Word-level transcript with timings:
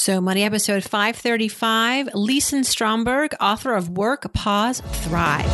So 0.00 0.18
Money 0.18 0.44
episode 0.44 0.82
535, 0.82 2.14
Lisen 2.14 2.64
Stromberg, 2.64 3.34
author 3.38 3.74
of 3.74 3.90
Work, 3.90 4.32
Pause, 4.32 4.80
Thrive. 4.80 5.44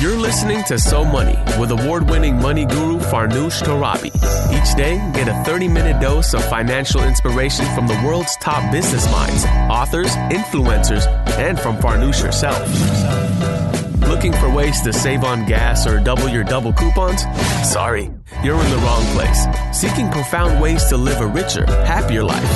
You're 0.00 0.16
listening 0.16 0.64
to 0.64 0.78
So 0.78 1.04
Money 1.04 1.36
with 1.60 1.70
award 1.70 2.08
winning 2.08 2.40
money 2.40 2.64
guru 2.64 2.98
Farnoosh 2.98 3.62
Torabi. 3.62 4.06
Each 4.06 4.74
day, 4.74 4.96
get 5.12 5.28
a 5.28 5.44
30 5.44 5.68
minute 5.68 6.00
dose 6.00 6.32
of 6.32 6.42
financial 6.48 7.02
inspiration 7.04 7.66
from 7.74 7.86
the 7.86 8.00
world's 8.02 8.34
top 8.38 8.72
business 8.72 9.04
minds, 9.12 9.44
authors, 9.70 10.16
influencers, 10.32 11.06
and 11.36 11.60
from 11.60 11.76
Farnoosh 11.76 12.22
herself. 12.22 13.65
Looking 14.08 14.32
for 14.34 14.48
ways 14.48 14.80
to 14.82 14.92
save 14.92 15.24
on 15.24 15.44
gas 15.46 15.84
or 15.84 15.98
double 15.98 16.28
your 16.28 16.44
double 16.44 16.72
coupons? 16.72 17.22
Sorry, 17.68 18.08
you're 18.44 18.54
in 18.54 18.70
the 18.70 18.76
wrong 18.76 19.04
place. 19.06 19.46
Seeking 19.72 20.08
profound 20.12 20.62
ways 20.62 20.84
to 20.90 20.96
live 20.96 21.20
a 21.20 21.26
richer, 21.26 21.66
happier 21.66 22.22
life. 22.22 22.50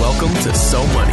Welcome 0.00 0.32
to 0.44 0.54
So 0.54 0.82
Money. 0.94 1.12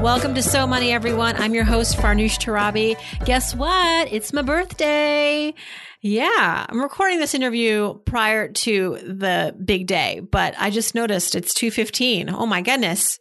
Welcome 0.00 0.36
to 0.36 0.42
So 0.44 0.64
Money, 0.64 0.92
everyone. 0.92 1.34
I'm 1.38 1.54
your 1.54 1.64
host, 1.64 1.96
Farnoosh 1.96 2.38
Torabi. 2.38 2.96
Guess 3.24 3.56
what? 3.56 4.12
It's 4.12 4.32
my 4.32 4.42
birthday. 4.42 5.54
Yeah, 6.02 6.66
I'm 6.68 6.80
recording 6.80 7.18
this 7.18 7.34
interview 7.34 7.94
prior 8.04 8.46
to 8.46 8.98
the 9.02 9.56
big 9.64 9.88
day, 9.88 10.20
but 10.20 10.54
I 10.56 10.70
just 10.70 10.94
noticed 10.94 11.34
it's 11.34 11.52
2:15. 11.52 12.32
Oh 12.32 12.46
my 12.46 12.62
goodness 12.62 13.18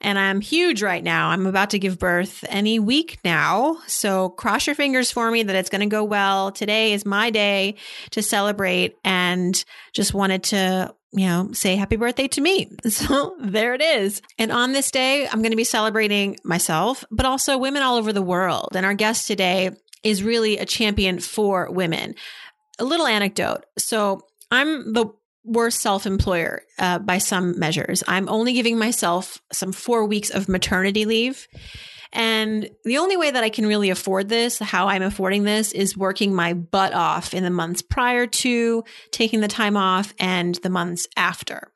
and 0.00 0.18
I'm 0.18 0.40
huge 0.40 0.82
right 0.82 1.02
now. 1.02 1.30
I'm 1.30 1.46
about 1.46 1.70
to 1.70 1.78
give 1.78 1.98
birth 1.98 2.44
any 2.48 2.78
week 2.78 3.18
now. 3.24 3.78
So 3.86 4.28
cross 4.30 4.66
your 4.66 4.76
fingers 4.76 5.10
for 5.10 5.30
me 5.30 5.42
that 5.42 5.56
it's 5.56 5.70
going 5.70 5.80
to 5.80 5.86
go 5.86 6.04
well. 6.04 6.52
Today 6.52 6.92
is 6.92 7.04
my 7.04 7.30
day 7.30 7.76
to 8.10 8.22
celebrate 8.22 8.96
and 9.04 9.62
just 9.92 10.14
wanted 10.14 10.44
to 10.44 10.94
you 11.12 11.26
know, 11.26 11.50
say 11.52 11.74
happy 11.74 11.96
birthday 11.96 12.28
to 12.28 12.40
me. 12.40 12.70
So 12.88 13.36
there 13.40 13.74
it 13.74 13.80
is. 13.80 14.20
And 14.38 14.52
on 14.52 14.72
this 14.72 14.90
day, 14.90 15.26
I'm 15.26 15.40
going 15.40 15.52
to 15.52 15.56
be 15.56 15.64
celebrating 15.64 16.36
myself, 16.44 17.04
but 17.10 17.26
also 17.26 17.56
women 17.56 17.82
all 17.82 17.96
over 17.96 18.12
the 18.12 18.22
world. 18.22 18.70
And 18.74 18.84
our 18.84 18.94
guest 18.94 19.26
today 19.26 19.70
is 20.02 20.22
really 20.22 20.58
a 20.58 20.66
champion 20.66 21.20
for 21.20 21.70
women. 21.70 22.14
A 22.78 22.84
little 22.84 23.06
anecdote. 23.06 23.64
So 23.78 24.22
I'm 24.50 24.92
the 24.92 25.06
worst 25.48 25.80
self 25.80 26.06
employer 26.06 26.62
uh, 26.78 26.98
by 26.98 27.18
some 27.18 27.58
measures. 27.58 28.02
I'm 28.06 28.28
only 28.28 28.52
giving 28.52 28.78
myself 28.78 29.40
some 29.52 29.72
four 29.72 30.04
weeks 30.04 30.30
of 30.30 30.48
maternity 30.48 31.04
leave. 31.04 31.48
And 32.12 32.70
the 32.84 32.98
only 32.98 33.16
way 33.16 33.30
that 33.30 33.44
I 33.44 33.50
can 33.50 33.66
really 33.66 33.90
afford 33.90 34.28
this, 34.28 34.58
how 34.58 34.88
I'm 34.88 35.02
affording 35.02 35.44
this, 35.44 35.72
is 35.72 35.96
working 35.96 36.34
my 36.34 36.54
butt 36.54 36.94
off 36.94 37.34
in 37.34 37.44
the 37.44 37.50
months 37.50 37.82
prior 37.82 38.26
to 38.26 38.84
taking 39.10 39.40
the 39.40 39.48
time 39.48 39.76
off 39.76 40.14
and 40.18 40.54
the 40.56 40.70
months 40.70 41.06
after. 41.16 41.70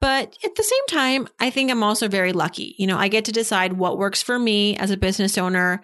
But 0.00 0.36
at 0.44 0.54
the 0.54 0.62
same 0.62 0.86
time, 0.88 1.28
I 1.40 1.48
think 1.50 1.70
I'm 1.70 1.82
also 1.82 2.06
very 2.06 2.32
lucky. 2.32 2.74
You 2.78 2.86
know, 2.86 2.98
I 2.98 3.08
get 3.08 3.24
to 3.26 3.32
decide 3.32 3.72
what 3.72 3.98
works 3.98 4.22
for 4.22 4.38
me 4.38 4.76
as 4.76 4.90
a 4.90 4.96
business 4.96 5.38
owner. 5.38 5.82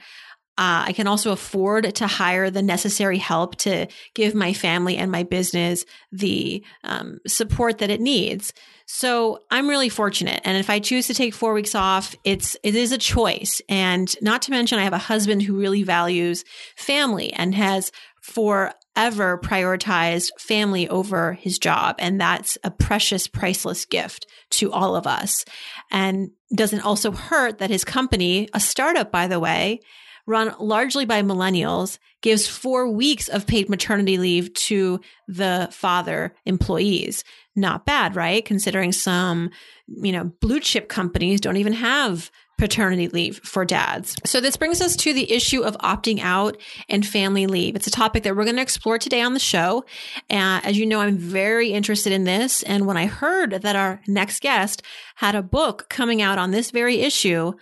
Uh, 0.58 0.84
I 0.86 0.92
can 0.92 1.06
also 1.06 1.32
afford 1.32 1.94
to 1.94 2.06
hire 2.06 2.50
the 2.50 2.60
necessary 2.60 3.16
help 3.16 3.56
to 3.56 3.86
give 4.14 4.34
my 4.34 4.52
family 4.52 4.98
and 4.98 5.10
my 5.10 5.22
business 5.22 5.86
the 6.10 6.62
um, 6.84 7.20
support 7.26 7.78
that 7.78 7.88
it 7.88 8.02
needs. 8.02 8.52
So 8.86 9.44
I'm 9.50 9.68
really 9.68 9.88
fortunate. 9.88 10.42
And 10.44 10.58
if 10.58 10.68
I 10.68 10.78
choose 10.78 11.06
to 11.06 11.14
take 11.14 11.32
four 11.32 11.54
weeks 11.54 11.74
off, 11.74 12.14
it's, 12.24 12.54
it 12.62 12.74
is 12.74 12.92
a 12.92 12.98
choice. 12.98 13.62
And 13.66 14.14
not 14.20 14.42
to 14.42 14.50
mention, 14.50 14.78
I 14.78 14.84
have 14.84 14.92
a 14.92 14.98
husband 14.98 15.42
who 15.42 15.58
really 15.58 15.84
values 15.84 16.44
family 16.76 17.32
and 17.32 17.54
has 17.54 17.90
forever 18.20 19.38
prioritized 19.42 20.30
family 20.38 20.86
over 20.90 21.32
his 21.32 21.58
job. 21.58 21.96
And 21.98 22.20
that's 22.20 22.58
a 22.62 22.70
precious, 22.70 23.26
priceless 23.26 23.86
gift 23.86 24.26
to 24.50 24.70
all 24.70 24.94
of 24.96 25.06
us. 25.06 25.46
And 25.90 26.30
doesn't 26.54 26.84
also 26.84 27.12
hurt 27.12 27.58
that 27.58 27.70
his 27.70 27.84
company, 27.84 28.48
a 28.52 28.60
startup, 28.60 29.10
by 29.10 29.26
the 29.26 29.40
way, 29.40 29.80
run 30.26 30.54
largely 30.58 31.04
by 31.04 31.22
millennials, 31.22 31.98
gives 32.20 32.46
four 32.46 32.88
weeks 32.88 33.28
of 33.28 33.46
paid 33.46 33.68
maternity 33.68 34.18
leave 34.18 34.52
to 34.54 35.00
the 35.26 35.68
father 35.72 36.34
employees. 36.46 37.24
Not 37.56 37.84
bad, 37.84 38.16
right? 38.16 38.44
Considering 38.44 38.92
some, 38.92 39.50
you 39.88 40.12
know, 40.12 40.32
blue 40.40 40.60
chip 40.60 40.88
companies 40.88 41.40
don't 41.40 41.56
even 41.56 41.72
have 41.74 42.30
paternity 42.58 43.08
leave 43.08 43.40
for 43.42 43.64
dads. 43.64 44.14
So 44.24 44.40
this 44.40 44.56
brings 44.56 44.80
us 44.80 44.94
to 44.96 45.12
the 45.12 45.32
issue 45.32 45.62
of 45.62 45.76
opting 45.78 46.20
out 46.20 46.56
and 46.88 47.04
family 47.04 47.48
leave. 47.48 47.74
It's 47.74 47.88
a 47.88 47.90
topic 47.90 48.22
that 48.22 48.36
we're 48.36 48.44
going 48.44 48.56
to 48.56 48.62
explore 48.62 48.98
today 48.98 49.20
on 49.20 49.34
the 49.34 49.40
show. 49.40 49.84
Uh, 50.30 50.60
as 50.62 50.78
you 50.78 50.86
know, 50.86 51.00
I'm 51.00 51.18
very 51.18 51.72
interested 51.72 52.12
in 52.12 52.22
this. 52.22 52.62
And 52.62 52.86
when 52.86 52.96
I 52.96 53.06
heard 53.06 53.50
that 53.50 53.74
our 53.74 54.00
next 54.06 54.42
guest 54.42 54.82
had 55.16 55.34
a 55.34 55.42
book 55.42 55.88
coming 55.88 56.22
out 56.22 56.38
on 56.38 56.52
this 56.52 56.70
very 56.70 57.00
issue, 57.00 57.54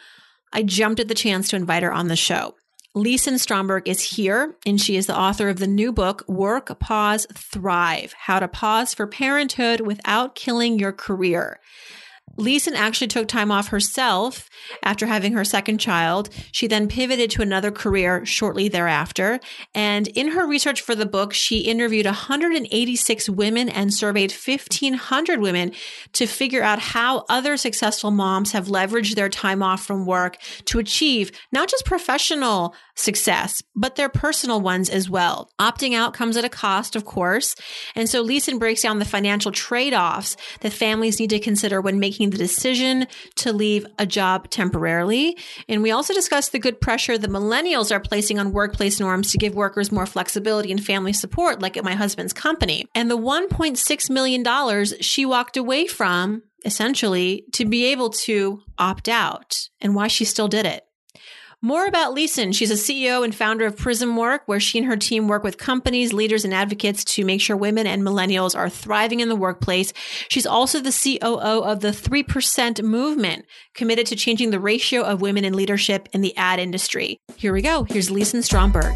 I 0.52 0.62
jumped 0.62 1.00
at 1.00 1.08
the 1.08 1.14
chance 1.14 1.48
to 1.48 1.56
invite 1.56 1.82
her 1.82 1.92
on 1.92 2.08
the 2.08 2.16
show. 2.16 2.54
Lisen 2.94 3.38
Stromberg 3.38 3.86
is 3.88 4.16
here, 4.16 4.56
and 4.66 4.80
she 4.80 4.96
is 4.96 5.06
the 5.06 5.16
author 5.16 5.48
of 5.48 5.60
the 5.60 5.68
new 5.68 5.92
book, 5.92 6.24
Work, 6.26 6.76
Pause, 6.80 7.28
Thrive 7.32 8.12
How 8.14 8.40
to 8.40 8.48
Pause 8.48 8.94
for 8.94 9.06
Parenthood 9.06 9.80
Without 9.80 10.34
Killing 10.34 10.78
Your 10.78 10.92
Career. 10.92 11.60
Lisen 12.36 12.74
actually 12.74 13.08
took 13.08 13.28
time 13.28 13.50
off 13.50 13.68
herself 13.68 14.48
after 14.82 15.06
having 15.06 15.32
her 15.32 15.44
second 15.44 15.78
child. 15.78 16.30
She 16.52 16.66
then 16.66 16.88
pivoted 16.88 17.30
to 17.32 17.42
another 17.42 17.70
career 17.70 18.24
shortly 18.24 18.68
thereafter. 18.68 19.40
And 19.74 20.08
in 20.08 20.32
her 20.32 20.46
research 20.46 20.80
for 20.80 20.94
the 20.94 21.06
book, 21.06 21.32
she 21.32 21.60
interviewed 21.60 22.06
186 22.06 23.28
women 23.28 23.68
and 23.68 23.92
surveyed 23.92 24.32
1,500 24.32 25.40
women 25.40 25.72
to 26.12 26.26
figure 26.26 26.62
out 26.62 26.78
how 26.78 27.24
other 27.28 27.56
successful 27.56 28.10
moms 28.10 28.52
have 28.52 28.68
leveraged 28.68 29.14
their 29.14 29.28
time 29.28 29.62
off 29.62 29.84
from 29.84 30.06
work 30.06 30.38
to 30.66 30.78
achieve 30.78 31.32
not 31.52 31.68
just 31.68 31.84
professional 31.84 32.74
success, 33.00 33.62
but 33.74 33.96
their 33.96 34.08
personal 34.08 34.60
ones 34.60 34.88
as 34.90 35.08
well. 35.08 35.50
Opting 35.60 35.94
out 35.94 36.14
comes 36.14 36.36
at 36.36 36.44
a 36.44 36.48
cost, 36.48 36.94
of 36.94 37.04
course. 37.04 37.54
And 37.94 38.08
so 38.08 38.20
Lisen 38.20 38.58
breaks 38.58 38.82
down 38.82 38.98
the 38.98 39.04
financial 39.04 39.50
trade 39.50 39.94
offs 39.94 40.36
that 40.60 40.72
families 40.72 41.18
need 41.18 41.30
to 41.30 41.40
consider 41.40 41.80
when 41.80 41.98
making 41.98 42.30
the 42.30 42.38
decision 42.38 43.06
to 43.36 43.52
leave 43.52 43.86
a 43.98 44.06
job 44.06 44.50
temporarily. 44.50 45.36
And 45.68 45.82
we 45.82 45.90
also 45.90 46.12
discussed 46.12 46.52
the 46.52 46.58
good 46.58 46.80
pressure 46.80 47.16
the 47.16 47.28
millennials 47.28 47.90
are 47.90 48.00
placing 48.00 48.38
on 48.38 48.52
workplace 48.52 49.00
norms 49.00 49.32
to 49.32 49.38
give 49.38 49.54
workers 49.54 49.90
more 49.90 50.06
flexibility 50.06 50.70
and 50.70 50.84
family 50.84 51.12
support, 51.12 51.60
like 51.60 51.76
at 51.76 51.84
my 51.84 51.94
husband's 51.94 52.32
company. 52.32 52.86
And 52.94 53.10
the 53.10 53.18
$1.6 53.18 54.10
million 54.10 54.84
she 55.00 55.24
walked 55.24 55.56
away 55.56 55.86
from 55.86 56.42
essentially 56.64 57.44
to 57.52 57.64
be 57.64 57.86
able 57.86 58.10
to 58.10 58.60
opt 58.78 59.08
out 59.08 59.56
and 59.80 59.94
why 59.94 60.08
she 60.08 60.24
still 60.24 60.48
did 60.48 60.66
it. 60.66 60.84
More 61.62 61.84
about 61.84 62.14
Lisen. 62.14 62.52
She's 62.52 62.70
a 62.70 62.74
CEO 62.74 63.22
and 63.22 63.34
founder 63.34 63.66
of 63.66 63.76
Prism 63.76 64.16
Work, 64.16 64.44
where 64.46 64.58
she 64.58 64.78
and 64.78 64.86
her 64.86 64.96
team 64.96 65.28
work 65.28 65.44
with 65.44 65.58
companies, 65.58 66.14
leaders, 66.14 66.42
and 66.42 66.54
advocates 66.54 67.04
to 67.04 67.22
make 67.22 67.42
sure 67.42 67.54
women 67.54 67.86
and 67.86 68.02
millennials 68.02 68.56
are 68.56 68.70
thriving 68.70 69.20
in 69.20 69.28
the 69.28 69.36
workplace. 69.36 69.92
She's 70.30 70.46
also 70.46 70.80
the 70.80 70.90
COO 70.90 71.62
of 71.62 71.80
the 71.80 71.90
3% 71.90 72.82
movement, 72.82 73.44
committed 73.74 74.06
to 74.06 74.16
changing 74.16 74.52
the 74.52 74.58
ratio 74.58 75.02
of 75.02 75.20
women 75.20 75.44
in 75.44 75.52
leadership 75.52 76.08
in 76.14 76.22
the 76.22 76.34
ad 76.34 76.60
industry. 76.60 77.18
Here 77.36 77.52
we 77.52 77.60
go. 77.60 77.84
Here's 77.84 78.10
Lisen 78.10 78.40
Stromberg. 78.40 78.94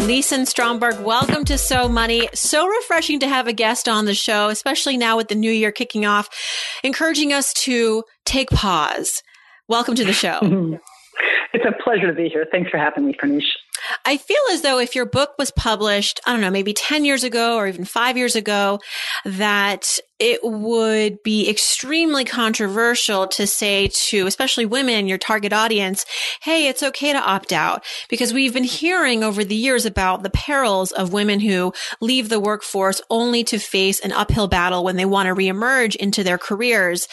Lisen 0.00 0.46
Stromberg, 0.46 1.00
welcome 1.04 1.44
to 1.44 1.56
So 1.56 1.88
Money. 1.88 2.28
So 2.34 2.66
refreshing 2.66 3.20
to 3.20 3.28
have 3.28 3.46
a 3.46 3.52
guest 3.52 3.88
on 3.88 4.06
the 4.06 4.14
show, 4.14 4.48
especially 4.48 4.96
now 4.96 5.16
with 5.16 5.28
the 5.28 5.36
new 5.36 5.52
year 5.52 5.70
kicking 5.70 6.06
off, 6.06 6.28
encouraging 6.82 7.32
us 7.32 7.52
to 7.52 8.02
take 8.24 8.50
pause 8.50 9.22
Welcome 9.72 9.94
to 9.94 10.04
the 10.04 10.12
show. 10.12 10.78
it's 11.52 11.64
a 11.64 11.82
pleasure 11.82 12.06
to 12.06 12.14
be 12.14 12.28
here. 12.28 12.46
Thanks 12.50 12.70
for 12.70 12.78
having 12.78 13.06
me, 13.06 13.14
Farnoosh. 13.14 13.42
I 14.04 14.16
feel 14.16 14.36
as 14.52 14.62
though 14.62 14.78
if 14.78 14.94
your 14.94 15.06
book 15.06 15.32
was 15.38 15.50
published, 15.50 16.20
I 16.24 16.32
don't 16.32 16.40
know, 16.40 16.50
maybe 16.50 16.72
10 16.72 17.04
years 17.04 17.24
ago 17.24 17.56
or 17.56 17.66
even 17.66 17.84
five 17.84 18.16
years 18.16 18.36
ago, 18.36 18.80
that 19.24 19.98
it 20.18 20.40
would 20.42 21.22
be 21.24 21.50
extremely 21.50 22.24
controversial 22.24 23.26
to 23.26 23.46
say 23.46 23.90
to, 23.92 24.26
especially 24.26 24.66
women, 24.66 25.08
your 25.08 25.18
target 25.18 25.52
audience, 25.52 26.06
hey, 26.42 26.68
it's 26.68 26.82
okay 26.82 27.12
to 27.12 27.18
opt 27.18 27.52
out. 27.52 27.84
Because 28.08 28.32
we've 28.32 28.54
been 28.54 28.62
hearing 28.62 29.24
over 29.24 29.44
the 29.44 29.56
years 29.56 29.84
about 29.84 30.22
the 30.22 30.30
perils 30.30 30.92
of 30.92 31.12
women 31.12 31.40
who 31.40 31.72
leave 32.00 32.28
the 32.28 32.40
workforce 32.40 33.00
only 33.10 33.42
to 33.44 33.58
face 33.58 33.98
an 34.00 34.12
uphill 34.12 34.46
battle 34.46 34.84
when 34.84 34.96
they 34.96 35.04
want 35.04 35.26
to 35.26 35.34
reemerge 35.34 35.96
into 35.96 36.22
their 36.22 36.38
careers. 36.38 37.08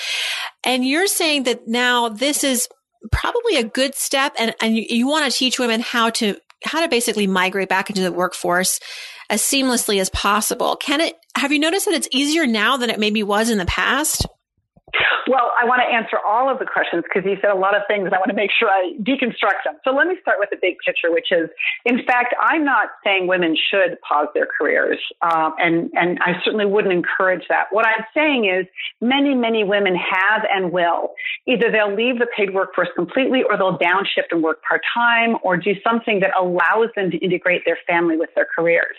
And 0.64 0.86
you're 0.86 1.08
saying 1.08 1.44
that 1.44 1.68
now 1.68 2.10
this 2.10 2.44
is 2.44 2.68
probably 3.12 3.58
a 3.58 3.64
good 3.64 3.96
step 3.96 4.34
and, 4.38 4.54
and 4.62 4.76
you, 4.76 4.86
you 4.90 5.08
want 5.08 5.32
to 5.32 5.38
teach 5.38 5.60
women 5.60 5.82
how 5.82 6.10
to 6.10 6.36
how 6.64 6.82
to 6.82 6.90
basically 6.90 7.28
migrate 7.28 7.70
back 7.70 7.90
into 7.90 8.02
the 8.02 8.12
workforce 8.12 8.80
as 9.30 9.42
seamlessly 9.42 10.02
as 10.02 10.10
possible. 10.10 10.76
Can 10.76 11.02
it, 11.02 11.16
have 11.36 11.52
you 11.52 11.60
noticed 11.60 11.86
that 11.86 11.94
it's 11.94 12.10
easier 12.12 12.46
now 12.46 12.78
than 12.78 12.90
it 12.90 13.00
maybe 13.00 13.24
was 13.24 13.50
in 13.50 13.58
the 13.58 13.66
past? 13.66 14.26
Well, 15.28 15.52
I 15.60 15.66
want 15.66 15.82
to 15.86 15.90
answer 15.90 16.18
all 16.26 16.50
of 16.50 16.60
the 16.60 16.66
questions 16.66 17.04
because 17.04 17.28
you 17.30 17.38
said 17.42 17.52
a 17.52 17.56
lot 17.56 17.76
of 17.76 17.84
things. 17.88 18.06
And 18.06 18.14
I 18.14 18.18
want 18.18 18.30
to 18.30 18.36
make 18.36 18.52
sure 18.52 18.70
I 18.70 18.94
deconstruct 19.02 19.66
them. 19.66 19.76
So 19.84 19.92
let 19.92 20.08
me 20.08 20.16
start 20.22 20.38
with 20.40 20.50
the 20.50 20.58
big 20.62 20.78
picture, 20.86 21.12
which 21.12 21.32
is, 21.32 21.50
in 21.86 22.04
fact, 22.06 22.34
I'm 22.42 22.66
not 22.66 22.90
saying 23.04 23.28
women 23.28 23.56
should 23.56 24.00
pause 24.02 24.28
their 24.34 24.48
careers, 24.48 24.98
um, 25.22 25.54
and 25.60 25.90
and 25.94 26.20
I 26.26 26.34
certainly 26.44 26.66
wouldn't 26.66 26.94
encourage 26.94 27.44
that. 27.50 27.66
What 27.72 27.86
I'm 27.86 28.06
saying 28.14 28.46
is, 28.46 28.66
many 29.02 29.36
many 29.36 29.64
women 29.64 29.96
have 29.96 30.46
and 30.52 30.72
will. 30.72 31.14
Either 31.48 31.72
they'll 31.72 31.94
leave 31.94 32.20
the 32.20 32.28
paid 32.36 32.54
workforce 32.54 32.90
completely, 32.96 33.44
or 33.44 33.58
they'll 33.58 33.78
downshift 33.78 34.32
and 34.32 34.42
work 34.42 34.62
part 34.68 34.82
time, 34.94 35.38
or 35.44 35.58
do 35.58 35.74
something 35.84 36.20
that 36.22 36.32
allows 36.40 36.90
them 36.96 37.12
to 37.12 37.18
integrate 37.18 37.64
their 37.66 37.78
family 37.88 38.18
with 38.18 38.30
their 38.36 38.48
careers. 38.56 38.96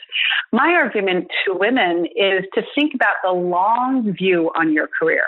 My 0.53 0.73
argument 0.73 1.29
to 1.47 1.55
women 1.55 2.07
is 2.15 2.45
to 2.55 2.63
think 2.75 2.95
about 2.95 3.17
the 3.25 3.33
long 3.33 4.13
view 4.13 4.51
on 4.55 4.73
your 4.73 4.87
career 4.87 5.25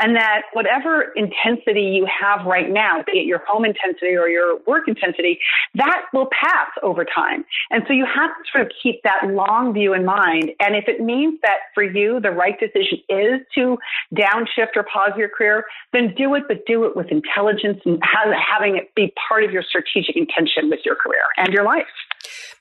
and 0.00 0.16
that 0.16 0.42
whatever 0.52 1.12
intensity 1.14 1.82
you 1.82 2.06
have 2.06 2.46
right 2.46 2.70
now, 2.70 3.02
be 3.06 3.20
it 3.20 3.26
your 3.26 3.42
home 3.46 3.64
intensity 3.64 4.16
or 4.16 4.28
your 4.28 4.58
work 4.66 4.88
intensity, 4.88 5.38
that 5.74 6.02
will 6.12 6.28
pass 6.32 6.68
over 6.82 7.04
time. 7.04 7.44
And 7.70 7.84
so 7.86 7.92
you 7.92 8.06
have 8.06 8.30
to 8.30 8.50
sort 8.50 8.66
of 8.66 8.72
keep 8.82 9.02
that 9.04 9.28
long 9.30 9.72
view 9.74 9.94
in 9.94 10.04
mind. 10.04 10.50
And 10.60 10.74
if 10.74 10.84
it 10.88 11.00
means 11.00 11.38
that 11.42 11.58
for 11.74 11.82
you, 11.82 12.20
the 12.20 12.30
right 12.30 12.58
decision 12.58 12.98
is 13.08 13.40
to 13.54 13.78
downshift 14.14 14.76
or 14.76 14.84
pause 14.84 15.12
your 15.16 15.28
career, 15.28 15.64
then 15.92 16.14
do 16.16 16.34
it, 16.34 16.44
but 16.48 16.64
do 16.66 16.84
it 16.84 16.96
with 16.96 17.08
intelligence 17.10 17.80
and 17.84 18.02
having 18.02 18.76
it 18.76 18.94
be 18.94 19.12
part 19.28 19.44
of 19.44 19.50
your 19.50 19.62
strategic 19.62 20.16
intention 20.16 20.70
with 20.70 20.80
your 20.84 20.94
career 20.94 21.22
and 21.36 21.52
your 21.52 21.64
life. 21.64 21.86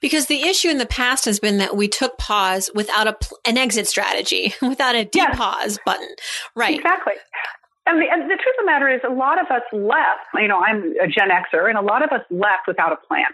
Because 0.02 0.28
the 0.28 0.44
issue 0.44 0.70
in 0.70 0.78
the 0.78 0.86
past 0.86 1.26
has 1.26 1.40
been 1.40 1.58
that 1.58 1.76
we 1.76 1.88
took 1.88 2.18
pause 2.18 2.70
without 2.74 3.08
a, 3.08 3.18
an 3.46 3.58
exit 3.58 3.88
strategy, 3.88 4.54
without 4.62 4.96
a 4.96 5.06
depause 5.06 5.16
yes. 5.16 5.80
button. 5.86 6.10
Right. 6.56 6.78
Exactly. 6.78 7.14
And 7.86 8.00
the, 8.02 8.06
and 8.12 8.24
the 8.24 8.36
truth 8.36 8.56
of 8.60 8.66
the 8.66 8.66
matter 8.66 8.88
is, 8.88 9.02
a 9.08 9.12
lot 9.12 9.42
of 9.42 9.48
us 9.50 9.64
left. 9.74 10.30
You 10.36 10.48
know, 10.48 10.60
I'm 10.60 10.94
a 11.02 11.08
Gen 11.08 11.30
Xer, 11.30 11.68
and 11.68 11.78
a 11.78 11.82
lot 11.82 12.04
of 12.04 12.12
us 12.12 12.22
left 12.30 12.68
without 12.68 12.94
a 12.94 12.98
plan. 13.08 13.26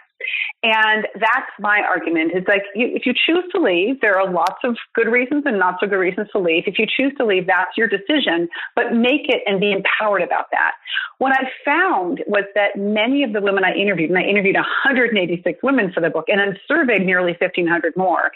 And 0.64 1.08
that's 1.16 1.52
my 1.60 1.82
argument. 1.88 2.32
It's 2.34 2.48
like 2.48 2.64
you, 2.74 2.88
if 2.94 3.06
you 3.06 3.14
choose 3.14 3.44
to 3.52 3.62
leave, 3.62 4.02
there 4.02 4.20
are 4.20 4.32
lots 4.32 4.64
of 4.64 4.78
good 4.96 5.08
reasons 5.08 5.44
and 5.46 5.60
not 5.60 5.76
so 5.80 5.88
good 5.88 5.98
reasons 5.98 6.28
to 6.32 6.40
leave. 6.40 6.64
If 6.66 6.80
you 6.80 6.86
choose 6.88 7.14
to 7.18 7.26
leave, 7.26 7.46
that's 7.48 7.78
your 7.78 7.88
decision, 7.88 8.48
but 8.76 8.94
make 8.94 9.30
it 9.30 9.42
and 9.46 9.60
be 9.60 9.72
empowered 9.72 10.22
about 10.22 10.46
that. 10.52 10.72
What 11.18 11.34
I 11.34 11.50
found 11.64 12.24
was 12.28 12.44
that 12.56 12.78
many 12.78 13.24
of 13.24 13.34
the 13.34 13.42
women 13.42 13.64
I 13.64 13.74
interviewed, 13.74 14.10
and 14.10 14.20
I 14.20 14.24
interviewed 14.24 14.56
186 14.56 15.60
women 15.64 15.92
for 15.94 16.02
the 16.02 16.10
book 16.10 16.26
and 16.28 16.40
then 16.40 16.58
surveyed 16.68 17.06
nearly 17.06 17.36
1,500 17.40 17.96
more, 17.96 18.32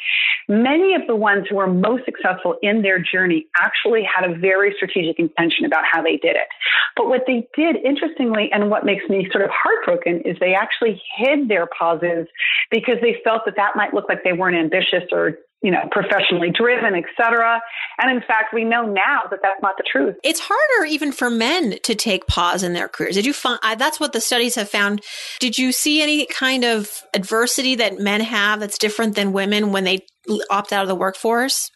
many 0.48 0.96
of 0.96 1.02
the 1.08 1.16
ones 1.16 1.48
who 1.50 1.56
were 1.56 1.68
most 1.68 2.06
successful 2.06 2.58
in 2.62 2.82
their 2.82 3.00
journey 3.00 3.48
actually 3.60 4.04
had 4.04 4.30
a 4.30 4.36
very 4.36 4.74
strategic 4.76 5.20
intention 5.20 5.66
about 5.66 5.84
how 5.92 6.02
they 6.02 6.18
did 6.18 6.36
it. 6.36 6.48
But 6.96 7.10
what 7.10 7.24
they 7.28 7.48
did, 7.56 7.78
interestingly, 7.78 8.50
and 8.52 8.70
what 8.70 8.86
makes 8.86 9.08
me 9.10 9.28
sort 9.32 9.44
of 9.44 9.50
heartbroken, 9.52 10.22
is 10.22 10.38
they 10.40 10.54
actually 10.54 11.02
hid 11.18 11.48
their 11.50 11.68
pauses 11.78 12.28
because 12.72 12.98
they 13.02 13.18
felt 13.24 13.44
that 13.46 13.56
that 13.56 13.76
might 13.76 13.94
look 13.94 14.08
like 14.10 14.24
they 14.24 14.34
weren't 14.34 14.58
ambitious 14.58 15.04
or 15.12 15.38
you 15.62 15.72
know, 15.72 15.82
professionally 15.92 16.52
driven, 16.52 16.96
et 16.96 17.04
cetera. 17.18 17.62
And 17.98 18.10
in 18.10 18.22
fact, 18.26 18.54
we 18.54 18.64
know 18.64 18.86
now 18.86 19.24
that 19.30 19.40
that's 19.42 19.62
not 19.62 19.76
the 19.78 19.84
truth. 19.84 20.16
It's 20.24 20.40
harder 20.40 20.86
even 20.86 21.12
for 21.12 21.30
men 21.30 21.80
to 21.84 21.96
take 21.96 22.28
pause 22.28 22.64
in 22.64 22.74
their 22.74 22.88
careers. 22.88 23.16
Did 23.16 23.26
you 23.26 23.34
find 23.34 23.60
that's 23.78 24.00
what 24.00 24.14
the 24.14 24.22
studies 24.22 24.56
have 24.56 24.70
found? 24.70 25.04
Did 25.40 25.58
you 25.58 25.74
see 25.74 26.02
any 26.02 26.26
kind 26.28 26.64
of 26.64 27.04
adversity 27.14 27.76
that 27.76 28.00
men 28.00 28.22
have 28.22 28.62
that's 28.62 28.78
different 28.78 29.16
than 29.16 29.34
women 29.34 29.74
when 29.74 29.84
they 29.84 30.06
opt 30.50 30.72
out 30.72 30.84
of 30.84 30.88
the 30.88 30.96
workforce? 30.96 31.72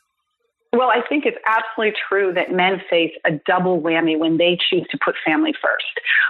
Well, 0.74 0.90
I 0.90 1.08
think 1.08 1.26
it's 1.28 1.38
absolutely 1.46 1.94
true 2.10 2.34
that 2.34 2.52
men 2.52 2.82
face 2.90 3.12
a 3.26 3.32
double 3.46 3.80
whammy 3.80 4.18
when 4.18 4.38
they 4.38 4.58
choose 4.70 4.88
to 4.90 4.98
put 5.06 5.14
family 5.24 5.54
first. 5.62 5.86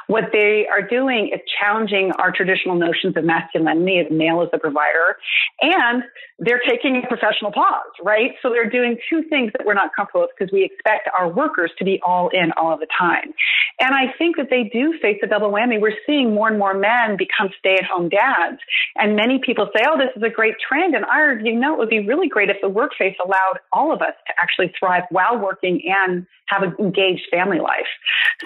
What 0.07 0.25
they 0.33 0.67
are 0.69 0.85
doing 0.85 1.31
is 1.33 1.39
challenging 1.61 2.11
our 2.19 2.29
traditional 2.29 2.75
notions 2.75 3.15
of 3.15 3.23
masculinity 3.23 3.99
as 3.99 4.07
male 4.11 4.41
as 4.41 4.49
the 4.51 4.59
provider, 4.59 5.15
and 5.61 6.03
they're 6.39 6.61
taking 6.67 7.01
a 7.01 7.07
professional 7.07 7.53
pause, 7.53 7.95
right? 8.03 8.31
So 8.41 8.49
they're 8.49 8.69
doing 8.69 8.97
two 9.09 9.23
things 9.29 9.53
that 9.57 9.65
we're 9.65 9.75
not 9.75 9.95
comfortable 9.95 10.27
with 10.27 10.31
because 10.37 10.51
we 10.51 10.65
expect 10.65 11.07
our 11.17 11.31
workers 11.31 11.71
to 11.79 11.85
be 11.85 12.01
all 12.05 12.27
in 12.33 12.51
all 12.59 12.73
of 12.73 12.81
the 12.81 12.87
time. 12.99 13.33
And 13.79 13.95
I 13.95 14.13
think 14.17 14.35
that 14.37 14.47
they 14.49 14.69
do 14.71 14.93
face 15.01 15.19
a 15.23 15.27
double 15.27 15.51
whammy. 15.51 15.79
We're 15.79 15.97
seeing 16.05 16.33
more 16.33 16.49
and 16.49 16.59
more 16.59 16.73
men 16.73 17.17
become 17.17 17.49
stay 17.59 17.75
at 17.75 17.85
home 17.85 18.09
dads. 18.09 18.59
And 18.95 19.15
many 19.15 19.39
people 19.43 19.69
say, 19.75 19.83
oh, 19.87 19.97
this 19.97 20.11
is 20.15 20.23
a 20.23 20.29
great 20.29 20.55
trend. 20.59 20.95
And 20.95 21.05
I 21.05 21.19
argue, 21.19 21.53
no, 21.53 21.73
it 21.73 21.79
would 21.79 21.89
be 21.89 22.05
really 22.05 22.27
great 22.27 22.49
if 22.49 22.57
the 22.61 22.69
workplace 22.69 23.15
allowed 23.23 23.59
all 23.71 23.93
of 23.93 24.01
us 24.01 24.13
to 24.27 24.32
actually 24.41 24.74
thrive 24.80 25.03
while 25.09 25.38
working 25.38 25.81
and 25.85 26.25
have 26.47 26.63
an 26.63 26.75
engaged 26.80 27.24
family 27.31 27.59
life. 27.59 27.88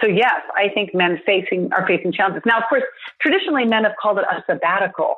So 0.02 0.08
yes, 0.08 0.42
I 0.56 0.70
think 0.74 0.94
men 0.94 1.20
facing 1.26 1.72
are 1.74 1.86
facing 1.88 2.12
challenges. 2.12 2.44
Now, 2.46 2.60
of 2.60 2.64
course, 2.70 2.84
traditionally 3.22 3.66
men 3.66 3.84
have 3.84 3.94
called 4.02 4.20
it 4.20 4.26
a 4.32 4.44
sabbatical. 4.46 5.16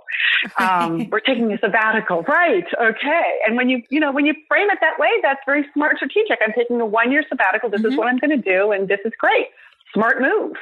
Um, 0.57 1.10
we're 1.12 1.19
taking 1.19 1.51
a 1.51 1.57
sabbatical, 1.57 2.24
right? 2.24 2.66
Okay. 2.81 3.25
And 3.45 3.56
when 3.57 3.69
you 3.69 3.83
you 3.89 4.00
know 4.00 4.12
when 4.12 4.25
you 4.25 4.33
frame 4.48 4.69
it 4.69 4.80
that 4.81 5.00
way, 5.00 5.10
that's 5.21 5.42
very 5.45 5.66
smart, 5.74 5.98
strategic. 5.98 6.39
I'm 6.45 6.54
taking 6.54 6.80
a 6.81 6.86
one 6.86 7.12
year 7.12 7.24
sabbatical. 7.27 7.69
This 7.69 7.81
mm-hmm. 7.81 7.92
is 7.92 7.98
what 7.98 8.07
I'm 8.07 8.18
going 8.18 8.31
to 8.31 8.38
do, 8.38 8.72
and 8.72 8.88
this 8.88 9.00
is 9.06 9.12
great 9.19 9.48
smart 9.94 10.22
move. 10.22 10.56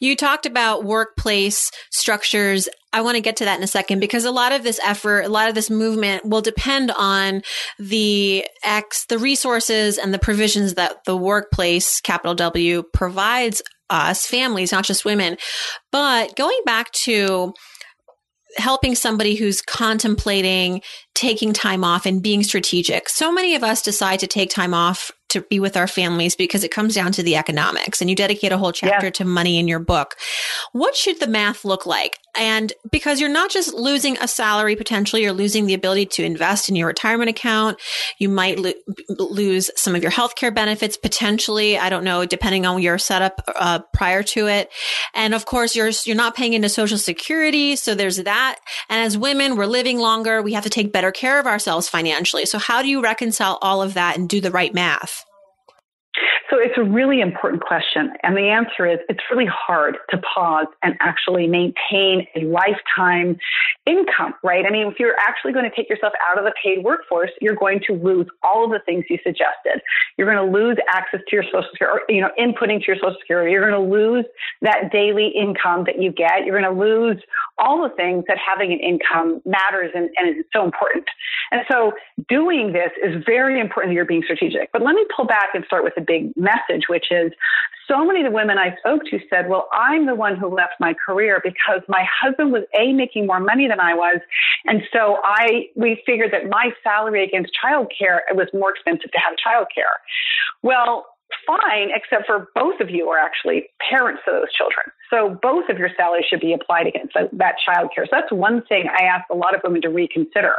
You 0.00 0.14
talked 0.16 0.46
about 0.46 0.84
workplace 0.84 1.70
structures. 1.90 2.68
I 2.92 3.02
want 3.02 3.16
to 3.16 3.20
get 3.20 3.36
to 3.36 3.44
that 3.44 3.58
in 3.58 3.64
a 3.64 3.68
second 3.68 4.00
because 4.00 4.24
a 4.24 4.30
lot 4.30 4.52
of 4.52 4.62
this 4.62 4.80
effort, 4.82 5.20
a 5.20 5.28
lot 5.28 5.48
of 5.48 5.54
this 5.54 5.68
movement 5.68 6.24
will 6.24 6.40
depend 6.40 6.90
on 6.90 7.42
the 7.78 8.46
X, 8.64 9.04
the 9.06 9.18
resources 9.18 9.98
and 9.98 10.14
the 10.14 10.18
provisions 10.18 10.74
that 10.74 11.04
the 11.04 11.16
workplace, 11.16 12.00
capital 12.00 12.34
W, 12.34 12.82
provides 12.94 13.60
us, 13.90 14.26
families, 14.26 14.72
not 14.72 14.84
just 14.84 15.04
women. 15.04 15.36
But 15.92 16.34
going 16.36 16.60
back 16.64 16.90
to 16.92 17.52
helping 18.56 18.94
somebody 18.94 19.34
who's 19.34 19.60
contemplating 19.60 20.80
taking 21.14 21.52
time 21.52 21.84
off 21.84 22.06
and 22.06 22.22
being 22.22 22.42
strategic. 22.42 23.08
So 23.08 23.30
many 23.30 23.54
of 23.54 23.62
us 23.62 23.82
decide 23.82 24.20
to 24.20 24.26
take 24.26 24.50
time 24.50 24.72
off 24.72 25.10
to 25.30 25.42
be 25.42 25.60
with 25.60 25.76
our 25.76 25.86
families 25.86 26.34
because 26.34 26.64
it 26.64 26.70
comes 26.70 26.94
down 26.94 27.12
to 27.12 27.22
the 27.22 27.36
economics 27.36 28.00
and 28.00 28.08
you 28.08 28.16
dedicate 28.16 28.52
a 28.52 28.58
whole 28.58 28.72
chapter 28.72 29.06
yeah. 29.06 29.10
to 29.10 29.24
money 29.24 29.58
in 29.58 29.68
your 29.68 29.78
book. 29.78 30.14
What 30.72 30.96
should 30.96 31.20
the 31.20 31.26
math 31.26 31.64
look 31.64 31.84
like? 31.86 32.18
And 32.36 32.72
because 32.90 33.20
you're 33.20 33.28
not 33.28 33.50
just 33.50 33.74
losing 33.74 34.16
a 34.18 34.28
salary 34.28 34.76
potentially, 34.76 35.22
you're 35.22 35.32
losing 35.32 35.66
the 35.66 35.74
ability 35.74 36.06
to 36.06 36.24
invest 36.24 36.68
in 36.68 36.76
your 36.76 36.86
retirement 36.86 37.30
account. 37.30 37.80
You 38.18 38.28
might 38.28 38.58
lo- 38.58 38.72
lose 39.08 39.70
some 39.76 39.94
of 39.94 40.02
your 40.02 40.12
healthcare 40.12 40.54
benefits 40.54 40.96
potentially. 40.96 41.78
I 41.78 41.88
don't 41.90 42.04
know, 42.04 42.24
depending 42.24 42.66
on 42.66 42.80
your 42.80 42.98
setup 42.98 43.42
uh, 43.56 43.80
prior 43.92 44.22
to 44.22 44.46
it. 44.46 44.70
And 45.14 45.34
of 45.34 45.46
course, 45.46 45.74
you're 45.74 45.90
you're 46.04 46.16
not 46.16 46.36
paying 46.36 46.52
into 46.52 46.68
Social 46.68 46.98
Security, 46.98 47.76
so 47.76 47.94
there's 47.94 48.18
that. 48.18 48.58
And 48.88 49.00
as 49.00 49.18
women, 49.18 49.56
we're 49.56 49.66
living 49.66 49.98
longer. 49.98 50.42
We 50.42 50.52
have 50.52 50.64
to 50.64 50.70
take 50.70 50.92
better 50.92 51.10
care 51.10 51.40
of 51.40 51.46
ourselves 51.46 51.88
financially. 51.88 52.46
So 52.46 52.58
how 52.58 52.82
do 52.82 52.88
you 52.88 53.02
reconcile 53.02 53.58
all 53.62 53.82
of 53.82 53.94
that 53.94 54.16
and 54.16 54.28
do 54.28 54.40
the 54.40 54.50
right 54.50 54.72
math? 54.72 55.24
So 56.50 56.58
it's 56.58 56.78
a 56.78 56.82
really 56.82 57.20
important 57.20 57.62
question. 57.62 58.10
And 58.22 58.36
the 58.36 58.48
answer 58.48 58.86
is 58.86 58.98
it's 59.08 59.20
really 59.30 59.46
hard 59.46 59.98
to 60.10 60.18
pause 60.18 60.66
and 60.82 60.96
actually 61.00 61.46
maintain 61.46 62.26
a 62.34 62.44
lifetime 62.44 63.36
income, 63.84 64.34
right? 64.42 64.64
I 64.66 64.70
mean, 64.70 64.86
if 64.86 64.98
you're 64.98 65.16
actually 65.28 65.52
going 65.52 65.68
to 65.68 65.74
take 65.74 65.90
yourself 65.90 66.12
out 66.30 66.38
of 66.38 66.44
the 66.44 66.52
paid 66.62 66.84
workforce, 66.84 67.30
you're 67.40 67.54
going 67.54 67.80
to 67.86 67.94
lose 67.94 68.26
all 68.42 68.64
of 68.64 68.70
the 68.70 68.80
things 68.84 69.04
you 69.10 69.18
suggested. 69.22 69.82
You're 70.16 70.32
going 70.32 70.44
to 70.44 70.58
lose 70.58 70.76
access 70.92 71.20
to 71.28 71.36
your 71.36 71.44
social 71.44 71.64
security, 71.70 72.04
or, 72.08 72.14
you 72.14 72.20
know, 72.20 72.30
inputting 72.38 72.80
to 72.80 72.86
your 72.86 72.96
social 72.96 73.16
security. 73.20 73.52
You're 73.52 73.68
going 73.70 73.82
to 73.82 73.94
lose 73.94 74.24
that 74.62 74.90
daily 74.90 75.28
income 75.28 75.84
that 75.84 76.00
you 76.00 76.12
get. 76.12 76.44
You're 76.44 76.60
going 76.60 76.74
to 76.74 76.80
lose 76.80 77.22
all 77.58 77.82
the 77.82 77.94
things 77.94 78.24
that 78.28 78.38
having 78.38 78.72
an 78.72 78.80
income 78.80 79.42
matters 79.44 79.90
and, 79.94 80.08
and 80.16 80.38
is 80.38 80.44
so 80.52 80.64
important. 80.64 81.04
And 81.50 81.62
so 81.70 81.92
doing 82.28 82.72
this 82.72 82.90
is 83.02 83.22
very 83.26 83.60
important 83.60 83.90
that 83.90 83.94
you're 83.94 84.04
being 84.04 84.22
strategic. 84.22 84.70
But 84.72 84.82
let 84.82 84.94
me 84.94 85.04
pull 85.14 85.26
back 85.26 85.48
and 85.54 85.64
start 85.64 85.84
with 85.84 85.94
a 85.96 86.00
big 86.00 86.32
message, 86.38 86.84
which 86.88 87.06
is 87.10 87.32
so 87.88 88.04
many 88.04 88.20
of 88.20 88.26
the 88.30 88.34
women 88.34 88.58
I 88.58 88.76
spoke 88.76 89.02
to 89.10 89.18
said, 89.30 89.48
well, 89.48 89.68
I'm 89.72 90.06
the 90.06 90.14
one 90.14 90.36
who 90.36 90.54
left 90.54 90.74
my 90.78 90.94
career 90.94 91.40
because 91.42 91.80
my 91.88 92.04
husband 92.20 92.52
was 92.52 92.64
A, 92.78 92.92
making 92.92 93.26
more 93.26 93.40
money 93.40 93.66
than 93.66 93.80
I 93.80 93.94
was. 93.94 94.20
And 94.66 94.82
so 94.92 95.18
I, 95.24 95.68
we 95.74 96.02
figured 96.04 96.32
that 96.32 96.48
my 96.48 96.70
salary 96.82 97.24
against 97.24 97.52
childcare, 97.64 98.20
it 98.30 98.36
was 98.36 98.48
more 98.52 98.70
expensive 98.70 99.10
to 99.10 99.18
have 99.18 99.34
childcare. 99.40 99.96
Well, 100.62 101.06
fine, 101.46 101.88
except 101.94 102.26
for 102.26 102.48
both 102.54 102.80
of 102.80 102.90
you 102.90 103.08
are 103.08 103.18
actually 103.18 103.68
parents 103.88 104.22
of 104.26 104.34
those 104.34 104.52
children. 104.52 104.86
So 105.10 105.38
both 105.42 105.68
of 105.70 105.78
your 105.78 105.90
salaries 105.96 106.26
should 106.28 106.40
be 106.40 106.52
applied 106.52 106.86
against 106.86 107.14
that 107.14 107.54
child 107.64 107.90
care. 107.94 108.04
So 108.04 108.10
that's 108.12 108.32
one 108.32 108.62
thing 108.68 108.84
I 108.88 109.04
ask 109.04 109.24
a 109.30 109.36
lot 109.36 109.54
of 109.54 109.62
women 109.64 109.80
to 109.82 109.88
reconsider. 109.88 110.54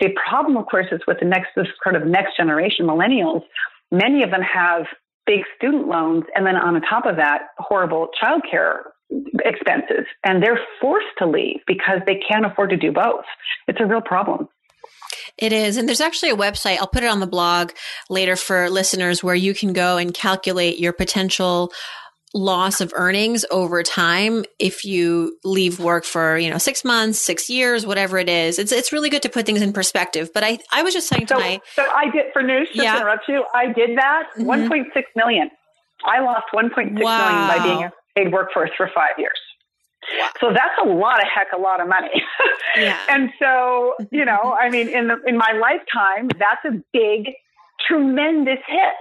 The 0.00 0.10
problem, 0.28 0.56
of 0.56 0.66
course, 0.66 0.86
is 0.92 1.00
with 1.06 1.18
the 1.20 1.26
next, 1.26 1.48
this 1.56 1.66
kind 1.82 1.96
of 1.96 2.06
next 2.06 2.36
generation 2.36 2.86
millennials, 2.86 3.42
many 3.90 4.22
of 4.22 4.30
them 4.30 4.42
have 4.42 4.86
big 5.26 5.40
student 5.56 5.88
loans 5.88 6.24
and 6.34 6.46
then 6.46 6.56
on 6.56 6.74
the 6.74 6.82
top 6.88 7.06
of 7.06 7.16
that, 7.16 7.48
horrible 7.58 8.08
child 8.18 8.42
care 8.50 8.92
expenses. 9.44 10.06
And 10.24 10.42
they're 10.42 10.60
forced 10.80 11.06
to 11.18 11.26
leave 11.26 11.60
because 11.66 12.00
they 12.06 12.20
can't 12.28 12.46
afford 12.46 12.70
to 12.70 12.76
do 12.76 12.92
both. 12.92 13.24
It's 13.68 13.80
a 13.80 13.86
real 13.86 14.00
problem. 14.00 14.48
It 15.38 15.52
is. 15.52 15.76
And 15.76 15.88
there's 15.88 16.00
actually 16.00 16.30
a 16.30 16.36
website, 16.36 16.78
I'll 16.78 16.86
put 16.86 17.02
it 17.02 17.10
on 17.10 17.20
the 17.20 17.26
blog 17.26 17.72
later 18.10 18.36
for 18.36 18.68
listeners 18.68 19.22
where 19.22 19.34
you 19.34 19.54
can 19.54 19.72
go 19.72 19.96
and 19.96 20.12
calculate 20.12 20.78
your 20.78 20.92
potential 20.92 21.72
loss 22.34 22.80
of 22.80 22.92
earnings 22.94 23.44
over 23.50 23.82
time 23.82 24.44
if 24.58 24.84
you 24.84 25.36
leave 25.44 25.78
work 25.78 26.04
for 26.04 26.38
you 26.38 26.50
know 26.50 26.58
six 26.58 26.84
months 26.84 27.18
six 27.18 27.50
years 27.50 27.86
whatever 27.86 28.18
it 28.18 28.28
is 28.28 28.58
it's 28.58 28.72
it's 28.72 28.92
really 28.92 29.10
good 29.10 29.22
to 29.22 29.28
put 29.28 29.44
things 29.44 29.60
in 29.60 29.72
perspective 29.72 30.30
but 30.32 30.42
i 30.42 30.58
i 30.72 30.82
was 30.82 30.94
just 30.94 31.08
saying 31.08 31.26
so, 31.26 31.36
to 31.36 31.40
my 31.40 31.60
so 31.74 31.86
i 31.94 32.10
did 32.10 32.26
for 32.32 32.42
news 32.42 32.68
just 32.68 32.82
yeah. 32.82 32.96
interrupt 32.96 33.28
you 33.28 33.44
i 33.54 33.70
did 33.70 33.98
that 33.98 34.28
mm-hmm. 34.38 34.48
1.6 34.48 34.84
million 35.14 35.50
i 36.06 36.20
lost 36.20 36.46
1.6 36.54 36.74
wow. 37.02 37.18
million 37.18 37.48
by 37.48 37.62
being 37.62 37.84
a 37.84 37.92
paid 38.16 38.32
workforce 38.32 38.70
for 38.76 38.90
five 38.94 39.18
years 39.18 39.38
Wow. 40.18 40.30
So 40.40 40.48
that's 40.48 40.74
a 40.82 40.88
lot 40.88 41.20
of 41.20 41.28
heck, 41.32 41.52
a 41.56 41.60
lot 41.60 41.80
of 41.80 41.88
money. 41.88 42.10
yeah. 42.76 42.98
And 43.08 43.30
so, 43.38 43.94
you 44.10 44.24
know, 44.24 44.56
I 44.60 44.68
mean, 44.68 44.88
in 44.88 45.08
the, 45.08 45.16
in 45.26 45.36
my 45.36 45.52
lifetime, 45.52 46.28
that's 46.38 46.64
a 46.64 46.82
big, 46.92 47.34
tremendous 47.86 48.58
hit. 48.66 48.94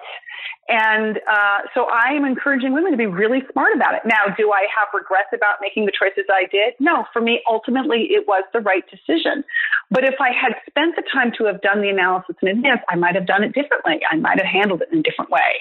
And 0.71 1.17
uh, 1.29 1.59
so 1.73 1.87
I 1.91 2.13
am 2.13 2.23
encouraging 2.23 2.71
women 2.71 2.91
to 2.91 2.97
be 2.97 3.05
really 3.05 3.43
smart 3.51 3.75
about 3.75 3.93
it. 3.93 4.03
Now, 4.05 4.33
do 4.37 4.53
I 4.53 4.67
have 4.71 4.87
regrets 4.93 5.27
about 5.33 5.55
making 5.59 5.85
the 5.85 5.91
choices 5.91 6.23
I 6.29 6.47
did? 6.49 6.75
No, 6.79 7.05
for 7.11 7.21
me, 7.21 7.41
ultimately, 7.49 8.07
it 8.11 8.25
was 8.25 8.45
the 8.53 8.61
right 8.61 8.83
decision. 8.89 9.43
But 9.89 10.05
if 10.05 10.15
I 10.21 10.29
had 10.29 10.53
spent 10.69 10.95
the 10.95 11.03
time 11.13 11.33
to 11.39 11.45
have 11.45 11.61
done 11.61 11.81
the 11.81 11.89
analysis 11.89 12.37
in 12.41 12.47
advance, 12.47 12.79
I 12.87 12.95
might 12.95 13.15
have 13.15 13.27
done 13.27 13.43
it 13.43 13.53
differently. 13.53 13.99
I 14.09 14.15
might 14.15 14.37
have 14.37 14.47
handled 14.47 14.81
it 14.81 14.87
in 14.93 14.99
a 14.99 15.03
different 15.03 15.29
way. 15.29 15.59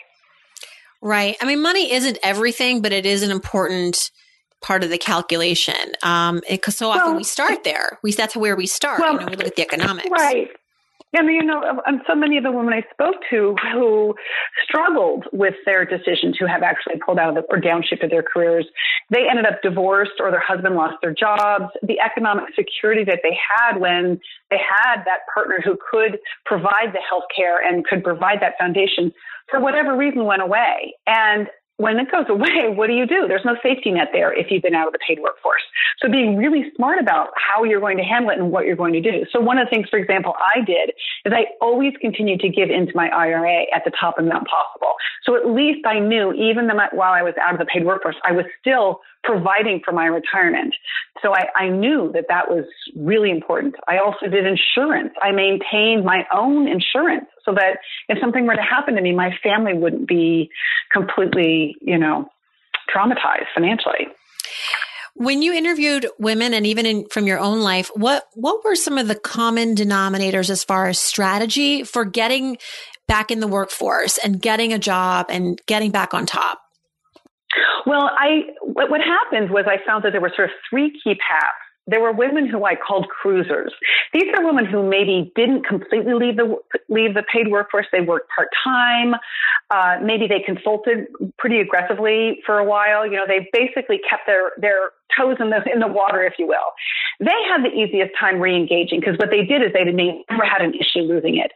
Right. 1.02 1.36
I 1.40 1.44
mean, 1.44 1.60
money 1.60 1.92
isn't 1.92 2.18
everything, 2.22 2.80
but 2.80 2.92
it 2.92 3.04
is 3.04 3.24
an 3.24 3.32
important 3.32 4.12
part 4.60 4.84
of 4.84 4.90
the 4.90 4.98
calculation. 4.98 5.74
Um, 6.04 6.40
because 6.48 6.76
so 6.76 6.90
often 6.90 7.06
well, 7.06 7.16
we 7.16 7.24
start 7.24 7.64
there. 7.64 7.98
We 8.04 8.12
that's 8.12 8.36
where 8.36 8.54
we 8.54 8.66
start. 8.66 9.00
Well, 9.00 9.14
you 9.14 9.20
know, 9.20 9.26
we 9.26 9.36
look 9.36 9.46
at 9.48 9.56
the 9.56 9.62
economics. 9.62 10.08
Right. 10.08 10.50
And 11.12 11.28
you 11.28 11.42
know, 11.42 11.82
and 11.86 12.00
so 12.06 12.14
many 12.14 12.36
of 12.36 12.44
the 12.44 12.52
women 12.52 12.72
I 12.72 12.82
spoke 12.92 13.16
to 13.30 13.56
who 13.72 14.14
struggled 14.62 15.24
with 15.32 15.54
their 15.66 15.84
decision 15.84 16.32
to 16.38 16.46
have 16.46 16.62
actually 16.62 17.00
pulled 17.04 17.18
out 17.18 17.30
of 17.30 17.34
the, 17.34 17.42
or 17.50 17.60
downshifted 17.60 18.10
their 18.10 18.22
careers, 18.22 18.66
they 19.10 19.28
ended 19.28 19.44
up 19.44 19.60
divorced 19.62 20.20
or 20.20 20.30
their 20.30 20.42
husband 20.46 20.76
lost 20.76 20.96
their 21.02 21.12
jobs. 21.12 21.64
The 21.82 21.98
economic 21.98 22.44
security 22.54 23.02
that 23.04 23.20
they 23.24 23.36
had 23.58 23.80
when 23.80 24.20
they 24.50 24.58
had 24.58 25.02
that 25.04 25.20
partner 25.34 25.60
who 25.64 25.76
could 25.90 26.18
provide 26.46 26.92
the 26.92 27.02
health 27.08 27.24
care 27.34 27.58
and 27.58 27.84
could 27.84 28.04
provide 28.04 28.40
that 28.40 28.54
foundation 28.58 29.12
for 29.50 29.58
whatever 29.58 29.96
reason 29.96 30.24
went 30.24 30.42
away. 30.42 30.94
And 31.08 31.48
when 31.80 31.99
it 31.99 32.12
goes 32.12 32.26
away, 32.28 32.68
what 32.68 32.88
do 32.88 32.92
you 32.92 33.06
do? 33.06 33.25
There's 33.26 33.44
no 33.44 33.56
safety 33.62 33.90
net 33.90 34.08
there 34.12 34.37
if 34.37 34.50
you've 34.50 34.62
been 34.62 34.75
out 34.75 34.87
of 34.88 34.92
the 34.92 34.99
paid 35.00 35.18
workforce. 35.18 35.62
So 35.99 36.10
being 36.10 36.37
really 36.37 36.70
smart 36.76 37.00
about 37.00 37.28
how 37.37 37.64
you're 37.64 37.80
going 37.80 37.96
to 37.96 38.04
handle 38.04 38.30
it 38.30 38.38
and 38.38 38.52
what 38.52 38.66
you're 38.66 38.76
going 38.76 38.92
to 38.92 39.00
do. 39.00 39.25
So 39.32 39.40
one 39.40 39.56
of 39.56 39.66
the 39.66 39.70
things, 39.70 39.88
for 39.88 39.99
example, 39.99 40.34
I 40.54 40.60
did 40.62 40.90
is 41.25 41.32
I 41.32 41.46
always 41.60 41.94
continued 42.00 42.40
to 42.40 42.50
give 42.50 42.68
into 42.68 42.92
my 42.94 43.08
IRA 43.08 43.64
at 43.75 43.84
the 43.84 43.92
top 43.99 44.18
amount 44.18 44.46
possible. 44.46 44.92
So 45.25 45.37
at 45.37 45.49
least 45.49 45.87
I 45.87 45.99
knew 45.99 46.32
even 46.34 46.68
while 46.92 47.12
I 47.12 47.22
was 47.22 47.34
out 47.40 47.54
of 47.54 47.58
the 47.58 47.66
paid 47.66 47.87
workforce, 47.87 48.16
I 48.25 48.32
was 48.32 48.44
still 48.60 49.00
providing 49.25 49.80
for 49.84 49.92
my 49.92 50.06
retirement. 50.06 50.75
So 51.22 51.34
I, 51.34 51.46
I 51.56 51.68
knew 51.68 52.10
that 52.12 52.26
that 52.28 52.50
was 52.50 52.64
really 52.96 53.30
important. 53.30 53.75
I 53.88 53.99
also 53.99 54.26
did 54.26 54.44
insurance. 54.46 55.12
I 55.22 55.32
maintained 55.32 56.04
my 56.04 56.25
own 56.34 56.68
insurance 56.68 57.26
so 57.44 57.52
that 57.54 57.78
if 58.09 58.18
something 58.20 58.47
were 58.47 58.54
to 58.54 58.62
happen 58.62 58.94
to 58.94 59.02
me, 59.02 59.14
my 59.14 59.30
family 59.42 59.75
wouldn't 59.75 60.09
be 60.09 60.50
completely, 60.92 61.76
you 61.80 61.99
know, 61.99 62.28
traumatized 62.94 63.47
financially. 63.54 64.09
When 65.14 65.42
you 65.42 65.52
interviewed 65.52 66.06
women 66.18 66.54
and 66.54 66.66
even 66.66 66.87
in, 66.87 67.06
from 67.09 67.26
your 67.26 67.38
own 67.38 67.61
life, 67.61 67.90
what 67.94 68.25
what 68.35 68.64
were 68.64 68.76
some 68.76 68.97
of 68.97 69.09
the 69.09 69.14
common 69.14 69.75
denominators 69.75 70.50
as 70.50 70.64
far 70.64 70.87
as 70.88 70.99
strategy 70.99 71.85
for 71.85 72.04
getting 72.04 72.56
back 73.06 73.30
in 73.30 73.40
the 73.40 73.49
workforce 73.49 74.18
and 74.18 74.40
getting 74.40 74.73
a 74.73 74.78
job 74.78 75.26
and 75.28 75.61
getting 75.66 75.90
back 75.90 76.14
on 76.14 76.26
top? 76.26 76.61
Well, 77.87 78.11
I 78.16 78.42
what, 78.62 78.88
what 78.90 79.00
happened 79.00 79.50
was 79.50 79.64
I 79.66 79.85
found 79.85 80.04
that 80.04 80.12
there 80.12 80.20
were 80.20 80.32
sort 80.35 80.49
of 80.49 80.54
three 80.70 80.90
key 81.02 81.14
paths 81.14 81.69
there 81.90 82.00
were 82.00 82.12
women 82.12 82.49
who 82.49 82.64
I 82.64 82.75
called 82.76 83.09
cruisers. 83.09 83.73
These 84.12 84.30
are 84.37 84.44
women 84.44 84.64
who 84.64 84.88
maybe 84.88 85.32
didn't 85.35 85.66
completely 85.66 86.14
leave 86.14 86.37
the 86.37 86.56
leave 86.88 87.14
the 87.14 87.25
paid 87.32 87.49
workforce. 87.50 87.87
They 87.92 88.00
worked 88.00 88.30
part 88.35 88.49
time. 88.64 89.14
Uh, 89.70 89.97
maybe 90.02 90.26
they 90.26 90.40
consulted 90.40 91.06
pretty 91.38 91.61
aggressively 91.61 92.40
for 92.47 92.59
a 92.59 92.64
while. 92.64 93.04
You 93.04 93.16
know, 93.16 93.25
they 93.26 93.49
basically 93.52 94.00
kept 94.09 94.26
their 94.26 94.52
their 94.59 94.90
toes 95.16 95.37
in 95.40 95.50
the 95.50 95.61
in 95.73 95.80
the 95.80 95.88
water, 95.88 96.23
if 96.23 96.35
you 96.38 96.47
will. 96.47 96.70
They 97.18 97.38
had 97.49 97.64
the 97.64 97.75
easiest 97.75 98.12
time 98.18 98.40
re-engaging 98.40 99.00
because 99.00 99.16
what 99.18 99.30
they 99.30 99.44
did 99.44 99.62
is 99.62 99.73
they 99.73 99.85
never 99.85 100.44
had 100.44 100.62
an 100.62 100.75
issue 100.75 101.00
losing 101.00 101.37
it. 101.37 101.52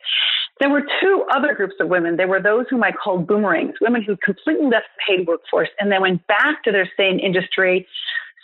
There 0.60 0.70
were 0.70 0.82
two 1.00 1.24
other 1.34 1.54
groups 1.54 1.74
of 1.80 1.88
women. 1.88 2.16
There 2.16 2.28
were 2.28 2.40
those 2.40 2.66
whom 2.70 2.84
I 2.84 2.92
called 2.92 3.26
boomerangs, 3.26 3.74
women 3.80 4.02
who 4.02 4.16
completely 4.24 4.66
left 4.66 4.86
the 4.94 5.16
paid 5.16 5.26
workforce 5.26 5.68
and 5.80 5.90
then 5.90 6.00
went 6.00 6.26
back 6.26 6.62
to 6.64 6.72
their 6.72 6.88
same 6.96 7.18
industry, 7.18 7.86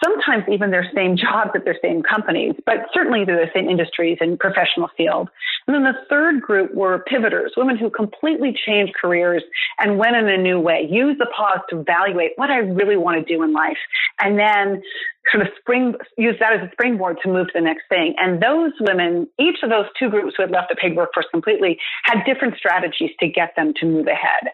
sometimes 0.03 0.45
even 0.51 0.71
their 0.71 0.91
same 0.95 1.17
jobs 1.17 1.51
at 1.55 1.65
their 1.65 1.77
same 1.83 2.03
companies, 2.03 2.55
but 2.67 2.77
certainly 2.93 3.25
they're 3.25 3.45
the 3.45 3.53
same 3.55 3.69
industries 3.69 4.19
and 4.21 4.39
professional 4.39 4.89
field. 4.97 5.29
And 5.67 5.75
then 5.75 5.83
the 5.85 5.99
third 6.09 6.41
group 6.41 6.75
were 6.75 7.05
pivoters, 7.07 7.53
women 7.57 7.77
who 7.77 7.91
completely 7.91 8.55
changed 8.67 8.95
careers 9.01 9.43
and 9.79 9.99
went 9.99 10.17
in 10.17 10.29
a 10.29 10.37
new 10.37 10.59
way, 10.59 10.89
used 10.91 11.21
the 11.21 11.27
pause 11.37 11.61
to 11.71 11.81
evaluate 11.81 12.33
what 12.37 12.51
I 12.51 12.59
really 12.59 12.97
want 12.97 13.25
to 13.25 13.37
do 13.37 13.43
in 13.43 13.53
life, 13.53 13.79
and 14.21 14.39
then 14.39 14.83
sort 15.31 15.47
of 15.47 15.53
spring 15.61 15.95
use 16.17 16.37
that 16.41 16.55
as 16.55 16.61
a 16.67 16.73
springboard 16.73 17.19
to 17.23 17.29
move 17.29 17.47
to 17.49 17.53
the 17.55 17.61
next 17.61 17.85
thing. 17.89 18.15
And 18.19 18.43
those 18.43 18.73
women, 18.81 19.29
each 19.39 19.57
of 19.63 19.71
those 19.71 19.87
two 19.99 20.09
groups 20.09 20.35
who 20.37 20.43
had 20.43 20.51
left 20.51 20.71
the 20.71 20.77
paid 20.77 20.97
workforce 20.97 21.27
completely, 21.31 21.79
had 22.05 22.25
different 22.25 22.57
strategies 22.57 23.11
to 23.21 23.29
get 23.29 23.55
them 23.57 23.73
to 23.81 23.87
move 23.87 24.07
ahead. 24.07 24.53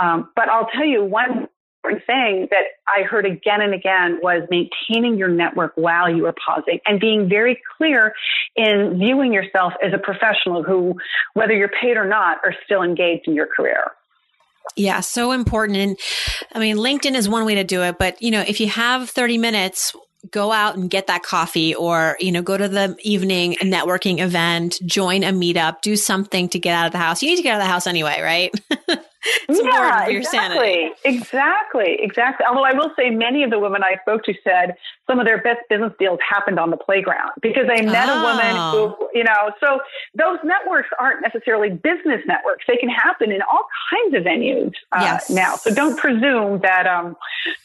Um, 0.00 0.30
but 0.36 0.48
I'll 0.48 0.68
tell 0.74 0.84
you 0.84 1.04
one 1.04 1.48
important 1.82 2.06
thing 2.06 2.48
that 2.50 2.64
I 2.86 3.02
heard 3.02 3.24
again 3.24 3.62
and 3.62 3.72
again 3.72 4.18
was 4.22 4.46
maintaining 4.50 5.18
your 5.18 5.28
network 5.28 5.72
while 5.76 6.14
you 6.14 6.24
were 6.24 6.34
pausing 6.46 6.78
and 6.86 7.00
being 7.00 7.28
very 7.28 7.60
clear 7.78 8.12
in 8.56 8.98
viewing 8.98 9.32
yourself 9.32 9.72
as 9.82 9.92
a 9.94 9.98
professional 9.98 10.62
who, 10.62 10.94
whether 11.34 11.54
you're 11.54 11.70
paid 11.80 11.96
or 11.96 12.06
not, 12.06 12.38
are 12.44 12.54
still 12.64 12.82
engaged 12.82 13.26
in 13.26 13.34
your 13.34 13.46
career. 13.46 13.84
Yeah, 14.76 15.00
so 15.00 15.32
important. 15.32 15.78
And 15.78 15.96
I 16.52 16.58
mean, 16.58 16.76
LinkedIn 16.76 17.14
is 17.14 17.28
one 17.28 17.46
way 17.46 17.54
to 17.54 17.64
do 17.64 17.82
it, 17.82 17.98
but 17.98 18.20
you 18.20 18.30
know, 18.30 18.44
if 18.46 18.60
you 18.60 18.68
have 18.68 19.08
30 19.08 19.38
minutes, 19.38 19.96
go 20.30 20.52
out 20.52 20.76
and 20.76 20.90
get 20.90 21.06
that 21.06 21.22
coffee 21.22 21.74
or, 21.74 22.16
you 22.20 22.30
know, 22.30 22.42
go 22.42 22.58
to 22.58 22.68
the 22.68 22.94
evening 23.00 23.56
networking 23.62 24.20
event, 24.20 24.78
join 24.84 25.24
a 25.24 25.32
meetup, 25.32 25.80
do 25.80 25.96
something 25.96 26.46
to 26.50 26.58
get 26.58 26.74
out 26.74 26.84
of 26.84 26.92
the 26.92 26.98
house. 26.98 27.22
You 27.22 27.30
need 27.30 27.36
to 27.36 27.42
get 27.42 27.54
out 27.54 27.60
of 27.62 27.66
the 27.66 27.72
house 27.72 27.86
anyway, 27.86 28.20
right? 28.20 28.52
it's 29.48 29.60
yeah, 29.62 30.06
exactly, 30.06 30.92
exactly, 31.04 31.96
exactly. 32.00 32.46
Although 32.48 32.64
I 32.64 32.72
will 32.72 32.90
say, 32.96 33.10
many 33.10 33.42
of 33.42 33.50
the 33.50 33.58
women 33.58 33.82
I 33.82 34.00
spoke 34.02 34.24
to 34.24 34.34
said 34.42 34.76
some 35.06 35.18
of 35.18 35.26
their 35.26 35.42
best 35.42 35.60
business 35.68 35.92
deals 35.98 36.18
happened 36.26 36.58
on 36.58 36.70
the 36.70 36.76
playground 36.76 37.32
because 37.42 37.66
they 37.66 37.82
met 37.82 38.08
oh. 38.08 38.18
a 38.18 38.22
woman 38.22 38.50
who, 38.50 39.04
oh. 39.04 39.10
you 39.12 39.24
know. 39.24 39.52
So 39.60 39.80
those 40.14 40.38
networks 40.42 40.88
aren't 40.98 41.20
necessarily 41.22 41.70
business 41.70 42.22
networks; 42.26 42.64
they 42.66 42.76
can 42.76 42.88
happen 42.88 43.30
in 43.30 43.42
all 43.42 43.66
kinds 43.90 44.16
of 44.16 44.22
venues 44.22 44.72
uh, 44.92 45.00
yes. 45.00 45.28
now. 45.28 45.56
So 45.56 45.74
don't 45.74 45.98
presume 45.98 46.60
that 46.60 46.86
um, 46.86 47.16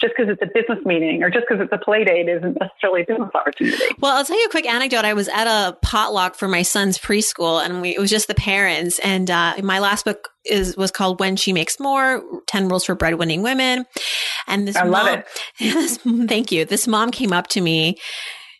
just 0.01 0.13
because 0.17 0.31
it's 0.31 0.41
a 0.41 0.51
business 0.53 0.83
meeting 0.85 1.24
or 1.24 1.29
just 1.29 1.45
because 1.47 1.63
it's 1.63 1.71
a 1.71 1.77
play 1.77 2.03
date 2.03 2.27
isn't 2.27 2.57
necessarily 2.59 3.03
a 3.03 3.05
business 3.05 3.29
opportunity. 3.33 3.83
Well, 4.00 4.15
I'll 4.15 4.25
tell 4.25 4.38
you 4.38 4.45
a 4.45 4.51
quick 4.51 4.65
anecdote. 4.65 5.05
I 5.05 5.13
was 5.13 5.29
at 5.29 5.47
a 5.47 5.77
potluck 5.81 6.35
for 6.35 6.47
my 6.47 6.63
son's 6.63 6.97
preschool, 6.97 7.63
and 7.63 7.81
we, 7.81 7.95
it 7.95 8.00
was 8.00 8.09
just 8.09 8.27
the 8.27 8.35
parents. 8.35 9.00
And 9.00 9.31
uh, 9.31 9.55
my 9.63 9.79
last 9.79 10.03
book 10.03 10.29
is 10.45 10.77
was 10.77 10.91
called 10.91 11.19
When 11.19 11.35
She 11.35 11.53
Makes 11.53 11.79
More: 11.79 12.23
Ten 12.47 12.67
Rules 12.67 12.85
for 12.85 12.95
Breadwinning 12.95 13.41
Women. 13.41 13.85
And 14.47 14.67
this 14.67 14.75
I 14.75 14.83
mom, 14.83 14.91
love 14.91 15.23
it. 15.59 16.27
Thank 16.29 16.51
you. 16.51 16.65
This 16.65 16.87
mom 16.87 17.11
came 17.11 17.33
up 17.33 17.47
to 17.47 17.61
me. 17.61 17.97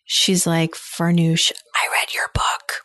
She's 0.06 0.46
like, 0.46 0.72
Farnoosh, 0.76 1.52
I 1.74 1.88
read 1.92 2.14
your 2.14 2.28
book. 2.34 2.82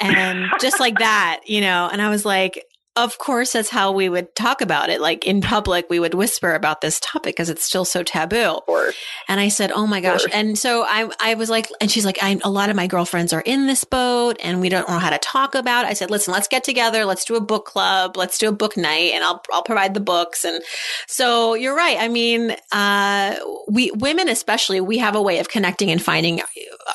And 0.00 0.50
just 0.60 0.80
like 0.80 0.98
that, 0.98 1.40
you 1.44 1.60
know, 1.60 1.88
and 1.92 2.00
I 2.00 2.08
was 2.08 2.24
like, 2.24 2.64
of 2.96 3.18
course, 3.18 3.52
that's 3.52 3.68
how 3.68 3.92
we 3.92 4.08
would 4.08 4.34
talk 4.34 4.60
about 4.60 4.90
it. 4.90 5.00
Like 5.00 5.24
in 5.24 5.40
public, 5.40 5.86
we 5.88 6.00
would 6.00 6.12
whisper 6.12 6.54
about 6.54 6.80
this 6.80 6.98
topic 7.00 7.36
because 7.36 7.48
it's 7.48 7.64
still 7.64 7.84
so 7.84 8.02
taboo. 8.02 8.58
And 9.28 9.38
I 9.40 9.48
said, 9.48 9.70
"Oh 9.70 9.86
my 9.86 10.00
gosh!" 10.00 10.24
And 10.32 10.58
so 10.58 10.84
I, 10.86 11.08
I 11.20 11.34
was 11.34 11.48
like, 11.48 11.68
and 11.80 11.88
she's 11.88 12.04
like, 12.04 12.18
"A 12.20 12.50
lot 12.50 12.68
of 12.68 12.74
my 12.74 12.88
girlfriends 12.88 13.32
are 13.32 13.42
in 13.42 13.68
this 13.68 13.84
boat, 13.84 14.38
and 14.42 14.60
we 14.60 14.68
don't 14.68 14.88
know 14.88 14.98
how 14.98 15.10
to 15.10 15.18
talk 15.18 15.54
about." 15.54 15.84
It. 15.84 15.88
I 15.88 15.92
said, 15.92 16.10
"Listen, 16.10 16.32
let's 16.34 16.48
get 16.48 16.64
together. 16.64 17.04
Let's 17.04 17.24
do 17.24 17.36
a 17.36 17.40
book 17.40 17.64
club. 17.64 18.16
Let's 18.16 18.38
do 18.38 18.48
a 18.48 18.52
book 18.52 18.76
night, 18.76 19.12
and 19.14 19.22
I'll 19.22 19.40
I'll 19.52 19.62
provide 19.62 19.94
the 19.94 20.00
books." 20.00 20.44
And 20.44 20.60
so 21.06 21.54
you're 21.54 21.76
right. 21.76 21.96
I 22.00 22.08
mean, 22.08 22.56
uh, 22.72 23.36
we 23.68 23.92
women 23.92 24.28
especially, 24.28 24.80
we 24.80 24.98
have 24.98 25.14
a 25.14 25.22
way 25.22 25.38
of 25.38 25.48
connecting 25.48 25.92
and 25.92 26.02
finding 26.02 26.40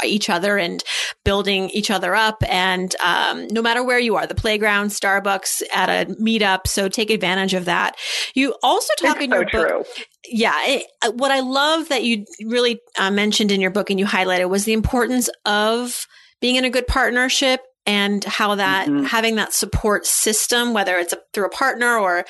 each 0.03 0.29
other 0.29 0.57
and 0.57 0.83
building 1.23 1.69
each 1.69 1.89
other 1.89 2.15
up. 2.15 2.43
And 2.49 2.93
um, 3.03 3.47
no 3.47 3.61
matter 3.61 3.83
where 3.83 3.99
you 3.99 4.17
are, 4.17 4.27
the 4.27 4.35
playground, 4.35 4.89
Starbucks 4.89 5.63
at 5.89 6.09
a 6.09 6.13
meetup. 6.15 6.67
So 6.67 6.89
take 6.89 7.09
advantage 7.09 7.53
of 7.53 7.65
that. 7.65 7.95
You 8.33 8.55
also 8.63 8.93
talk 8.99 9.17
it's 9.17 9.25
in 9.25 9.31
your 9.31 9.47
so 9.51 9.67
book. 9.67 9.87
Yeah. 10.27 10.53
It, 10.65 10.87
uh, 11.01 11.11
what 11.11 11.31
I 11.31 11.41
love 11.41 11.89
that 11.89 12.03
you 12.03 12.25
really 12.43 12.79
uh, 12.97 13.11
mentioned 13.11 13.51
in 13.51 13.61
your 13.61 13.71
book 13.71 13.89
and 13.89 13.99
you 13.99 14.05
highlighted 14.05 14.49
was 14.49 14.65
the 14.65 14.73
importance 14.73 15.29
of 15.45 16.07
being 16.41 16.55
in 16.55 16.65
a 16.65 16.69
good 16.69 16.87
partnership 16.87 17.61
and 17.85 18.23
how 18.23 18.55
that 18.55 18.87
mm-hmm. 18.87 19.05
having 19.05 19.35
that 19.35 19.53
support 19.53 20.05
system, 20.05 20.73
whether 20.73 20.97
it's 20.97 21.13
a, 21.13 21.17
through 21.33 21.45
a 21.45 21.49
partner 21.49 21.97
or 21.97 22.25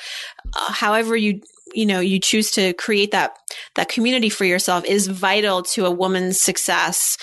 uh, 0.54 0.72
however 0.72 1.16
you 1.16 1.40
you 1.74 1.86
know 1.86 2.00
you 2.00 2.20
choose 2.20 2.50
to 2.52 2.72
create 2.74 3.10
that 3.10 3.36
that 3.74 3.88
community 3.88 4.28
for 4.28 4.44
yourself 4.44 4.84
is 4.84 5.06
vital 5.06 5.62
to 5.62 5.86
a 5.86 5.90
woman's 5.90 6.40
success. 6.40 7.16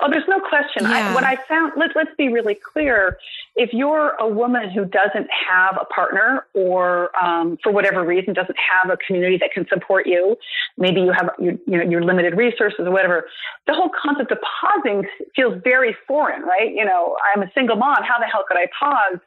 Oh, 0.00 0.08
there's 0.10 0.28
no 0.28 0.40
question. 0.40 0.82
Yeah. 0.82 1.10
I, 1.10 1.14
what 1.14 1.24
I 1.24 1.36
found, 1.48 1.72
let, 1.76 1.90
let's 1.94 2.14
be 2.16 2.28
really 2.28 2.54
clear. 2.54 3.18
If 3.56 3.70
you're 3.72 4.10
a 4.20 4.28
woman 4.28 4.70
who 4.70 4.84
doesn't 4.84 5.28
have 5.48 5.78
a 5.80 5.84
partner 5.86 6.46
or 6.54 7.10
um, 7.22 7.58
for 7.62 7.72
whatever 7.72 8.04
reason 8.04 8.32
doesn't 8.32 8.56
have 8.56 8.90
a 8.90 8.96
community 8.96 9.38
that 9.38 9.50
can 9.52 9.66
support 9.68 10.06
you, 10.06 10.36
maybe 10.78 11.00
you 11.00 11.12
have 11.12 11.30
you, 11.38 11.58
you 11.66 11.78
know 11.78 11.84
your 11.84 12.02
limited 12.02 12.36
resources 12.36 12.80
or 12.80 12.90
whatever, 12.90 13.26
the 13.66 13.74
whole 13.74 13.90
concept 14.02 14.30
of 14.30 14.38
pausing 14.60 15.04
feels 15.34 15.60
very 15.64 15.96
foreign, 16.06 16.42
right? 16.42 16.72
You 16.72 16.84
know, 16.84 17.16
I'm 17.34 17.42
a 17.42 17.50
single 17.54 17.76
mom. 17.76 18.02
How 18.02 18.18
the 18.18 18.26
hell 18.26 18.44
could 18.46 18.56
I 18.56 18.66
pause? 18.78 19.18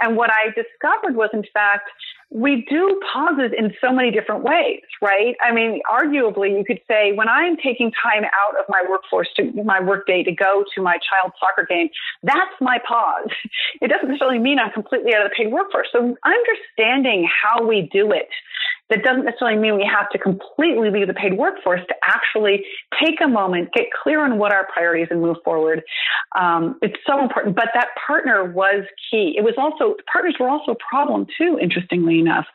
And 0.00 0.16
what 0.16 0.30
I 0.30 0.48
discovered 0.48 1.16
was, 1.16 1.30
in 1.32 1.44
fact, 1.52 1.90
we 2.30 2.64
do 2.70 3.00
pauses 3.12 3.50
in 3.56 3.74
so 3.80 3.92
many 3.92 4.12
different 4.12 4.44
ways, 4.44 4.82
right? 5.02 5.34
I 5.42 5.52
mean, 5.52 5.80
arguably, 5.90 6.56
you 6.56 6.64
could 6.64 6.80
say 6.86 7.12
when 7.12 7.28
I'm 7.28 7.56
taking 7.56 7.90
time 7.90 8.22
out 8.24 8.58
of 8.58 8.66
my 8.68 8.84
workforce 8.88 9.28
to 9.36 9.50
my 9.64 9.80
workday 9.80 10.22
to 10.22 10.32
go 10.32 10.64
to 10.76 10.82
my 10.82 10.94
child's 10.94 11.34
soccer 11.40 11.66
game, 11.68 11.90
that's 12.22 12.54
my 12.60 12.78
pause. 12.86 13.30
It 13.80 13.88
doesn't 13.88 14.08
necessarily 14.08 14.38
mean 14.38 14.58
I'm 14.58 14.72
completely 14.72 15.14
out 15.14 15.24
of 15.24 15.30
the 15.30 15.34
paid 15.34 15.52
workforce. 15.52 15.88
So 15.90 16.16
understanding 16.24 17.28
how 17.42 17.66
we 17.66 17.88
do 17.92 18.12
it 18.12 18.28
that 18.90 19.02
doesn't 19.02 19.24
necessarily 19.24 19.58
mean 19.58 19.76
we 19.76 19.88
have 19.90 20.10
to 20.10 20.18
completely 20.18 20.90
leave 20.90 21.06
the 21.06 21.14
paid 21.14 21.38
workforce 21.38 21.80
to 21.88 21.94
actually 22.04 22.64
take 23.02 23.20
a 23.24 23.28
moment, 23.28 23.70
get 23.72 23.86
clear 24.02 24.24
on 24.24 24.38
what 24.38 24.52
our 24.52 24.66
priorities 24.72 25.08
and 25.10 25.22
move 25.22 25.36
forward. 25.44 25.82
Um, 26.38 26.78
it's 26.82 26.98
so 27.06 27.20
important. 27.22 27.54
But 27.54 27.68
that 27.74 27.88
partner 28.06 28.44
was 28.44 28.84
key. 29.10 29.34
It 29.36 29.42
was 29.42 29.54
also, 29.56 29.96
partners 30.12 30.36
were 30.38 30.48
also 30.48 30.72
a 30.72 30.76
problem 30.76 31.26
too, 31.38 31.58
interestingly 31.60 32.18
enough. 32.18 32.46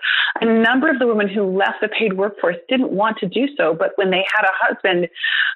A 0.41 0.45
number 0.45 0.89
of 0.89 0.99
the 0.99 1.07
women 1.07 1.29
who 1.29 1.43
left 1.43 1.79
the 1.81 1.87
paid 1.87 2.13
workforce 2.13 2.57
didn't 2.67 2.91
want 2.91 3.17
to 3.19 3.27
do 3.27 3.47
so, 3.57 3.73
but 3.73 3.91
when 3.95 4.11
they 4.11 4.25
had 4.35 4.43
a 4.43 4.51
husband 4.53 5.07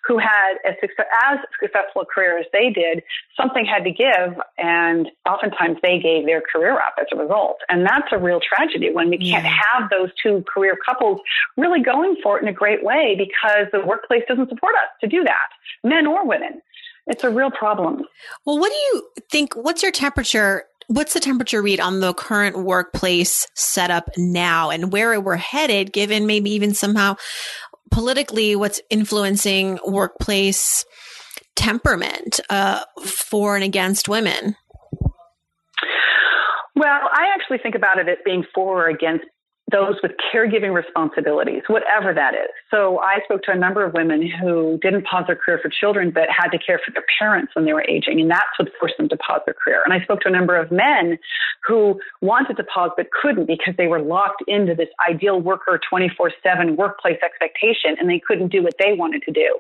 who 0.07 0.17
had 0.17 0.55
a 0.65 0.71
success, 0.79 1.05
as 1.25 1.39
successful 1.59 2.01
a 2.01 2.05
career 2.05 2.39
as 2.39 2.45
they 2.53 2.69
did, 2.69 3.03
something 3.35 3.65
had 3.65 3.83
to 3.83 3.91
give, 3.91 4.39
and 4.57 5.09
oftentimes 5.29 5.77
they 5.81 5.99
gave 5.99 6.25
their 6.25 6.41
career 6.41 6.73
up 6.73 6.95
as 6.99 7.07
a 7.13 7.17
result. 7.17 7.57
And 7.67 7.85
that's 7.85 8.07
a 8.11 8.17
real 8.17 8.39
tragedy 8.39 8.91
when 8.91 9.09
we 9.09 9.17
can't 9.17 9.45
have 9.45 9.89
those 9.89 10.09
two 10.21 10.43
career 10.51 10.68
career 10.69 10.77
couples 10.85 11.19
really 11.57 11.81
going 11.81 12.15
for 12.21 12.37
it 12.37 12.43
in 12.43 12.49
a 12.49 12.53
great 12.53 12.83
way 12.83 13.15
because 13.17 13.67
the 13.71 13.85
workplace 13.85 14.23
doesn't 14.27 14.49
support 14.49 14.75
us 14.75 14.89
to 15.01 15.07
do 15.07 15.23
that, 15.23 15.47
men 15.83 16.07
or 16.07 16.27
women. 16.27 16.61
It's 17.07 17.23
a 17.23 17.29
real 17.29 17.51
problem. 17.51 18.03
Well, 18.45 18.59
what 18.59 18.71
do 18.71 18.77
you 18.77 19.07
think? 19.31 19.55
What's 19.55 19.81
your 19.81 19.91
temperature? 19.91 20.63
What's 20.87 21.13
the 21.13 21.19
temperature 21.19 21.61
read 21.61 21.79
on 21.79 21.99
the 21.99 22.13
current 22.13 22.63
workplace 22.63 23.47
setup 23.55 24.09
now 24.17 24.69
and 24.69 24.91
where 24.91 25.19
we're 25.19 25.35
headed, 25.35 25.93
given 25.93 26.25
maybe 26.25 26.51
even 26.51 26.73
somehow 26.73 27.15
politically 27.91 28.55
what's 28.55 28.81
influencing 28.89 29.79
workplace 29.85 30.85
temperament 31.55 32.39
uh, 32.49 32.81
for 33.03 33.55
and 33.55 33.63
against 33.63 34.07
women? 34.07 34.55
Well, 36.75 37.09
I 37.11 37.33
actually 37.35 37.57
think 37.57 37.75
about 37.75 37.99
it 37.99 38.07
as 38.07 38.17
being 38.23 38.45
for 38.53 38.85
or 38.85 38.89
against 38.89 39.25
those 39.71 39.95
with 40.01 40.11
caregiving 40.33 40.73
responsibilities, 40.73 41.63
whatever 41.67 42.13
that 42.13 42.33
is. 42.33 42.49
So 42.71 42.99
I 42.99 43.19
spoke 43.23 43.43
to 43.43 43.51
a 43.51 43.55
number 43.55 43.83
of 43.83 43.93
women 43.93 44.29
who 44.29 44.79
didn't 44.81 45.05
pause 45.05 45.25
their 45.27 45.35
career 45.35 45.59
for 45.61 45.69
children, 45.69 46.11
but 46.11 46.29
had 46.29 46.49
to 46.49 46.57
care 46.57 46.79
for 46.83 46.91
their 46.91 47.03
parents 47.17 47.55
when 47.55 47.65
they 47.65 47.73
were 47.73 47.85
aging, 47.87 48.21
and 48.21 48.29
that's 48.29 48.57
what 48.57 48.69
forced 48.79 48.97
them 48.97 49.09
to 49.09 49.17
pause 49.17 49.41
their 49.45 49.53
career. 49.53 49.81
And 49.85 49.93
I 49.93 50.01
spoke 50.03 50.21
to 50.21 50.29
a 50.29 50.31
number 50.31 50.55
of 50.55 50.71
men 50.71 51.17
who 51.67 51.99
wanted 52.21 52.57
to 52.57 52.63
pause 52.63 52.91
but 52.95 53.07
couldn't 53.11 53.45
because 53.45 53.75
they 53.77 53.87
were 53.87 54.01
locked 54.01 54.43
into 54.47 54.75
this 54.75 54.89
ideal 55.09 55.39
worker 55.39 55.79
24 55.89 56.31
7 56.41 56.75
workplace 56.75 57.19
expectation 57.23 57.95
and 57.99 58.09
they 58.09 58.19
couldn't 58.19 58.49
do 58.49 58.63
what 58.63 58.75
they 58.79 58.93
wanted 58.93 59.23
to 59.23 59.31
do. 59.31 59.59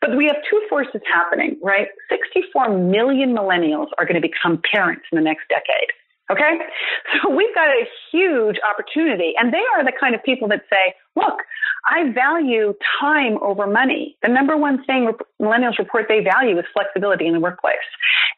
But 0.00 0.16
we 0.16 0.26
have 0.26 0.36
two 0.48 0.60
forces 0.68 1.00
happening, 1.10 1.56
right? 1.62 1.88
64 2.08 2.76
million 2.78 3.34
millennials 3.34 3.88
are 3.98 4.04
going 4.04 4.20
to 4.20 4.26
become 4.26 4.60
parents 4.70 5.04
in 5.12 5.16
the 5.16 5.22
next 5.22 5.48
decade. 5.48 5.90
Okay? 6.30 6.58
So 7.22 7.30
we've 7.30 7.54
got 7.54 7.68
a 7.68 7.84
huge 8.10 8.58
opportunity. 8.68 9.34
And 9.38 9.52
they 9.52 9.62
are 9.76 9.84
the 9.84 9.92
kind 9.98 10.14
of 10.14 10.22
people 10.24 10.48
that 10.48 10.62
say, 10.70 10.94
look, 11.16 11.40
I 11.86 12.10
value 12.12 12.74
time 13.00 13.38
over 13.42 13.66
money. 13.66 14.16
The 14.22 14.28
number 14.28 14.56
one 14.56 14.84
thing 14.84 15.12
millennials 15.40 15.78
report 15.78 16.06
they 16.08 16.20
value 16.20 16.58
is 16.58 16.64
flexibility 16.72 17.26
in 17.26 17.34
the 17.34 17.40
workplace. 17.40 17.76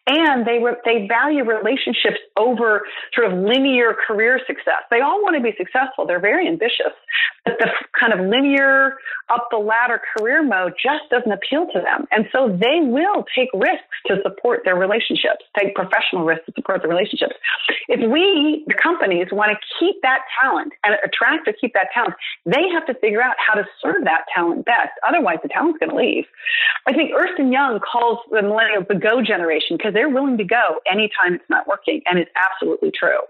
And 0.07 0.47
they, 0.47 0.59
re- 0.63 0.79
they 0.85 1.09
value 1.09 1.43
relationships 1.43 2.23
over 2.37 2.83
sort 3.13 3.33
of 3.33 3.39
linear 3.39 3.95
career 4.07 4.41
success. 4.47 4.87
They 4.91 5.01
all 5.01 5.21
want 5.23 5.35
to 5.37 5.43
be 5.43 5.53
successful. 5.59 6.07
They're 6.07 6.21
very 6.21 6.47
ambitious. 6.47 6.95
But 7.45 7.59
the 7.59 7.71
kind 7.99 8.13
of 8.13 8.21
linear 8.21 8.99
up 9.29 9.49
the 9.51 9.59
ladder 9.59 10.01
career 10.17 10.43
mode 10.43 10.75
just 10.79 11.11
doesn't 11.11 11.31
appeal 11.31 11.67
to 11.73 11.81
them. 11.81 12.07
And 12.13 12.27
so 12.31 12.47
they 12.47 12.87
will 12.87 13.25
take 13.35 13.49
risks 13.55 13.99
to 14.07 14.23
support 14.23 14.63
their 14.65 14.77
relationships, 14.77 15.43
take 15.59 15.75
professional 15.75 16.25
risks 16.25 16.47
to 16.47 16.53
support 16.55 16.83
their 16.83 16.91
relationships. 16.91 17.35
If 17.89 17.99
we, 18.11 18.65
the 18.67 18.75
companies, 18.75 19.29
want 19.33 19.51
to 19.51 19.59
keep 19.79 20.03
that 20.03 20.23
talent 20.43 20.73
and 20.85 20.95
attract 21.05 21.49
or 21.49 21.55
keep 21.59 21.73
that 21.75 21.89
talent, 21.93 22.15
they 22.45 22.71
have 22.73 22.87
to 22.87 22.95
figure 22.95 23.23
out 23.23 23.35
how 23.39 23.55
to 23.55 23.67
serve 23.83 24.05
that 24.05 24.27
talent 24.33 24.65
best. 24.65 24.95
Otherwise, 25.09 25.39
the 25.43 25.49
talent's 25.49 25.79
going 25.79 25.91
to 25.91 25.97
leave. 25.97 26.25
I 26.87 26.93
think 26.93 27.11
Ernst 27.17 27.39
and 27.39 27.53
Young 27.53 27.81
calls 27.81 28.19
the 28.31 28.39
millennials 28.39 28.87
the 28.87 28.95
go 28.95 29.23
generation 29.23 29.77
because 29.77 29.96
they're 29.97 30.09
willing 30.09 30.39
to 30.39 30.45
go 30.45 30.81
anytime 30.91 31.35
it's 31.35 31.51
not 31.51 31.67
working, 31.67 32.03
and 32.07 32.19
it's 32.19 32.31
absolutely 32.51 32.93
true. 32.93 33.21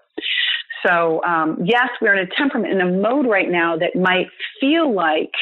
So, 0.86 1.22
um, 1.24 1.58
yes, 1.64 1.88
we're 2.00 2.14
in 2.14 2.26
a 2.26 2.30
temperament, 2.36 2.72
in 2.72 2.80
a 2.80 2.90
mode 2.90 3.26
right 3.26 3.50
now 3.50 3.76
that 3.76 3.96
might 3.96 4.26
feel 4.60 4.94
like 4.94 5.32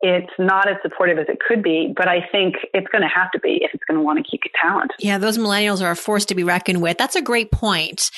it's 0.00 0.32
not 0.38 0.68
as 0.68 0.76
supportive 0.82 1.18
as 1.18 1.26
it 1.28 1.38
could 1.40 1.62
be, 1.62 1.92
but 1.96 2.06
I 2.06 2.26
think 2.30 2.54
it's 2.72 2.86
going 2.88 3.02
to 3.02 3.08
have 3.08 3.30
to 3.32 3.40
be 3.40 3.58
if 3.62 3.74
it's 3.74 3.82
going 3.84 3.98
to 3.98 4.02
want 4.02 4.24
to 4.24 4.28
keep 4.28 4.42
talent. 4.60 4.92
Yeah, 5.00 5.18
those 5.18 5.38
millennials 5.38 5.82
are 5.82 5.90
a 5.90 5.96
force 5.96 6.24
to 6.26 6.34
be 6.34 6.44
reckoned 6.44 6.82
with. 6.82 6.98
That's 6.98 7.16
a 7.16 7.22
great 7.22 7.50
point. 7.50 8.10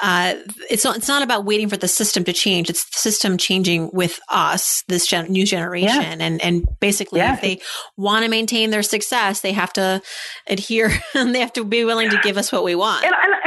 Uh, 0.00 0.36
it's 0.70 0.84
not, 0.84 0.96
it's 0.96 1.08
not 1.08 1.22
about 1.22 1.44
waiting 1.44 1.68
for 1.68 1.76
the 1.76 1.88
system 1.88 2.24
to 2.24 2.32
change. 2.32 2.70
It's 2.70 2.84
the 2.84 2.98
system 2.98 3.36
changing 3.36 3.90
with 3.92 4.18
us, 4.30 4.82
this 4.88 5.06
gen- 5.06 5.30
new 5.30 5.44
generation, 5.44 5.88
yeah. 5.88 6.16
and 6.26 6.42
and 6.42 6.66
basically, 6.80 7.20
yeah. 7.20 7.34
if 7.34 7.40
they 7.42 7.60
want 7.96 8.24
to 8.24 8.30
maintain 8.30 8.70
their 8.70 8.82
success, 8.82 9.40
they 9.40 9.52
have 9.52 9.72
to 9.74 10.00
adhere 10.46 10.90
and 11.14 11.34
they 11.34 11.40
have 11.40 11.52
to 11.54 11.64
be 11.64 11.84
willing 11.84 12.10
to 12.10 12.20
give 12.22 12.38
us 12.38 12.50
what 12.50 12.64
we 12.64 12.74
want. 12.74 13.04
And, 13.04 13.14
and, 13.14 13.45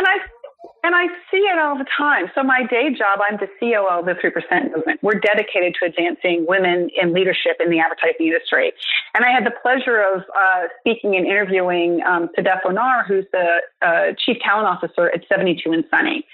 and 0.89 0.95
I 0.95 1.05
see 1.29 1.45
it 1.45 1.59
all 1.59 1.77
the 1.77 1.85
time. 1.85 2.31
So 2.33 2.41
my 2.41 2.65
day 2.65 2.89
job, 2.89 3.21
I'm 3.21 3.37
the 3.37 3.45
COO 3.59 3.99
of 3.99 4.05
the 4.05 4.17
3% 4.17 4.75
movement. 4.75 4.99
We're 5.03 5.19
dedicated 5.19 5.75
to 5.77 5.85
advancing 5.85 6.47
women 6.49 6.89
in 6.99 7.13
leadership 7.13 7.61
in 7.63 7.69
the 7.69 7.77
advertising 7.77 8.25
industry. 8.25 8.73
And 9.13 9.23
I 9.23 9.29
had 9.29 9.45
the 9.45 9.53
pleasure 9.61 10.01
of 10.01 10.21
uh, 10.21 10.65
speaking 10.79 11.15
and 11.15 11.27
interviewing 11.27 12.01
um, 12.09 12.29
Sedef 12.35 12.65
Onar, 12.65 13.05
who's 13.07 13.25
the 13.31 13.61
uh, 13.85 14.17
chief 14.17 14.37
talent 14.43 14.65
officer 14.65 15.11
at 15.13 15.21
72 15.29 15.61
and 15.71 15.83
Sunny. 15.91 16.25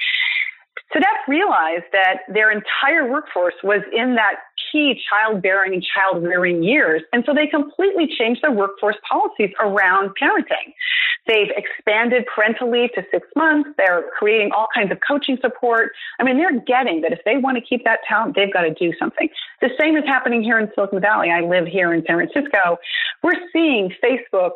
Sedef 0.96 1.28
realized 1.28 1.91
that 1.91 2.24
their 2.34 2.50
entire 2.50 3.12
workforce 3.12 3.56
was 3.62 3.82
in 3.91 4.15
that 4.15 4.36
key 4.72 4.96
childbearing 5.10 5.74
and 5.74 5.84
child 5.84 6.24
rearing 6.24 6.63
years. 6.63 7.02
And 7.12 7.24
so 7.26 7.34
they 7.34 7.48
completely 7.48 8.08
changed 8.08 8.41
their 8.41 8.52
workforce 8.52 8.96
policies 9.10 9.52
around 9.60 10.12
parenting. 10.15 10.72
They've 11.28 11.50
expanded 11.56 12.26
parental 12.34 12.70
leave 12.70 12.94
to 12.94 13.06
six 13.12 13.28
months. 13.36 13.70
They're 13.78 14.06
creating 14.18 14.52
all 14.52 14.68
kinds 14.74 14.92
of 14.92 15.00
coaching 15.06 15.38
support. 15.42 15.92
I 16.20 16.24
mean, 16.24 16.38
they're 16.38 16.60
getting 16.62 17.02
that 17.02 17.12
if 17.12 17.20
they 17.26 17.38
want 17.38 17.58
to 17.58 17.62
keep 17.62 17.84
that 17.84 18.00
talent, 18.08 18.36
they've 18.36 18.52
got 18.52 18.62
to 18.62 18.74
do 18.74 18.94
something. 19.00 19.30
The 19.62 19.70
same 19.80 19.98
is 19.98 20.06
happening 20.06 20.44
here 20.44 20.60
in 20.60 20.70
Silicon 20.76 21.02
Valley. 21.02 21.32
I 21.32 21.42
live 21.42 21.68
here 21.68 21.94
in 21.94 22.04
San 22.06 22.18
Francisco. 22.18 22.78
We're 23.24 23.34
seeing 23.52 23.94
Facebook, 24.04 24.54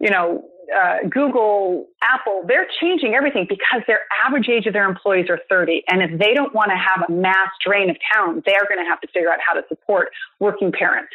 you 0.00 0.10
know, 0.10 0.44
uh, 0.74 1.08
Google, 1.08 1.86
Apple, 2.08 2.42
they're 2.46 2.66
changing 2.80 3.14
everything 3.14 3.46
because 3.48 3.82
their 3.86 4.00
average 4.26 4.48
age 4.48 4.66
of 4.66 4.72
their 4.72 4.88
employees 4.88 5.26
are 5.28 5.38
30. 5.48 5.82
And 5.88 6.02
if 6.02 6.18
they 6.18 6.34
don't 6.34 6.54
want 6.54 6.70
to 6.70 6.76
have 6.76 7.08
a 7.08 7.12
mass 7.12 7.48
drain 7.64 7.90
of 7.90 7.96
talent, 8.12 8.44
they 8.44 8.54
are 8.54 8.66
going 8.68 8.84
to 8.84 8.88
have 8.88 9.00
to 9.00 9.08
figure 9.08 9.30
out 9.30 9.38
how 9.46 9.54
to 9.54 9.66
support 9.68 10.08
working 10.40 10.72
parents. 10.72 11.12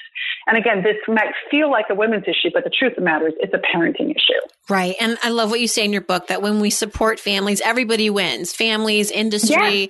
And 0.48 0.58
again, 0.58 0.84
this 0.84 0.98
might 1.08 1.34
feel 1.52 1.70
like 1.70 1.86
a 1.90 1.96
women's 1.96 2.24
issue, 2.24 2.50
but 2.54 2.64
the 2.64 2.70
truth 2.70 2.92
of 2.92 2.98
the 2.98 3.02
matter 3.02 3.28
is 3.28 3.34
it's 3.40 3.54
a 3.54 3.62
parenting 3.76 4.12
issue. 4.12 4.40
Right. 4.70 4.96
And 5.00 5.18
I 5.24 5.30
love 5.30 5.50
what 5.50 5.60
you 5.60 5.68
say 5.68 5.84
in 5.84 5.92
your 5.92 6.02
book 6.02 6.28
that 6.28 6.42
when 6.42 6.60
we 6.60 6.70
support 6.70 7.20
families, 7.20 7.62
everybody 7.62 8.10
wins 8.10 8.54
families, 8.54 9.12
industry, 9.12 9.82
yeah. 9.82 9.88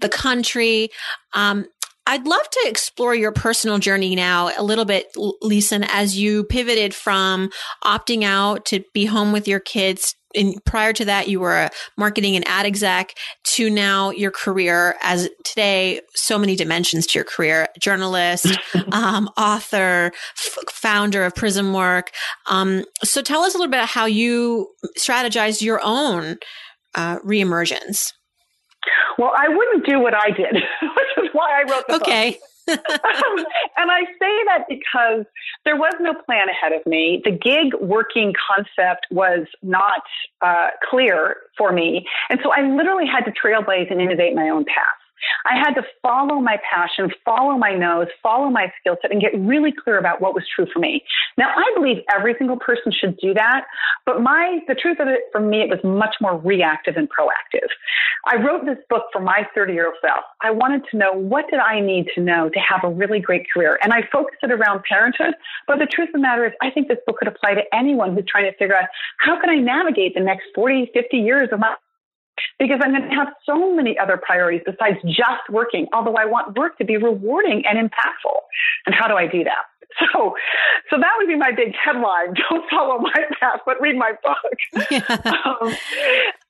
the 0.00 0.08
country. 0.08 0.90
Um, 1.34 1.66
I'd 2.08 2.26
love 2.26 2.48
to 2.50 2.64
explore 2.64 3.14
your 3.14 3.32
personal 3.32 3.78
journey 3.78 4.16
now 4.16 4.50
a 4.56 4.62
little 4.62 4.86
bit, 4.86 5.08
Lisa, 5.42 5.80
as 5.92 6.16
you 6.16 6.44
pivoted 6.44 6.94
from 6.94 7.50
opting 7.84 8.24
out 8.24 8.64
to 8.66 8.82
be 8.94 9.04
home 9.04 9.30
with 9.30 9.46
your 9.46 9.60
kids. 9.60 10.14
And 10.34 10.54
prior 10.64 10.94
to 10.94 11.04
that, 11.04 11.28
you 11.28 11.38
were 11.38 11.54
a 11.54 11.70
marketing 11.98 12.34
and 12.34 12.48
ad 12.48 12.64
exec 12.64 13.14
to 13.56 13.68
now 13.68 14.10
your 14.10 14.30
career 14.30 14.96
as 15.02 15.28
today, 15.44 16.00
so 16.14 16.38
many 16.38 16.56
dimensions 16.56 17.06
to 17.08 17.18
your 17.18 17.24
career, 17.24 17.68
journalist, 17.78 18.58
um, 18.92 19.28
author, 19.36 20.10
f- 20.38 20.58
founder 20.72 21.24
of 21.24 21.34
Prism 21.34 21.74
Work. 21.74 22.12
Um, 22.48 22.84
so 23.04 23.20
tell 23.20 23.42
us 23.42 23.54
a 23.54 23.58
little 23.58 23.70
bit 23.70 23.78
about 23.78 23.88
how 23.88 24.06
you 24.06 24.68
strategized 24.98 25.60
your 25.60 25.80
own 25.84 26.38
uh, 26.94 27.18
reemergence? 27.20 28.12
Well, 29.18 29.32
I 29.36 29.48
wouldn't 29.48 29.86
do 29.86 30.00
what 30.00 30.14
I 30.14 30.30
did, 30.30 30.54
which 30.54 30.62
is 30.62 30.62
why 30.62 30.77
I 31.58 31.70
wrote 31.70 31.86
the 31.88 31.96
okay. 31.96 32.30
book. 32.32 32.40
and 32.68 33.90
I 33.90 34.04
say 34.20 34.44
that 34.46 34.64
because 34.68 35.24
there 35.64 35.76
was 35.76 35.94
no 36.00 36.12
plan 36.14 36.48
ahead 36.50 36.78
of 36.78 36.84
me. 36.84 37.22
The 37.24 37.30
gig 37.30 37.72
working 37.80 38.34
concept 38.54 39.06
was 39.10 39.46
not 39.62 40.02
uh, 40.42 40.68
clear 40.88 41.36
for 41.56 41.72
me. 41.72 42.06
And 42.28 42.38
so 42.42 42.52
I 42.52 42.60
literally 42.60 43.06
had 43.06 43.24
to 43.24 43.32
trailblaze 43.32 43.90
and 43.90 44.02
innovate 44.02 44.34
my 44.34 44.50
own 44.50 44.66
path. 44.66 45.07
I 45.50 45.56
had 45.56 45.72
to 45.74 45.82
follow 46.02 46.40
my 46.40 46.58
passion, 46.70 47.10
follow 47.24 47.56
my 47.56 47.74
nose, 47.74 48.08
follow 48.22 48.50
my 48.50 48.72
skill 48.80 48.96
set, 49.00 49.12
and 49.12 49.20
get 49.20 49.32
really 49.38 49.72
clear 49.72 49.98
about 49.98 50.20
what 50.20 50.34
was 50.34 50.44
true 50.54 50.66
for 50.72 50.78
me. 50.78 51.02
Now, 51.36 51.50
I 51.54 51.72
believe 51.74 51.98
every 52.14 52.34
single 52.38 52.58
person 52.58 52.92
should 52.92 53.16
do 53.18 53.34
that, 53.34 53.64
but 54.06 54.20
my 54.20 54.60
the 54.68 54.74
truth 54.74 54.98
of 55.00 55.08
it 55.08 55.20
for 55.32 55.40
me, 55.40 55.62
it 55.62 55.68
was 55.68 55.80
much 55.84 56.16
more 56.20 56.38
reactive 56.38 56.96
and 56.96 57.08
proactive. 57.08 57.68
I 58.26 58.36
wrote 58.36 58.66
this 58.66 58.78
book 58.90 59.04
for 59.12 59.20
my 59.20 59.46
30 59.54 59.72
year 59.72 59.86
old 59.86 59.94
self. 60.00 60.24
I 60.42 60.50
wanted 60.50 60.82
to 60.90 60.96
know 60.96 61.12
what 61.12 61.46
did 61.50 61.60
I 61.60 61.80
need 61.80 62.08
to 62.14 62.20
know 62.20 62.50
to 62.50 62.58
have 62.60 62.80
a 62.84 62.88
really 62.92 63.20
great 63.20 63.46
career, 63.52 63.78
and 63.82 63.92
I 63.92 64.02
focused 64.12 64.38
it 64.42 64.52
around 64.52 64.82
parenthood. 64.84 65.34
But 65.66 65.78
the 65.78 65.86
truth 65.86 66.08
of 66.08 66.14
the 66.14 66.18
matter 66.18 66.46
is, 66.46 66.52
I 66.62 66.70
think 66.70 66.88
this 66.88 66.98
book 67.06 67.18
could 67.18 67.28
apply 67.28 67.54
to 67.54 67.62
anyone 67.72 68.14
who's 68.14 68.24
trying 68.26 68.50
to 68.50 68.56
figure 68.58 68.76
out 68.76 68.88
how 69.18 69.40
can 69.40 69.50
I 69.50 69.56
navigate 69.56 70.14
the 70.14 70.20
next 70.20 70.46
40, 70.54 70.90
50 70.94 71.16
years 71.16 71.48
of 71.52 71.60
my 71.60 71.74
because 72.58 72.80
I'm 72.82 72.92
going 72.92 73.08
to 73.08 73.14
have 73.14 73.28
so 73.44 73.74
many 73.74 73.98
other 73.98 74.16
priorities 74.16 74.62
besides 74.64 74.98
just 75.04 75.48
working, 75.50 75.86
although 75.92 76.16
I 76.16 76.24
want 76.26 76.56
work 76.58 76.78
to 76.78 76.84
be 76.84 76.96
rewarding 76.96 77.62
and 77.68 77.78
impactful. 77.78 78.38
And 78.86 78.94
how 78.94 79.08
do 79.08 79.14
I 79.14 79.26
do 79.26 79.44
that? 79.44 79.64
So, 79.98 80.34
so 80.90 80.96
that 80.98 81.10
would 81.18 81.28
be 81.28 81.36
my 81.36 81.50
big 81.50 81.74
headline. 81.74 82.34
Don't 82.50 82.70
follow 82.70 82.98
my 83.00 83.24
path, 83.40 83.60
but 83.64 83.80
read 83.80 83.96
my 83.96 84.12
book. 84.22 84.86
Yeah. 84.90 85.34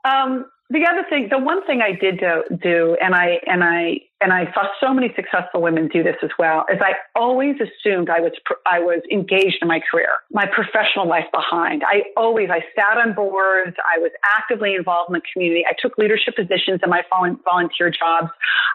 Um, 0.04 0.12
um, 0.32 0.46
the 0.70 0.86
other 0.86 1.04
thing, 1.08 1.28
the 1.30 1.38
one 1.38 1.64
thing 1.66 1.80
I 1.80 1.92
did 1.92 2.20
do, 2.20 2.44
do, 2.62 2.96
and 3.02 3.14
I 3.14 3.40
and 3.46 3.64
I 3.64 4.00
and 4.20 4.32
I 4.32 4.52
saw 4.52 4.64
so 4.80 4.92
many 4.92 5.12
successful 5.14 5.62
women 5.62 5.88
do 5.88 6.02
this 6.02 6.16
as 6.22 6.30
well, 6.38 6.64
is 6.72 6.78
I 6.80 6.94
always 7.14 7.54
assumed 7.56 8.10
I 8.10 8.20
was 8.20 8.32
I 8.66 8.80
was 8.80 9.00
engaged 9.12 9.58
in 9.62 9.68
my 9.68 9.80
career, 9.90 10.08
my 10.32 10.46
professional 10.46 11.08
life 11.08 11.26
behind. 11.32 11.82
I 11.84 12.02
always 12.16 12.50
I 12.50 12.60
sat 12.74 12.98
on 12.98 13.14
boards, 13.14 13.76
I 13.78 13.98
was 13.98 14.10
actively 14.38 14.74
involved 14.74 15.10
in 15.10 15.14
the 15.14 15.22
community. 15.32 15.64
I 15.68 15.74
took 15.80 15.96
leadership 15.98 16.34
positions 16.34 16.80
in 16.82 16.90
my 16.90 17.02
volunteer 17.10 17.90
jobs. 17.90 18.30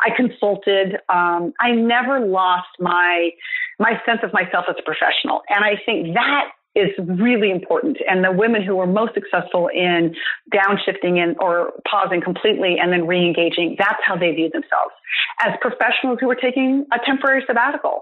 I 0.06 0.16
consulted. 0.16 0.96
Um, 1.10 1.54
I 1.60 1.72
never 1.72 2.20
lost 2.22 2.70
my 2.80 3.32
my 3.80 4.00
sense 4.06 4.20
of 4.24 4.32
myself 4.32 4.66
as 4.70 4.76
a 4.80 4.84
professional, 4.84 5.42
and 5.50 5.66
I 5.66 5.76
think 5.86 6.14
that 6.14 6.52
is 6.76 6.90
really 7.08 7.52
important. 7.52 7.98
And 8.10 8.24
the 8.24 8.32
women 8.32 8.64
who 8.64 8.76
were 8.76 8.88
most 8.88 9.14
successful 9.14 9.70
in 9.74 10.16
downshifting 10.54 11.20
and 11.20 11.36
or 11.40 11.72
pausing 11.90 12.22
completely 12.22 12.78
and 12.82 12.92
then 12.92 13.06
re-engaging, 13.06 13.76
that's 13.78 14.00
how 14.06 14.18
they 14.18 14.32
viewed 14.32 14.54
themselves 14.54 14.94
as 15.42 15.54
professionals 15.62 16.18
who 16.20 16.28
were 16.28 16.36
taking 16.36 16.86
a 16.92 16.98
temporary 17.06 17.44
sabbatical. 17.46 18.02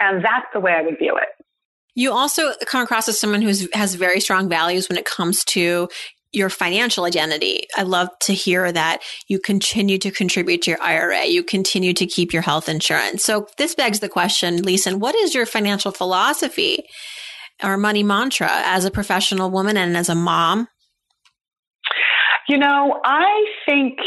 And 0.00 0.24
that's 0.24 0.46
the 0.52 0.60
way 0.60 0.72
I 0.72 0.82
would 0.82 0.98
view 0.98 1.16
it. 1.16 1.28
You 1.94 2.12
also 2.12 2.52
come 2.66 2.82
across 2.82 3.08
as 3.08 3.18
someone 3.18 3.42
who 3.42 3.52
has 3.72 3.94
very 3.94 4.20
strong 4.20 4.48
values 4.48 4.88
when 4.88 4.98
it 4.98 5.04
comes 5.04 5.44
to 5.46 5.88
your 6.32 6.48
financial 6.48 7.04
identity. 7.04 7.62
I 7.76 7.82
love 7.82 8.08
to 8.20 8.32
hear 8.32 8.70
that 8.70 9.00
you 9.26 9.40
continue 9.40 9.98
to 9.98 10.10
contribute 10.12 10.62
to 10.62 10.70
your 10.70 10.82
IRA. 10.82 11.24
You 11.24 11.42
continue 11.42 11.92
to 11.94 12.06
keep 12.06 12.32
your 12.32 12.42
health 12.42 12.68
insurance. 12.68 13.24
So 13.24 13.48
this 13.58 13.74
begs 13.74 13.98
the 13.98 14.08
question, 14.08 14.62
Lisa, 14.62 14.96
what 14.96 15.16
is 15.16 15.34
your 15.34 15.46
financial 15.46 15.90
philosophy? 15.90 16.84
Or 17.62 17.76
money 17.76 18.02
mantra 18.02 18.48
as 18.50 18.84
a 18.84 18.90
professional 18.90 19.50
woman 19.50 19.76
and 19.76 19.96
as 19.96 20.08
a 20.08 20.14
mom? 20.14 20.68
You 22.48 22.58
know, 22.58 23.00
I 23.04 23.46
think 23.68 23.98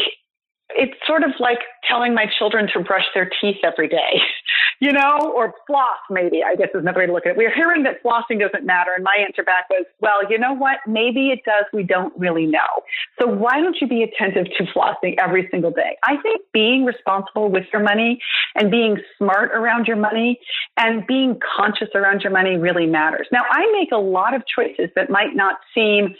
it's 0.75 0.93
sort 1.05 1.23
of 1.23 1.31
like 1.39 1.59
telling 1.87 2.13
my 2.13 2.25
children 2.37 2.67
to 2.73 2.79
brush 2.79 3.05
their 3.13 3.29
teeth 3.41 3.57
every 3.63 3.87
day, 3.87 4.21
you 4.79 4.91
know, 4.91 5.33
or 5.35 5.53
floss, 5.67 5.99
maybe, 6.09 6.41
I 6.43 6.55
guess 6.55 6.69
is 6.73 6.81
another 6.81 6.99
way 6.99 7.07
to 7.07 7.13
look 7.13 7.25
at 7.25 7.31
it. 7.31 7.37
We're 7.37 7.53
hearing 7.53 7.83
that 7.83 8.03
flossing 8.03 8.39
doesn't 8.39 8.65
matter. 8.65 8.91
And 8.95 9.03
my 9.03 9.17
answer 9.25 9.43
back 9.43 9.69
was, 9.69 9.85
well, 10.01 10.19
you 10.29 10.37
know 10.37 10.53
what? 10.53 10.77
Maybe 10.87 11.29
it 11.29 11.39
does. 11.45 11.65
We 11.73 11.83
don't 11.83 12.13
really 12.17 12.45
know. 12.45 12.83
So 13.19 13.27
why 13.27 13.61
don't 13.61 13.75
you 13.79 13.87
be 13.87 14.03
attentive 14.03 14.45
to 14.57 14.63
flossing 14.75 15.15
every 15.19 15.47
single 15.51 15.71
day? 15.71 15.97
I 16.03 16.17
think 16.21 16.41
being 16.53 16.85
responsible 16.85 17.49
with 17.49 17.65
your 17.71 17.83
money 17.83 18.19
and 18.55 18.71
being 18.71 18.97
smart 19.17 19.51
around 19.51 19.87
your 19.87 19.97
money 19.97 20.39
and 20.77 21.05
being 21.07 21.39
conscious 21.55 21.89
around 21.95 22.21
your 22.21 22.31
money 22.31 22.57
really 22.57 22.85
matters. 22.85 23.27
Now, 23.31 23.43
I 23.49 23.69
make 23.79 23.91
a 23.91 23.97
lot 23.97 24.33
of 24.33 24.43
choices 24.47 24.89
that 24.95 25.09
might 25.09 25.35
not 25.35 25.55
seem 25.73 26.15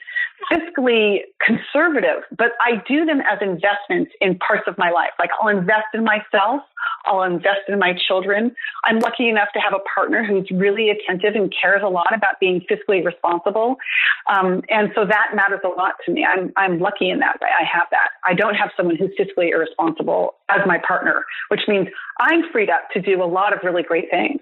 fiscally 0.52 1.20
conservative, 1.46 2.24
but 2.38 2.52
I 2.62 2.82
do 2.88 3.06
them 3.06 3.22
as 3.22 3.40
investments 3.42 4.12
in 4.22 4.38
parts 4.40 4.64
of 4.68 4.78
my 4.78 4.90
life. 4.90 5.12
Like 5.20 5.30
I'll 5.42 5.50
invest 5.50 5.88
in 5.94 6.04
myself, 6.04 6.62
I'll 7.06 7.24
invest 7.24 7.68
in 7.68 7.80
my 7.80 7.94
children. 8.08 8.56
I'm 8.86 9.00
lucky 9.00 9.30
enough 9.30 9.50
to 9.54 9.60
have 9.60 9.74
a 9.74 9.84
partner 9.94 10.24
who's 10.24 10.50
really 10.52 10.90
attentive 10.90 11.36
and 11.36 11.54
cares 11.62 11.82
a 11.84 11.90
lot 11.90 12.14
about 12.16 12.40
being 12.40 12.62
fiscally 12.70 13.04
responsible. 13.04 13.76
Um, 14.30 14.62
and 14.70 14.92
so 14.96 15.06
that 15.06 15.36
matters 15.36 15.62
a 15.64 15.70
lot 15.70 15.94
to 16.06 16.12
me. 16.12 16.26
I'm, 16.26 16.52
I'm 16.56 16.80
lucky 16.80 17.10
in 17.10 17.20
that 17.20 17.40
way. 17.42 17.50
I 17.60 17.64
have 17.66 17.88
that. 17.92 18.10
I 18.26 18.34
don't 18.34 18.56
have 18.56 18.72
someone 18.78 18.96
who's 18.96 19.12
fiscally 19.20 19.52
irresponsible 19.52 20.36
as 20.50 20.62
my 20.66 20.80
partner, 20.88 21.26
which 21.50 21.62
means 21.68 21.88
I'm 22.20 22.44
freed 22.52 22.70
up 22.70 22.90
to 22.94 23.02
do 23.02 23.22
a 23.22 23.26
lot 23.26 23.54
of 23.54 23.60
really 23.64 23.84
great 23.84 24.10
things. 24.10 24.40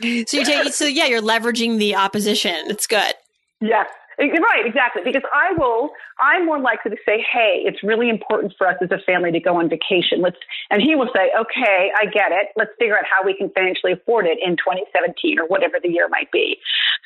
So 0.00 0.06
you 0.06 0.24
take, 0.24 0.72
so 0.72 0.86
yeah, 0.86 1.06
you're 1.06 1.20
leveraging 1.20 1.78
the 1.78 1.94
opposition. 1.94 2.54
It's 2.68 2.86
good. 2.86 3.12
Yes, 3.60 3.86
Right, 4.20 4.66
exactly. 4.66 5.00
Because 5.02 5.22
I 5.34 5.52
will, 5.56 5.90
I'm 6.20 6.44
more 6.44 6.60
likely 6.60 6.90
to 6.90 6.96
say, 7.06 7.24
hey, 7.32 7.62
it's 7.64 7.82
really 7.82 8.10
important 8.10 8.52
for 8.58 8.68
us 8.68 8.76
as 8.82 8.90
a 8.90 8.98
family 9.06 9.32
to 9.32 9.40
go 9.40 9.56
on 9.56 9.70
vacation. 9.70 10.20
Let's, 10.20 10.36
and 10.68 10.82
he 10.82 10.94
will 10.94 11.08
say, 11.14 11.30
okay, 11.40 11.90
I 11.98 12.04
get 12.04 12.30
it. 12.30 12.48
Let's 12.54 12.72
figure 12.78 12.98
out 12.98 13.04
how 13.08 13.24
we 13.24 13.34
can 13.34 13.48
financially 13.50 13.92
afford 13.92 14.26
it 14.26 14.38
in 14.44 14.56
2017 14.56 15.38
or 15.38 15.46
whatever 15.46 15.76
the 15.82 15.88
year 15.88 16.06
might 16.10 16.30
be. 16.32 16.58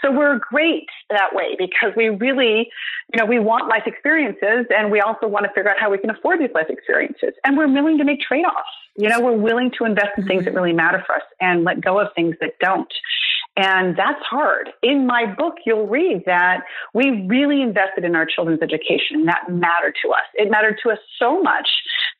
So 0.03 0.11
we're 0.11 0.41
great 0.41 0.89
that 1.11 1.31
way 1.33 1.55
because 1.57 1.93
we 1.97 2.09
really, 2.09 2.69
you 3.13 3.19
know, 3.19 3.27
we 3.27 3.39
want 3.39 3.69
life 3.69 3.85
experiences 3.87 4.67
and 4.71 4.91
we 4.91 5.01
also 5.01 5.29
want 5.29 5.47
to 5.47 5.53
figure 5.55 5.71
out 5.71 5.79
how 5.79 5.91
we 5.91 5.99
can 5.99 6.11
afford 6.11 6.41
these 6.41 6.53
life 6.53 6.69
experiences. 6.69 7.35
And 7.45 7.57
we're 7.57 7.73
willing 7.73 7.99
to 7.99 8.05
make 8.05 8.21
trade 8.21 8.45
offs. 8.45 8.69
You 8.97 9.09
know, 9.09 9.21
we're 9.21 9.37
willing 9.37 9.71
to 9.79 9.85
invest 9.85 10.19
in 10.19 10.27
things 10.27 10.45
that 10.45 10.51
mm-hmm. 10.51 10.59
really 10.59 10.73
matter 10.73 11.03
for 11.07 11.17
us 11.17 11.23
and 11.41 11.65
let 11.65 11.81
go 11.81 12.01
of 12.01 12.09
things 12.15 12.35
that 12.41 12.59
don't. 12.61 12.93
And 13.57 13.97
that's 13.97 14.21
hard. 14.29 14.71
In 14.83 15.07
my 15.07 15.33
book, 15.33 15.55
you'll 15.65 15.87
read 15.87 16.25
that 16.27 16.65
we 16.93 17.25
really 17.29 17.63
invested 17.63 18.05
in 18.05 18.17
our 18.17 18.27
children's 18.27 18.63
education. 18.63 19.27
That 19.27 19.45
mattered 19.49 19.95
to 20.03 20.11
us. 20.11 20.25
It 20.35 20.51
mattered 20.51 20.79
to 20.83 20.91
us 20.91 20.99
so 21.19 21.41
much 21.41 21.69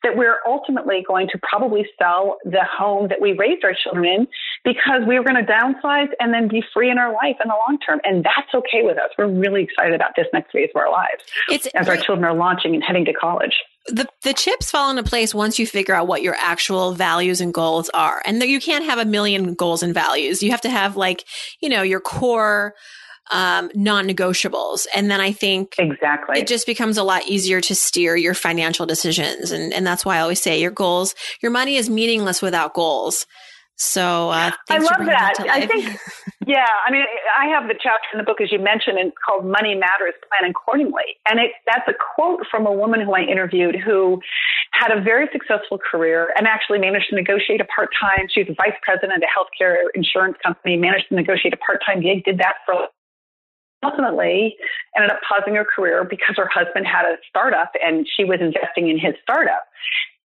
that 0.03 0.15
we're 0.15 0.37
ultimately 0.47 1.03
going 1.05 1.27
to 1.33 1.39
probably 1.39 1.85
sell 1.99 2.37
the 2.45 2.63
home 2.63 3.09
that 3.09 3.19
we 3.19 3.33
raised 3.33 3.65
our 3.65 3.73
children 3.73 4.05
in 4.05 4.27
because 4.63 5.01
we 5.05 5.19
were 5.19 5.25
going 5.25 5.43
to 5.43 5.51
downsize 5.51 6.07
and 6.21 6.33
then 6.33 6.47
be 6.47 6.63
free 6.73 6.89
in 6.89 6.97
our 6.97 7.11
life 7.11 7.35
in 7.43 7.49
the 7.49 7.55
long 7.67 7.79
term. 7.85 7.99
And 8.05 8.23
that's 8.23 8.53
okay 8.53 8.83
with 8.83 8.97
us. 8.97 9.09
We're 9.17 9.27
really 9.27 9.63
excited 9.63 9.93
about 9.93 10.11
this 10.15 10.27
next 10.31 10.53
phase 10.53 10.69
of 10.73 10.79
our 10.79 10.91
lives 10.91 11.23
it's, 11.49 11.65
as 11.67 11.89
our 11.89 11.97
children 11.97 12.23
are 12.23 12.35
launching 12.35 12.75
and 12.75 12.83
heading 12.83 13.03
to 13.05 13.13
college 13.13 13.55
the 13.87 14.07
the 14.23 14.33
chips 14.33 14.71
fall 14.71 14.89
into 14.89 15.03
place 15.03 15.33
once 15.33 15.59
you 15.59 15.67
figure 15.67 15.93
out 15.93 16.07
what 16.07 16.23
your 16.23 16.35
actual 16.39 16.93
values 16.93 17.41
and 17.41 17.53
goals 17.53 17.89
are. 17.93 18.21
And 18.25 18.41
you 18.41 18.59
can't 18.59 18.85
have 18.85 18.99
a 18.99 19.05
million 19.05 19.53
goals 19.53 19.83
and 19.83 19.93
values. 19.93 20.41
You 20.41 20.51
have 20.51 20.61
to 20.61 20.69
have 20.69 20.97
like, 20.97 21.25
you 21.59 21.69
know, 21.69 21.83
your 21.83 21.99
core 21.99 22.73
um, 23.31 23.71
non-negotiables. 23.73 24.85
And 24.95 25.09
then 25.09 25.19
I 25.19 25.31
think 25.31 25.75
exactly 25.77 26.39
it 26.39 26.47
just 26.47 26.65
becomes 26.65 26.97
a 26.97 27.03
lot 27.03 27.27
easier 27.27 27.61
to 27.61 27.75
steer 27.75 28.15
your 28.15 28.33
financial 28.33 28.85
decisions. 28.85 29.51
And 29.51 29.73
and 29.73 29.85
that's 29.85 30.05
why 30.05 30.17
I 30.17 30.21
always 30.21 30.41
say 30.41 30.59
your 30.59 30.71
goals, 30.71 31.15
your 31.41 31.51
money 31.51 31.75
is 31.75 31.89
meaningless 31.89 32.41
without 32.41 32.73
goals. 32.73 33.25
So 33.77 34.29
uh, 34.29 34.51
I 34.69 34.77
love 34.77 35.05
that. 35.05 35.33
I 35.51 35.67
think, 35.67 35.99
yeah. 36.47 36.67
I 36.87 36.91
mean, 36.91 37.03
I 37.37 37.47
have 37.47 37.67
the 37.67 37.75
chapter 37.75 38.07
in 38.13 38.17
the 38.19 38.23
book, 38.23 38.39
as 38.39 38.49
you 38.49 38.59
mentioned, 38.59 38.97
and 38.97 39.09
it's 39.09 39.17
called 39.19 39.43
"Money 39.43 39.75
Matters: 39.75 40.15
Plan 40.31 40.49
Accordingly," 40.49 41.19
and 41.27 41.39
it, 41.39 41.51
that's 41.67 41.87
a 41.89 41.93
quote 41.93 42.47
from 42.49 42.65
a 42.65 42.71
woman 42.71 43.01
who 43.01 43.13
I 43.13 43.21
interviewed 43.21 43.75
who 43.75 44.21
had 44.71 44.95
a 44.95 45.01
very 45.01 45.27
successful 45.31 45.77
career 45.77 46.31
and 46.37 46.47
actually 46.47 46.79
managed 46.79 47.09
to 47.09 47.15
negotiate 47.15 47.59
a 47.59 47.65
part-time. 47.65 48.27
She 48.31 48.43
was 48.43 48.49
a 48.49 48.55
vice 48.55 48.79
president 48.81 49.23
at 49.23 49.27
a 49.27 49.31
healthcare 49.31 49.75
insurance 49.93 50.37
company, 50.41 50.77
managed 50.77 51.09
to 51.09 51.15
negotiate 51.15 51.53
a 51.53 51.57
part-time 51.57 52.01
gig, 52.01 52.23
did 52.23 52.37
that 52.39 52.63
for 52.65 52.87
ultimately 53.83 54.55
ended 54.95 55.11
up 55.11 55.19
pausing 55.27 55.53
her 55.53 55.65
career 55.65 56.03
because 56.03 56.35
her 56.37 56.49
husband 56.51 56.87
had 56.87 57.05
a 57.05 57.17
startup 57.29 57.71
and 57.85 58.07
she 58.07 58.23
was 58.23 58.39
investing 58.41 58.89
in 58.89 58.97
his 58.97 59.13
startup 59.21 59.67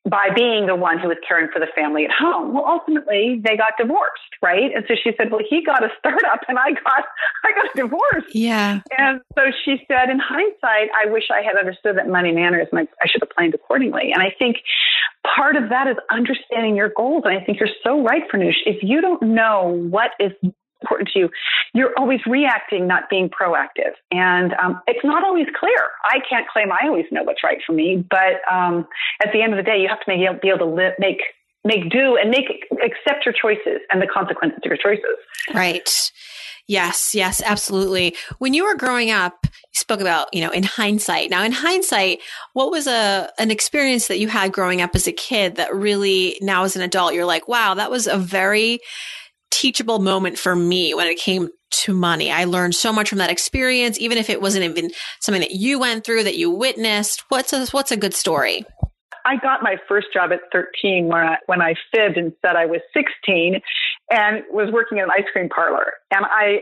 by 0.09 0.29
being 0.35 0.67
the 0.67 0.75
one 0.75 0.99
who 0.99 1.09
was 1.09 1.19
caring 1.27 1.49
for 1.53 1.59
the 1.59 1.67
family 1.75 2.05
at 2.05 2.11
home. 2.11 2.55
Well, 2.55 2.65
ultimately 2.67 3.41
they 3.45 3.57
got 3.57 3.73
divorced, 3.79 4.33
right? 4.43 4.73
And 4.75 4.85
so 4.89 4.95
she 5.03 5.13
said, 5.17 5.31
"Well, 5.31 5.43
he 5.47 5.63
got 5.63 5.85
a 5.85 5.89
startup 5.99 6.41
and 6.49 6.59
I 6.59 6.73
got 6.73 7.05
I 7.45 7.53
got 7.55 7.67
a 7.75 7.77
divorce." 7.77 8.25
Yeah. 8.33 8.81
And 8.97 9.21
so 9.37 9.53
she 9.65 9.85
said, 9.89 10.09
"In 10.09 10.19
hindsight, 10.19 10.89
I 11.01 11.11
wish 11.11 11.25
I 11.31 11.43
had 11.43 11.57
understood 11.59 11.99
that 11.99 12.09
money 12.09 12.33
matters 12.33 12.69
and 12.73 12.81
I, 12.81 12.83
I 13.03 13.09
should 13.09 13.21
have 13.21 13.31
planned 13.31 13.55
accordingly." 13.55 14.13
And 14.13 14.23
I 14.23 14.35
think 14.39 14.57
part 15.37 15.57
of 15.57 15.69
that 15.69 15.87
is 15.87 15.97
understanding 16.11 16.77
your 16.77 16.91
goals. 16.97 17.25
And 17.27 17.37
I 17.37 17.45
think 17.45 17.61
you're 17.61 17.69
so 17.85 18.03
right, 18.03 18.23
Farnoosh. 18.33 18.63
If 18.65 18.83
you 18.83 19.03
don't 19.03 19.23
know 19.23 19.87
what 19.91 20.13
is 20.19 20.33
important 20.81 21.11
to 21.12 21.19
you, 21.19 21.29
you're 21.75 21.93
always 21.97 22.21
reacting, 22.27 22.87
not 22.87 23.11
being 23.11 23.29
proactive. 23.29 23.93
And 24.11 24.55
um, 24.55 24.81
it's 24.87 25.05
not 25.05 25.25
always 25.25 25.47
clear. 25.59 25.88
I 26.05 26.19
can't 26.29 26.47
claim 26.49 26.73
I 26.73 26.87
always 26.87 27.07
know 27.11 27.23
what's 27.23 27.45
right 27.45 27.59
for 27.66 27.73
me, 27.73 28.05
but 28.09 28.40
um, 28.51 28.87
at 29.23 29.33
the 29.33 29.43
end 29.43 29.53
of 29.53 29.57
the 29.57 29.62
day, 29.62 29.81
you 29.81 29.88
have 29.88 30.01
to 30.01 30.05
make, 30.09 30.43
be 30.43 30.49
able 30.49 30.77
to 30.77 30.93
make 30.99 31.21
make 31.62 31.90
do 31.90 32.16
and 32.16 32.31
make 32.31 32.47
accept 32.83 33.27
your 33.27 33.35
choices 33.35 33.83
and 33.93 34.01
the 34.01 34.07
consequences 34.07 34.59
of 34.64 34.64
your 34.64 34.79
choices. 34.79 35.16
Right. 35.53 35.90
Yes, 36.66 37.14
yes, 37.14 37.43
absolutely. 37.45 38.14
When 38.38 38.55
you 38.55 38.64
were 38.64 38.77
growing 38.77 39.11
up, 39.11 39.35
you 39.43 39.51
spoke 39.73 40.01
about, 40.01 40.33
you 40.33 40.40
know, 40.40 40.53
in 40.53 40.62
hindsight. 40.62 41.29
Now, 41.29 41.43
in 41.43 41.51
hindsight, 41.51 42.21
what 42.53 42.71
was 42.71 42.87
a 42.87 43.31
an 43.38 43.51
experience 43.51 44.07
that 44.07 44.21
you 44.21 44.29
had 44.29 44.53
growing 44.53 44.81
up 44.81 44.95
as 44.95 45.09
a 45.09 45.12
kid 45.12 45.57
that 45.57 45.75
really 45.75 46.38
now 46.40 46.62
as 46.62 46.77
an 46.77 46.83
adult 46.83 47.12
you're 47.12 47.25
like, 47.25 47.49
wow, 47.49 47.75
that 47.75 47.90
was 47.90 48.07
a 48.07 48.16
very 48.16 48.79
teachable 49.51 49.99
moment 49.99 50.39
for 50.39 50.55
me 50.55 50.95
when 50.95 51.07
it 51.07 51.19
came 51.19 51.49
to 51.71 51.95
money. 51.95 52.31
I 52.31 52.45
learned 52.45 52.75
so 52.75 52.93
much 52.93 53.09
from 53.09 53.19
that 53.19 53.31
experience, 53.31 53.99
even 53.99 54.19
if 54.19 54.29
it 54.29 54.41
wasn't 54.41 54.65
even 54.65 54.91
something 55.21 55.41
that 55.41 55.53
you 55.53 55.79
went 55.79 56.05
through, 56.05 56.25
that 56.25 56.37
you 56.37 56.51
witnessed. 56.51 57.25
What's 57.29 57.53
a, 57.53 57.67
what's 57.67 57.93
a 57.93 57.97
good 57.97 58.15
story? 58.15 58.65
I 59.25 59.37
got 59.37 59.63
my 59.63 59.77
first 59.89 60.09
job 60.13 60.33
at 60.33 60.41
13 60.53 61.09
when 61.09 61.21
I, 61.21 61.37
when 61.47 61.61
I 61.61 61.75
fibbed 61.93 62.17
and 62.17 62.33
said 62.43 62.57
I 62.57 62.67
was 62.67 62.81
16 62.95 63.61
and 64.11 64.43
was 64.51 64.71
working 64.73 64.99
in 64.99 65.05
an 65.05 65.11
ice 65.17 65.27
cream 65.33 65.49
parlor. 65.49 65.93
And 66.11 66.25
I 66.25 66.61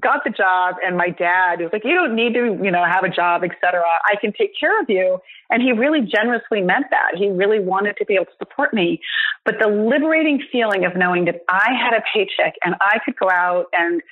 got 0.00 0.24
the 0.24 0.30
job 0.30 0.76
and 0.84 0.96
my 0.96 1.10
dad 1.10 1.60
was 1.60 1.70
like, 1.72 1.84
you 1.84 1.94
don't 1.94 2.14
need 2.14 2.34
to, 2.34 2.58
you 2.62 2.70
know, 2.70 2.84
have 2.84 3.04
a 3.04 3.08
job, 3.08 3.42
etc. 3.44 3.82
I 4.04 4.16
can 4.20 4.32
take 4.32 4.52
care 4.58 4.80
of 4.80 4.88
you. 4.88 5.18
And 5.50 5.62
he 5.62 5.72
really 5.72 6.00
generously 6.00 6.62
meant 6.62 6.86
that. 6.90 7.16
He 7.16 7.28
really 7.28 7.60
wanted 7.60 7.96
to 7.98 8.04
be 8.04 8.14
able 8.14 8.26
to 8.26 8.36
support 8.38 8.72
me. 8.72 9.00
But 9.44 9.56
the 9.60 9.68
liberating 9.68 10.42
feeling 10.50 10.84
of 10.84 10.96
knowing 10.96 11.24
that 11.26 11.40
I 11.48 11.72
had 11.72 11.94
a 11.94 12.02
paycheck 12.14 12.54
and 12.64 12.74
I 12.80 12.98
could 13.04 13.16
go 13.16 13.28
out 13.30 13.66
and 13.72 14.02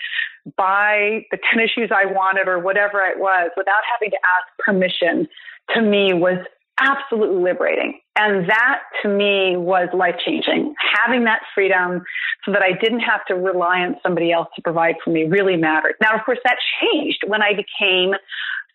buy 0.57 1.27
the 1.31 1.38
tennis 1.51 1.70
shoes 1.70 1.90
I 1.92 2.07
wanted 2.07 2.48
or 2.48 2.59
whatever 2.59 3.01
it 3.01 3.18
was 3.18 3.51
without 3.57 3.83
having 3.92 4.11
to 4.11 4.16
ask 4.16 4.59
permission 4.59 5.29
to 5.74 5.83
me 5.83 6.14
was 6.14 6.38
absolutely 6.81 7.43
liberating. 7.43 8.01
And 8.17 8.49
that 8.49 8.81
to 9.03 9.09
me 9.09 9.57
was 9.57 9.88
life 9.95 10.17
changing. 10.25 10.75
Having 11.05 11.25
that 11.25 11.41
freedom 11.55 12.03
so 12.45 12.53
that 12.53 12.62
I 12.62 12.73
didn't 12.73 13.01
have 13.01 13.25
to 13.27 13.35
rely 13.35 13.81
on 13.81 13.97
somebody 14.03 14.33
else 14.33 14.49
to 14.57 14.62
provide 14.62 14.97
for 15.05 15.11
me 15.11 15.25
really 15.25 15.57
mattered. 15.57 15.95
Now, 16.01 16.17
of 16.17 16.25
course, 16.25 16.38
that 16.45 16.57
changed 16.81 17.23
when 17.27 17.43
I 17.43 17.53
became 17.55 18.14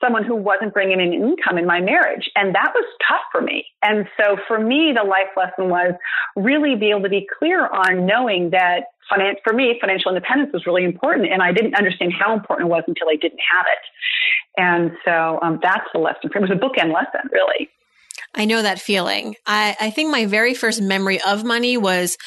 someone 0.04 0.24
who 0.24 0.36
wasn't 0.36 0.74
bringing 0.74 1.00
in 1.00 1.13
income 1.13 1.58
in 1.58 1.66
my 1.66 1.80
marriage. 1.80 2.30
And 2.36 2.54
that 2.56 2.72
was 2.76 2.86
tough 3.08 3.22
for 3.32 3.42
me. 3.42 3.66
And 3.82 4.06
so 4.18 4.38
for 4.48 4.60
me, 4.60 4.94
the 4.96 5.04
life 5.04 5.32
lesson 5.38 5.70
was 5.70 5.94
really 6.36 6.76
be 6.76 6.89
able 6.89 7.04
to 7.04 7.10
be 7.10 7.28
clear 7.39 7.68
on 7.68 8.06
knowing 8.06 8.50
that 8.52 8.92
finance, 9.10 9.39
for 9.44 9.54
me, 9.54 9.78
financial 9.80 10.10
independence 10.10 10.52
was 10.54 10.66
really 10.66 10.84
important. 10.84 11.32
And 11.32 11.42
I 11.42 11.52
didn't 11.54 11.76
understand 11.76 12.13
how 12.13 12.34
important 12.34 12.68
it 12.68 12.72
was 12.72 12.84
until 12.88 13.08
I 13.10 13.16
didn't 13.16 13.39
have 13.52 13.66
it. 13.72 14.62
And 14.62 14.92
so 15.06 15.39
um, 15.42 15.60
that's 15.62 15.88
the 15.94 16.00
lesson. 16.00 16.32
It 16.34 16.42
was 16.42 16.52
a 16.52 16.56
bookend 16.56 16.94
lesson, 16.94 17.30
really. 17.32 17.70
I 18.34 18.45
know 18.45 18.62
that 18.62 18.80
feeling. 18.80 19.36
I, 19.45 19.76
I 19.80 19.89
think 19.89 20.12
my 20.12 20.26
very 20.26 20.54
first 20.54 20.82
memory 20.82 21.19
of 21.21 21.43
money 21.43 21.78
was 21.78 22.17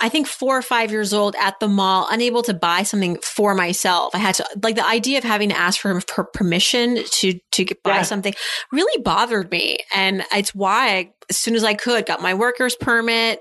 I 0.00 0.08
think 0.08 0.26
four 0.26 0.56
or 0.56 0.62
five 0.62 0.90
years 0.90 1.12
old 1.12 1.34
at 1.36 1.58
the 1.60 1.68
mall, 1.68 2.06
unable 2.10 2.42
to 2.42 2.54
buy 2.54 2.82
something 2.82 3.18
for 3.22 3.54
myself. 3.54 4.14
I 4.14 4.18
had 4.18 4.36
to 4.36 4.46
like 4.62 4.76
the 4.76 4.86
idea 4.86 5.18
of 5.18 5.24
having 5.24 5.48
to 5.48 5.58
ask 5.58 5.80
for, 5.80 6.00
for 6.02 6.24
permission 6.24 6.98
to 7.04 7.40
to 7.52 7.64
buy 7.82 7.96
yeah. 7.96 8.02
something 8.02 8.34
really 8.70 9.02
bothered 9.02 9.50
me, 9.50 9.78
and 9.94 10.24
it's 10.32 10.54
why 10.54 10.88
I, 10.88 11.12
as 11.30 11.38
soon 11.38 11.54
as 11.54 11.64
I 11.64 11.74
could 11.74 12.06
got 12.06 12.22
my 12.22 12.34
worker's 12.34 12.76
permit, 12.76 13.40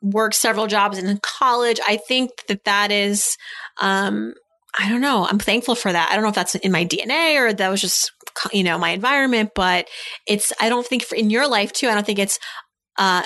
worked 0.00 0.34
several 0.34 0.66
jobs 0.66 0.98
in 0.98 1.18
college. 1.22 1.80
I 1.86 1.96
think 1.96 2.30
that 2.48 2.64
that 2.64 2.90
is. 2.90 3.36
Um, 3.80 4.34
I 4.78 4.88
don't 4.88 5.00
know. 5.00 5.26
I'm 5.28 5.38
thankful 5.38 5.74
for 5.74 5.90
that. 5.90 6.08
I 6.10 6.14
don't 6.14 6.22
know 6.22 6.28
if 6.28 6.34
that's 6.36 6.54
in 6.54 6.70
my 6.70 6.84
DNA 6.84 7.36
or 7.40 7.52
that 7.52 7.68
was 7.68 7.80
just 7.80 8.12
you 8.52 8.64
know, 8.64 8.78
my 8.78 8.90
environment, 8.90 9.50
but 9.54 9.88
it's, 10.26 10.52
I 10.60 10.68
don't 10.68 10.86
think 10.86 11.04
for, 11.04 11.14
in 11.14 11.30
your 11.30 11.48
life 11.48 11.72
too, 11.72 11.88
I 11.88 11.94
don't 11.94 12.06
think 12.06 12.18
it's, 12.18 12.38
uh, 12.98 13.22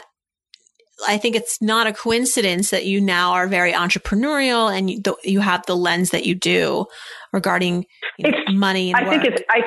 I 1.09 1.19
think 1.19 1.35
it's 1.35 1.61
not 1.61 1.87
a 1.87 1.93
coincidence 1.93 2.71
that 2.71 2.87
you 2.87 3.01
now 3.01 3.33
are 3.33 3.49
very 3.49 3.73
entrepreneurial 3.73 4.73
and 4.73 4.91
you, 4.91 5.03
you 5.25 5.41
have 5.41 5.67
the 5.67 5.77
lens 5.77 6.11
that 6.11 6.25
you 6.25 6.35
do 6.35 6.87
regarding 7.33 7.87
you 8.19 8.31
know, 8.31 8.39
money. 8.53 8.95
I 8.95 9.03
work. 9.03 9.11
think 9.11 9.25
it's, 9.25 9.43
I, 9.51 9.63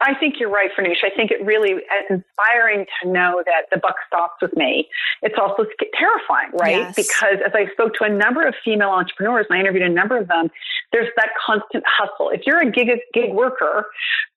I 0.00 0.18
think 0.18 0.40
you're 0.40 0.50
right, 0.50 0.70
Farnoosh. 0.76 1.04
I 1.04 1.14
think 1.14 1.30
it 1.30 1.44
really 1.44 1.70
is 1.70 1.80
inspiring 2.10 2.86
to 3.02 3.08
know 3.08 3.42
that 3.46 3.70
the 3.70 3.78
buck 3.78 3.94
stops 4.06 4.34
with 4.42 4.56
me. 4.56 4.88
It's 5.22 5.36
also 5.40 5.64
terrifying, 5.94 6.50
right? 6.60 6.78
Yes. 6.78 6.96
Because 6.96 7.38
as 7.46 7.52
I 7.54 7.70
spoke 7.72 7.94
to 8.00 8.04
a 8.04 8.08
number 8.08 8.44
of 8.44 8.54
female 8.64 8.90
entrepreneurs 8.90 9.46
and 9.48 9.56
I 9.56 9.60
interviewed 9.60 9.84
a 9.84 9.88
number 9.88 10.18
of 10.18 10.26
them, 10.26 10.48
there's 10.90 11.08
that 11.16 11.28
constant 11.46 11.84
hustle. 11.86 12.30
If 12.30 12.42
you're 12.46 12.58
a 12.58 12.70
gig, 12.70 12.88
gig 13.14 13.32
worker, 13.32 13.86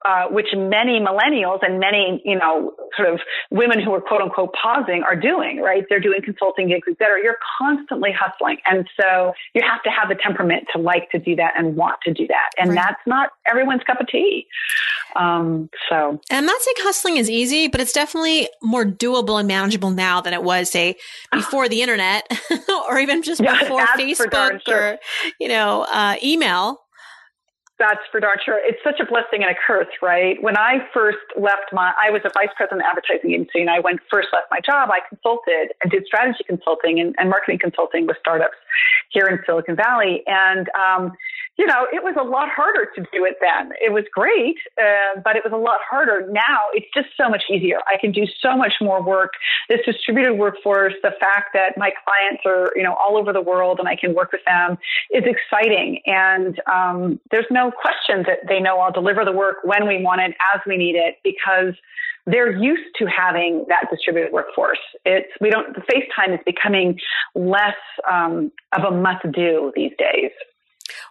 uh, 0.06 0.28
which 0.28 0.48
many 0.56 1.00
millennials 1.00 1.60
and 1.62 1.80
many, 1.80 2.22
you 2.24 2.38
know, 2.38 2.74
sort 2.96 3.12
of 3.12 3.20
women 3.50 3.82
who 3.82 3.94
are 3.94 4.02
quote 4.02 4.22
unquote 4.22 4.54
pausing 4.54 5.04
are 5.04 5.15
doing, 5.15 5.60
right? 5.60 5.84
They're 5.89 6.00
doing 6.00 6.20
consulting 6.24 6.68
gigs, 6.68 6.88
et 6.89 6.98
cetera. 6.98 7.24
You're 7.24 7.39
constantly 7.58 8.12
hustling. 8.12 8.58
And 8.65 8.88
so 9.00 9.34
you 9.54 9.62
have 9.68 9.82
to 9.84 9.89
have 9.89 10.10
the 10.10 10.15
temperament 10.22 10.65
to 10.76 10.82
like 10.82 11.10
to 11.12 11.20
do 11.20 11.36
that 11.38 11.54
and 11.58 11.76
want 11.76 11.98
to 12.04 12.13
do 12.13 12.28
that. 12.28 12.50
And 12.60 12.70
right. 12.70 12.76
that's 12.76 13.02
not 13.08 13.32
everyone's 13.50 13.82
cup 13.84 14.00
of 14.00 14.08
tea. 14.08 14.48
Um, 15.15 15.70
so, 15.89 16.20
and 16.30 16.38
I'm 16.39 16.46
not 16.46 16.62
saying 16.62 16.76
hustling 16.80 17.18
is 17.18 17.30
easy, 17.30 17.68
but 17.68 17.80
it's 17.80 17.94
definitely 17.94 18.50
more 18.62 18.84
doable 18.84 19.39
and 19.39 19.48
manageable 19.48 19.91
now 19.91 20.20
than 20.20 20.34
it 20.34 20.44
was, 20.44 20.70
say, 20.70 20.98
before 21.32 21.70
the 21.70 21.82
internet 21.82 22.28
or 22.89 23.00
even 23.00 23.24
just 23.24 23.41
yeah, 23.44 23.60
before 23.60 23.86
Facebook 23.86 24.60
sure. 24.68 24.94
or, 24.94 24.98
you 25.39 25.48
know, 25.48 25.84
uh, 25.84 26.15
email. 26.24 26.82
That's 27.77 27.99
for 28.09 28.21
darn 28.21 28.38
sure. 28.43 28.57
It's 28.63 28.79
such 28.83 29.01
a 29.01 29.05
blessing 29.05 29.43
and 29.43 29.51
a 29.51 29.55
curse, 29.67 29.91
right? 30.01 30.41
When 30.41 30.57
I 30.57 30.79
first 30.93 31.19
left 31.35 31.73
my, 31.73 31.91
I 32.01 32.09
was 32.09 32.21
a 32.23 32.31
vice 32.31 32.53
president 32.55 32.83
of 32.83 32.88
advertising 32.88 33.35
agency, 33.35 33.59
and 33.59 33.69
I 33.69 33.81
when 33.81 33.99
first 34.09 34.29
left 34.31 34.47
my 34.49 34.59
job, 34.63 34.88
I 34.91 35.03
consulted 35.09 35.75
and 35.83 35.91
did 35.91 36.05
strategy 36.07 36.45
consulting 36.47 37.01
and, 37.01 37.13
and 37.19 37.29
marketing 37.29 37.59
consulting 37.59 38.07
with 38.07 38.15
startups 38.19 38.55
here 39.09 39.27
in 39.27 39.39
Silicon 39.45 39.75
Valley. 39.75 40.23
And 40.25 40.69
um, 40.71 41.11
you 41.58 41.65
know, 41.65 41.88
it 41.91 42.04
was 42.04 42.15
a 42.20 42.24
lot 42.24 42.50
harder 42.50 42.89
to 42.96 43.02
do 43.13 43.24
it 43.24 43.38
then. 43.39 43.72
It 43.80 43.94
was 43.94 44.04
great, 44.12 44.58
uh, 44.78 45.22
but 45.24 45.36
it 45.36 45.44
was 45.44 45.54
a 45.54 45.58
lot 45.58 45.80
harder. 45.89 46.28
Now 46.32 46.60
it's 46.74 46.88
just 46.94 47.08
so 47.15 47.30
much 47.30 47.44
easier. 47.52 47.78
I 47.88 47.98
can 48.00 48.12
do 48.12 48.26
so 48.41 48.58
much 48.58 48.74
more 48.82 49.02
work. 49.02 49.34
This 49.70 49.80
distributed 49.86 50.34
workforce, 50.34 50.94
the 51.02 51.13
fact 51.20 51.54
that 51.54 51.78
my 51.78 51.91
clients 52.04 52.44
are, 52.46 52.72
you 52.76 52.84
know, 52.84 52.96
all 52.96 53.18
over 53.18 53.32
the 53.32 53.41
world 53.41 53.80
and 53.80 53.88
I 53.88 53.96
can 53.96 54.13
work 54.13 54.32
with 54.34 54.41
them 54.46 54.78
is 55.12 55.24
exciting. 55.26 56.02
And 56.06 56.60
um, 56.72 57.20
there's 57.32 57.48
no 57.50 57.72
question 57.72 58.24
that 58.24 58.48
they 58.48 58.60
know 58.60 58.80
I'll 58.80 58.91
deliver 58.91 59.24
the 59.24 59.32
work 59.32 59.58
when 59.63 59.88
we 59.88 60.04
want 60.04 60.22
it, 60.22 60.36
as 60.54 60.62
we 60.68 60.76
need 60.78 60.96
it, 60.96 61.20
because 61.24 61.74
they're 62.26 62.52
used 62.52 62.96
to 62.98 63.06
having 63.06 63.65
that 63.70 63.88
distributed 63.91 64.34
workforce. 64.34 64.80
It's 65.06 65.32
we 65.39 65.50
don't. 65.50 65.76
The 65.76 65.82
FaceTime 65.82 66.34
is 66.34 66.39
becoming 66.46 67.00
less 67.36 67.76
um, 68.12 68.52
of 68.74 68.84
a 68.84 68.96
must 68.96 69.32
do 69.32 69.72
these 69.76 69.91
days. 69.98 70.32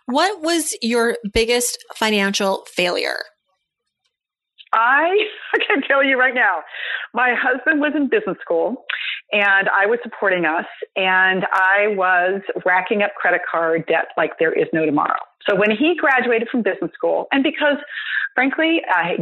What 0.07 0.43
was 0.43 0.75
your 0.83 1.17
biggest 1.33 1.79
financial 1.95 2.65
failure? 2.69 3.19
I, 4.75 5.17
can 5.69 5.83
tell 5.83 6.03
you 6.03 6.19
right 6.19 6.35
now, 6.35 6.63
my 7.13 7.35
husband 7.41 7.81
was 7.81 7.93
in 7.95 8.09
business 8.09 8.37
school 8.41 8.85
and 9.33 9.69
I 9.69 9.87
was 9.87 9.99
supporting 10.03 10.45
us 10.45 10.67
and 10.97 11.47
I 11.53 11.95
was 11.97 12.43
racking 12.67 13.03
up 13.03 13.15
credit 13.15 13.43
card 13.51 13.87
debt 13.87 14.07
like 14.17 14.33
there 14.39 14.53
is 14.53 14.67
no 14.73 14.85
tomorrow. 14.85 15.21
So 15.49 15.57
when 15.57 15.71
he 15.71 15.95
graduated 15.97 16.49
from 16.49 16.63
business 16.63 16.91
school, 16.95 17.29
and 17.33 17.43
because 17.43 17.79
frankly, 18.35 18.83
I, 18.89 19.17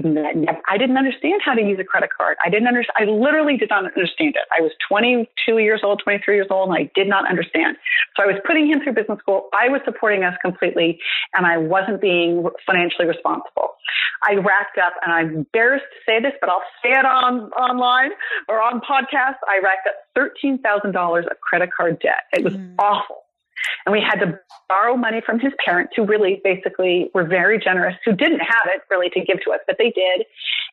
I 0.69 0.79
didn't 0.79 0.97
understand 0.97 1.43
how 1.45 1.55
to 1.55 1.63
use 1.63 1.79
a 1.79 1.85
credit 1.85 2.11
card. 2.17 2.39
I 2.45 2.49
didn't 2.49 2.67
understand. 2.67 2.97
I 2.99 3.05
literally 3.13 3.57
did 3.57 3.69
not 3.69 3.85
understand 3.85 4.35
it. 4.37 4.49
I 4.59 4.63
was 4.63 4.73
22 4.89 5.59
years 5.59 5.81
old, 5.85 6.01
23 6.03 6.35
years 6.35 6.47
old, 6.51 6.71
and 6.71 6.79
I 6.79 6.91
did 6.95 7.09
not 7.09 7.29
understand. 7.29 7.77
So 8.17 8.23
I 8.23 8.27
was 8.27 8.37
putting 8.47 8.67
him 8.67 8.81
through 8.83 8.95
business 8.95 9.19
school. 9.19 9.49
I 9.53 9.69
was 9.69 9.81
supporting 9.85 10.25
us 10.25 10.35
completely, 10.43 10.99
and 11.35 11.47
I 11.47 11.59
wasn't 11.59 12.01
being 12.01 12.49
financially 12.67 13.07
responsible. 13.07 13.77
I 14.27 14.35
racked 14.35 14.79
up, 14.79 14.95
and 15.05 15.13
I'm 15.13 15.37
embarrassed 15.37 15.87
to 15.93 16.11
say 16.11 16.21
this, 16.21 16.33
but 16.41 16.49
I'll 16.49 16.65
say 16.83 16.91
it 16.91 17.05
on 17.05 17.53
online 17.53 18.11
or 18.49 18.63
on 18.63 18.81
podcast. 18.81 19.37
I 19.47 19.61
racked 19.63 19.89
up 19.89 19.95
$13,000 20.17 21.31
of 21.31 21.41
credit 21.41 21.71
card 21.77 22.01
debt. 22.01 22.25
It 22.33 22.45
was 22.45 22.55
mm. 22.55 22.75
awful. 22.79 23.25
And 23.87 23.93
we 23.93 24.01
had 24.01 24.21
to 24.21 24.39
borrow 24.69 24.97
money 24.97 25.21
from 25.25 25.41
his 25.41 25.53
parents 25.65 25.93
who 25.97 26.05
really 26.05 26.41
basically 26.45 27.11
were 27.15 27.25
very 27.25 27.59
generous, 27.59 27.97
who 28.05 28.13
didn't 28.13 28.41
have 28.41 28.63
it 28.67 28.83
really 28.91 29.11
to 29.11 29.21
give 29.21 29.43
to 29.45 29.51
us, 29.51 29.61
but 29.67 29.77
they 29.79 29.91
did. 29.91 30.27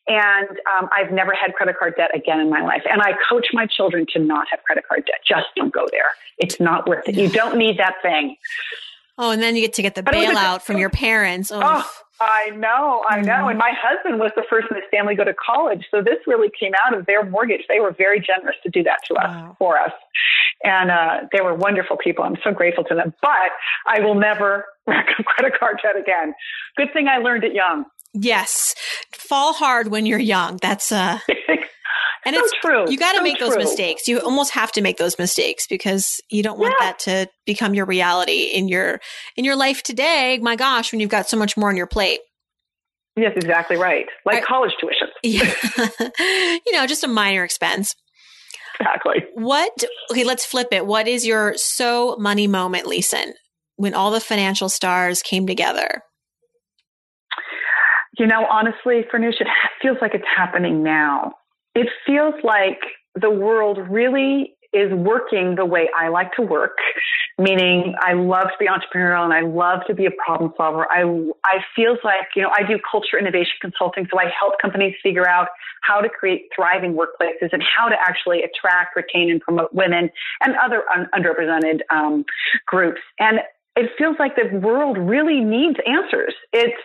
And 0.07 0.49
um, 0.49 0.89
I've 0.95 1.11
never 1.11 1.33
had 1.33 1.53
credit 1.53 1.77
card 1.77 1.95
debt 1.97 2.15
again 2.15 2.39
in 2.39 2.49
my 2.49 2.61
life. 2.61 2.83
And 2.89 3.01
I 3.01 3.13
coach 3.29 3.47
my 3.53 3.65
children 3.65 4.05
to 4.13 4.19
not 4.19 4.47
have 4.51 4.63
credit 4.63 4.85
card 4.87 5.05
debt. 5.05 5.21
Just 5.27 5.47
don't 5.55 5.73
go 5.73 5.87
there. 5.91 6.09
It's 6.37 6.59
not 6.59 6.87
worth 6.87 7.07
it. 7.07 7.15
You 7.15 7.29
don't 7.29 7.57
need 7.57 7.77
that 7.79 7.95
thing. 8.01 8.35
Oh, 9.17 9.31
and 9.31 9.41
then 9.41 9.55
you 9.55 9.61
get 9.61 9.73
to 9.73 9.81
get 9.81 9.95
the 9.95 10.03
bailout 10.03 10.61
from 10.61 10.77
your 10.77 10.89
parents. 10.89 11.51
Oh. 11.51 11.59
oh. 11.61 11.91
I 12.21 12.49
know, 12.49 13.03
I 13.07 13.21
know. 13.21 13.31
Mm-hmm. 13.31 13.49
And 13.49 13.59
my 13.59 13.71
husband 13.81 14.19
was 14.19 14.31
the 14.35 14.43
first 14.49 14.67
in 14.69 14.75
his 14.75 14.85
family 14.91 15.15
to 15.15 15.23
go 15.23 15.23
to 15.23 15.33
college. 15.33 15.85
So 15.89 16.01
this 16.01 16.17
really 16.27 16.49
came 16.59 16.73
out 16.85 16.97
of 16.97 17.05
their 17.05 17.23
mortgage. 17.23 17.61
They 17.69 17.79
were 17.79 17.91
very 17.91 18.19
generous 18.19 18.57
to 18.63 18.69
do 18.69 18.83
that 18.83 18.99
to 19.07 19.15
us, 19.15 19.29
wow. 19.29 19.55
for 19.57 19.79
us. 19.79 19.91
And 20.63 20.91
uh, 20.91 21.21
they 21.31 21.41
were 21.41 21.55
wonderful 21.55 21.95
people. 21.97 22.23
I'm 22.25 22.35
so 22.43 22.51
grateful 22.51 22.83
to 22.85 22.95
them. 22.95 23.13
But 23.21 23.51
I 23.87 24.01
will 24.01 24.15
never 24.15 24.65
rack 24.87 25.07
up 25.17 25.25
credit 25.25 25.57
card 25.59 25.77
debt 25.81 25.95
again. 25.97 26.33
Good 26.77 26.89
thing 26.93 27.07
I 27.07 27.17
learned 27.19 27.43
it 27.43 27.53
young. 27.53 27.85
Yes. 28.13 28.75
Fall 29.13 29.53
hard 29.53 29.87
when 29.89 30.05
you're 30.05 30.19
young. 30.19 30.57
That's 30.61 30.91
uh 30.91 31.19
and 32.25 32.35
so 32.35 32.41
it's 32.43 32.53
true. 32.59 32.89
You 32.91 32.97
got 32.97 33.11
to 33.13 33.17
so 33.19 33.23
make 33.23 33.37
true. 33.37 33.47
those 33.47 33.57
mistakes. 33.57 34.07
You 34.07 34.19
almost 34.19 34.51
have 34.51 34.71
to 34.73 34.81
make 34.81 34.97
those 34.97 35.17
mistakes 35.19 35.65
because 35.67 36.19
you 36.29 36.41
don't 36.43 36.59
want 36.59 36.73
Yeah. 36.79 36.87
that 36.87 36.99
to 36.99 37.29
become 37.45 37.73
your 37.73 37.85
reality 37.85 38.45
in 38.45 38.67
your 38.67 38.99
in 39.37 39.45
your 39.45 39.55
life 39.55 39.83
today. 39.83 40.39
My 40.41 40.55
gosh, 40.55 40.91
when 40.91 40.99
you've 40.99 41.09
got 41.11 41.29
so 41.29 41.37
much 41.37 41.55
more 41.55 41.69
on 41.69 41.77
your 41.77 41.87
plate. 41.87 42.19
Yes, 43.15 43.33
exactly 43.35 43.77
right. 43.77 44.05
Like 44.25 44.37
I- 44.37 44.45
college 44.45 44.71
tuition. 44.79 45.07
Yeah. 45.23 45.53
you 46.65 46.71
know, 46.73 46.85
just 46.87 47.03
a 47.03 47.07
minor 47.07 47.43
expense. 47.43 47.95
Exactly. 48.79 49.17
What 49.39 49.85
okay, 50.11 50.25
let's 50.25 50.45
flip 50.45 50.67
it. 50.71 50.85
What 50.85 51.07
is 51.07 51.25
your 51.25 51.53
so 51.55 52.17
money 52.19 52.45
moment, 52.45 52.85
Lisen, 52.87 53.33
when 53.77 53.93
all 53.93 54.11
the 54.11 54.19
financial 54.19 54.67
stars 54.67 55.21
came 55.21 55.47
together? 55.47 56.03
You 58.17 58.27
know, 58.27 58.45
honestly, 58.51 59.05
Farnoosh, 59.09 59.39
it 59.39 59.47
feels 59.81 59.97
like 60.01 60.13
it's 60.13 60.25
happening 60.35 60.83
now. 60.83 61.35
It 61.73 61.87
feels 62.05 62.33
like 62.43 62.79
the 63.15 63.29
world 63.29 63.77
really 63.89 64.55
is 64.71 64.91
working 64.93 65.55
the 65.55 65.65
way 65.65 65.89
I 65.97 66.09
like 66.09 66.33
to 66.33 66.43
work, 66.43 66.77
meaning 67.37 67.95
I 67.99 68.13
love 68.13 68.45
to 68.45 68.57
be 68.59 68.67
entrepreneurial 68.67 69.23
and 69.23 69.33
I 69.33 69.41
love 69.41 69.79
to 69.87 69.93
be 69.93 70.05
a 70.05 70.11
problem 70.11 70.53
solver. 70.57 70.85
I, 70.91 71.01
I 71.43 71.59
feels 71.75 71.97
like, 72.03 72.27
you 72.35 72.43
know, 72.43 72.51
I 72.55 72.63
do 72.63 72.77
culture 72.89 73.17
innovation 73.17 73.53
consulting, 73.61 74.07
so 74.11 74.19
I 74.19 74.25
help 74.39 74.61
companies 74.61 74.93
figure 75.01 75.27
out 75.27 75.47
how 75.81 76.01
to 76.01 76.09
create 76.09 76.49
thriving 76.55 76.93
workplaces 76.93 77.49
and 77.51 77.63
how 77.63 77.89
to 77.89 77.95
actually 78.07 78.43
attract, 78.43 78.95
retain, 78.95 79.31
and 79.31 79.41
promote 79.41 79.73
women 79.73 80.09
and 80.41 80.55
other 80.63 80.83
un- 80.95 81.07
underrepresented 81.15 81.79
um, 81.89 82.25
groups. 82.67 83.01
And 83.17 83.39
it 83.79 83.89
feels 83.97 84.15
like 84.19 84.35
the 84.35 84.57
world 84.59 84.97
really 84.97 85.39
needs 85.41 85.77
answers. 85.87 86.33
It's 86.53 86.81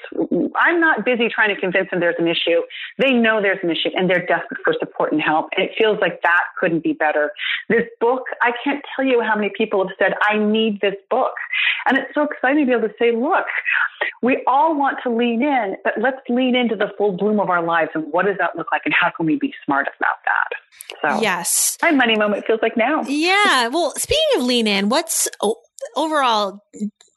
I'm 0.57 0.81
not 0.81 1.05
busy 1.05 1.29
trying 1.29 1.55
to 1.55 1.61
convince 1.61 1.91
them 1.91 2.01
there's 2.01 2.15
an 2.19 2.29
issue. 2.29 2.61
They 2.99 3.13
know 3.13 3.43
there's 3.43 3.59
an 3.63 3.71
issue 3.71 3.91
and 3.97 4.09
they're 4.09 4.25
desperate 4.27 4.61
for 4.65 4.75
support 4.79 5.13
and 5.13 5.21
help. 5.21 5.47
And 5.57 5.65
it 5.67 5.73
feels 5.77 5.99
like 6.01 6.23
that 6.23 6.45
couldn't 6.61 6.83
be 6.85 6.93
better. 6.93 7.33
This 7.69 7.85
book, 8.01 8.23
I 8.43 8.53
can't 8.63 8.83
tell 8.95 9.05
you 9.05 9.21
how 9.23 9.35
many 9.35 9.51
people 9.57 9.87
have 9.87 9.97
said, 9.99 10.13
I 10.29 10.39
need 10.39 10.81
this 10.81 10.95
book. 11.11 11.35
And 11.87 11.99
it's 11.99 12.15
so 12.15 12.23
exciting 12.23 12.67
to 12.67 12.67
be 12.67 12.77
able 12.79 12.89
to 12.89 12.95
say, 12.99 13.11
look, 13.13 13.47
we 14.23 14.43
all 14.47 14.79
want 14.79 14.99
to 15.03 15.11
lean 15.11 15.43
in, 15.43 15.77
but 15.85 15.95
let's 16.01 16.21
lean 16.29 16.55
into 16.57 16.77
the 16.77 16.91
full 16.97 17.13
bloom 17.17 17.41
of 17.41 17.51
our 17.51 17.63
lives 17.63 17.91
and 17.95 18.05
what 18.13 18.27
does 18.27 18.37
that 18.39 18.57
look 18.57 18.69
like 18.73 18.83
and 18.85 18.95
how 18.99 19.11
can 19.11 19.27
we 19.27 19.37
be 19.37 19.53
smart 19.65 19.87
about 19.99 20.17
that? 20.25 20.49
So 21.03 21.21
Yes. 21.21 21.77
my 21.83 21.91
money 21.91 22.17
moment 22.17 22.47
feels 22.47 22.61
like 22.63 22.77
now. 22.77 23.03
Yeah. 23.07 23.69
Well, 23.69 23.93
speaking 23.97 24.25
of 24.37 24.43
lean 24.45 24.67
in, 24.67 24.89
what's 24.89 25.29
o- 25.43 25.61
overall? 25.97 26.61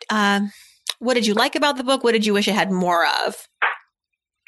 Um, 0.09 0.51
what 0.99 1.13
did 1.13 1.27
you 1.27 1.33
like 1.33 1.55
about 1.55 1.77
the 1.77 1.83
book? 1.83 2.03
What 2.03 2.13
did 2.13 2.25
you 2.25 2.33
wish 2.33 2.47
it 2.47 2.55
had 2.55 2.71
more 2.71 3.05
of? 3.25 3.47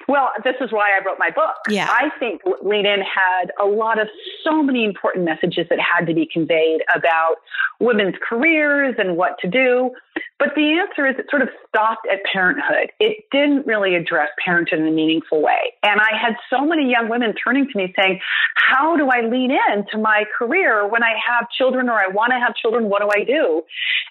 Well, 0.07 0.29
this 0.43 0.55
is 0.59 0.71
why 0.71 0.89
I 0.89 1.05
wrote 1.05 1.17
my 1.19 1.29
book. 1.29 1.55
Yeah. 1.69 1.87
I 1.87 2.09
think 2.19 2.41
Lean 2.63 2.87
In 2.87 3.01
had 3.01 3.51
a 3.61 3.65
lot 3.65 4.01
of 4.01 4.07
so 4.43 4.63
many 4.63 4.83
important 4.83 5.23
messages 5.23 5.67
that 5.69 5.77
had 5.79 6.07
to 6.07 6.15
be 6.15 6.27
conveyed 6.33 6.81
about 6.95 7.35
women's 7.79 8.15
careers 8.27 8.95
and 8.97 9.17
what 9.17 9.37
to 9.41 9.47
do. 9.47 9.91
But 10.37 10.49
the 10.55 10.79
answer 10.79 11.07
is 11.07 11.15
it 11.19 11.25
sort 11.29 11.41
of 11.41 11.49
stopped 11.67 12.07
at 12.11 12.19
parenthood. 12.31 12.91
It 12.99 13.25
didn't 13.31 13.67
really 13.67 13.95
address 13.95 14.29
parenthood 14.43 14.79
in 14.79 14.87
a 14.87 14.91
meaningful 14.91 15.41
way. 15.41 15.73
And 15.83 15.99
I 15.99 16.17
had 16.19 16.35
so 16.49 16.65
many 16.65 16.89
young 16.89 17.09
women 17.09 17.33
turning 17.33 17.67
to 17.67 17.77
me 17.77 17.93
saying, 17.99 18.19
How 18.55 18.95
do 18.95 19.09
I 19.09 19.21
lean 19.21 19.51
into 19.51 19.97
my 19.97 20.25
career 20.37 20.87
when 20.87 21.03
I 21.03 21.13
have 21.25 21.49
children 21.49 21.89
or 21.89 21.93
I 21.93 22.07
want 22.07 22.31
to 22.31 22.39
have 22.39 22.55
children? 22.55 22.89
What 22.89 23.01
do 23.01 23.09
I 23.13 23.23
do? 23.23 23.63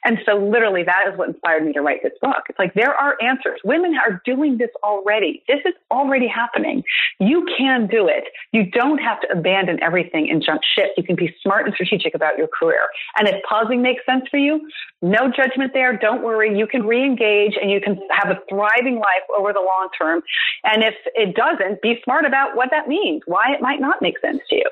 And 0.05 0.19
so, 0.25 0.37
literally, 0.37 0.85
that 0.85 1.11
is 1.11 1.19
what 1.19 1.29
inspired 1.29 1.65
me 1.65 1.73
to 1.73 1.81
write 1.81 2.03
this 2.03 2.13
book. 2.23 2.45
It's 2.49 2.59
like 2.59 2.75
there 2.75 2.95
are 2.95 3.17
answers. 3.21 3.61
Women 3.65 3.97
are 3.97 4.23
doing 4.25 4.59
this 4.59 4.71
already. 4.85 5.43
This 5.49 5.61
is 5.65 5.75
already 5.91 6.29
happening. 6.29 6.85
You 7.19 7.47
can 7.57 7.89
do 7.89 8.07
it. 8.07 8.25
You 8.53 8.71
don't 8.71 8.99
have 8.99 9.21
to 9.23 9.33
abandon 9.33 9.83
everything 9.83 10.31
and 10.31 10.43
jump 10.43 10.63
ship. 10.63 10.91
You 10.97 11.03
can 11.03 11.17
be 11.17 11.35
smart 11.43 11.67
and 11.67 11.75
strategic 11.75 12.15
about 12.15 12.39
your 12.39 12.49
career. 12.49 12.87
And 13.19 13.29
if 13.29 13.43
pausing 13.49 13.83
makes 13.83 14.05
sense 14.07 14.25
for 14.31 14.39
you, 14.39 14.69
no 15.03 15.31
judgment 15.31 15.73
there. 15.75 15.98
Don't 16.01 16.23
worry. 16.23 16.57
You 16.57 16.67
can 16.67 16.87
re 16.87 17.05
engage 17.05 17.55
and 17.61 17.71
you 17.71 17.81
can 17.81 17.99
have 18.11 18.31
a 18.31 18.41
thriving 18.49 18.97
life 18.97 19.27
over 19.39 19.53
the 19.53 19.61
long 19.61 19.89
term. 19.97 20.23
And 20.65 20.83
if 20.83 20.95
it 21.15 21.35
doesn't, 21.35 21.83
be 21.83 22.01
smart 22.05 22.25
about 22.25 22.57
what 22.57 22.71
that 22.71 22.89
means, 22.89 23.23
why 23.27 23.53
it 23.55 23.61
might 23.61 23.81
not 23.81 24.03
make 24.03 24.19
sense 24.21 24.41
to 24.51 24.57
you. 24.57 24.67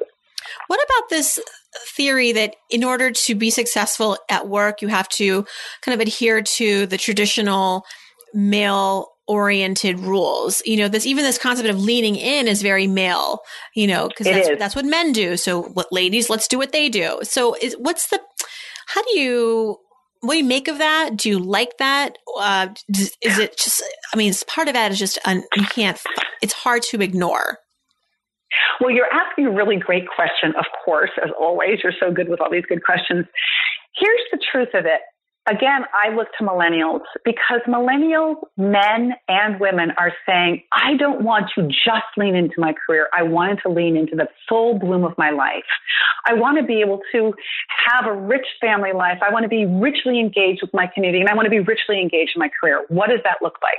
What 0.69 0.81
about 0.85 1.11
this 1.11 1.41
theory 1.89 2.33
that 2.33 2.57
in 2.71 2.85
order 2.85 3.11
to 3.11 3.35
be 3.35 3.51
successful 3.51 4.17
at 4.31 4.49
work, 4.49 4.83
you 4.83 4.89
have 4.89 5.09
to 5.11 5.45
kind 5.83 5.95
of 5.95 6.01
adhere 6.01 6.43
to 6.43 6.87
the 6.87 6.97
traditional 6.97 7.85
male 8.33 9.13
oriented 9.27 10.01
rules? 10.01 10.63
You 10.65 10.77
know, 10.77 10.89
this 10.89 11.07
even 11.07 11.25
this 11.25 11.39
concept 11.39 11.69
of 11.69 11.81
leaning 11.81 12.17
in 12.17 12.49
is 12.49 12.63
very 12.63 12.87
male, 12.87 13.41
you 13.75 13.87
know, 13.87 14.09
because 14.09 14.27
that's, 14.27 14.59
that's 14.59 14.77
what 14.77 14.85
men 14.85 15.13
do. 15.13 15.37
So 15.37 15.63
what 15.63 15.93
ladies, 15.93 16.31
let's 16.31 16.49
do 16.49 16.59
what 16.59 16.73
they 16.73 16.89
do. 16.89 17.19
So 17.23 17.55
is 17.61 17.75
what's 17.79 18.09
the 18.09 18.21
how 18.87 19.03
do 19.03 19.19
you 19.19 19.79
what 20.21 20.35
do 20.35 20.39
you 20.39 20.45
make 20.45 20.69
of 20.69 20.79
that? 20.79 21.17
Do 21.17 21.29
you 21.29 21.39
like 21.39 21.79
that? 21.79 22.19
Uh, 22.39 22.69
is 22.89 23.15
it 23.23 23.57
just? 23.57 23.83
I 24.13 24.17
mean, 24.17 24.31
it's 24.31 24.43
part 24.45 24.69
of 24.69 24.75
that 24.75 24.93
is 24.93 24.99
just 24.99 25.19
un, 25.25 25.45
you 25.57 25.65
can't. 25.65 26.01
It's 26.43 26.53
hard 26.53 26.83
to 26.91 27.01
ignore. 27.01 27.59
Well, 28.81 28.91
you're 28.91 29.13
asking 29.13 29.47
a 29.47 29.51
really 29.51 29.77
great 29.77 30.05
question, 30.15 30.55
of 30.59 30.65
course, 30.85 31.11
as 31.23 31.31
always. 31.39 31.81
You're 31.83 31.93
so 32.01 32.13
good 32.13 32.29
with 32.29 32.41
all 32.41 32.51
these 32.51 32.65
good 32.69 32.85
questions. 32.85 33.27
Here's 33.99 34.21
the 34.33 34.39
truth 34.53 34.69
of 34.75 34.87
it. 34.87 35.01
Again, 35.49 35.85
I 35.95 36.13
look 36.13 36.27
to 36.39 36.45
millennials 36.45 37.03
because 37.25 37.61
millennial 37.69 38.49
men 38.57 39.13
and 39.29 39.61
women 39.61 39.93
are 39.97 40.13
saying, 40.27 40.63
I 40.73 40.97
don't 40.97 41.23
want 41.23 41.47
to 41.55 41.69
just 41.69 42.07
lean 42.17 42.35
into 42.35 42.55
my 42.59 42.75
career. 42.75 43.09
I 43.17 43.23
wanted 43.23 43.61
to 43.63 43.69
lean 43.69 43.97
into 43.97 44.17
the 44.17 44.27
full 44.49 44.77
bloom 44.77 45.05
of 45.05 45.17
my 45.17 45.31
life. 45.31 45.63
I 46.27 46.35
want 46.35 46.59
to 46.59 46.65
be 46.65 46.81
able 46.81 47.01
to 47.13 47.33
have 47.87 48.07
a 48.07 48.13
rich 48.13 48.47
family 48.61 48.93
life. 48.93 49.19
I 49.23 49.33
want 49.33 49.45
to 49.45 49.49
be 49.49 49.65
richly 49.67 50.19
engaged 50.19 50.63
with 50.63 50.75
my 50.75 50.89
community 50.93 51.21
and 51.21 51.29
I 51.29 51.35
want 51.35 51.47
to 51.47 51.51
be 51.51 51.61
richly 51.61 52.01
engaged 52.01 52.33
in 52.35 52.41
my 52.41 52.51
career. 52.61 52.85
What 52.89 53.11
does 53.11 53.21
that 53.23 53.37
look 53.41 53.59
like? 53.63 53.79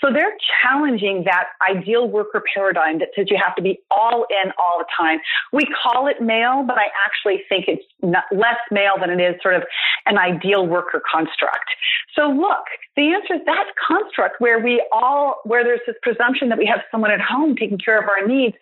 So 0.00 0.12
they're 0.12 0.36
challenging 0.62 1.24
that 1.24 1.48
ideal 1.68 2.08
worker 2.08 2.44
paradigm 2.54 3.00
that 3.00 3.08
says 3.16 3.26
you 3.28 3.38
have 3.44 3.56
to 3.56 3.62
be 3.62 3.80
all 3.90 4.24
in 4.30 4.52
all 4.52 4.78
the 4.78 4.86
time. 4.96 5.18
We 5.52 5.66
call 5.82 6.06
it 6.06 6.22
male, 6.22 6.62
but 6.64 6.78
I 6.78 6.86
actually 7.04 7.42
think 7.48 7.64
it's 7.66 7.82
less 8.30 8.62
male 8.70 8.94
than 9.00 9.10
it 9.10 9.20
is 9.20 9.34
sort 9.42 9.56
of 9.56 9.64
an 10.06 10.16
ideal 10.16 10.64
worker 10.64 11.02
construct. 11.10 11.70
So 12.14 12.28
look, 12.28 12.64
the 12.96 13.14
answer 13.14 13.34
is 13.34 13.40
that 13.46 13.64
construct 13.86 14.40
where 14.40 14.58
we 14.58 14.84
all, 14.92 15.40
where 15.44 15.64
there's 15.64 15.80
this 15.86 15.96
presumption 16.02 16.48
that 16.50 16.58
we 16.58 16.66
have 16.66 16.80
someone 16.90 17.10
at 17.10 17.20
home 17.20 17.56
taking 17.56 17.78
care 17.78 17.98
of 17.98 18.08
our 18.08 18.26
needs 18.26 18.56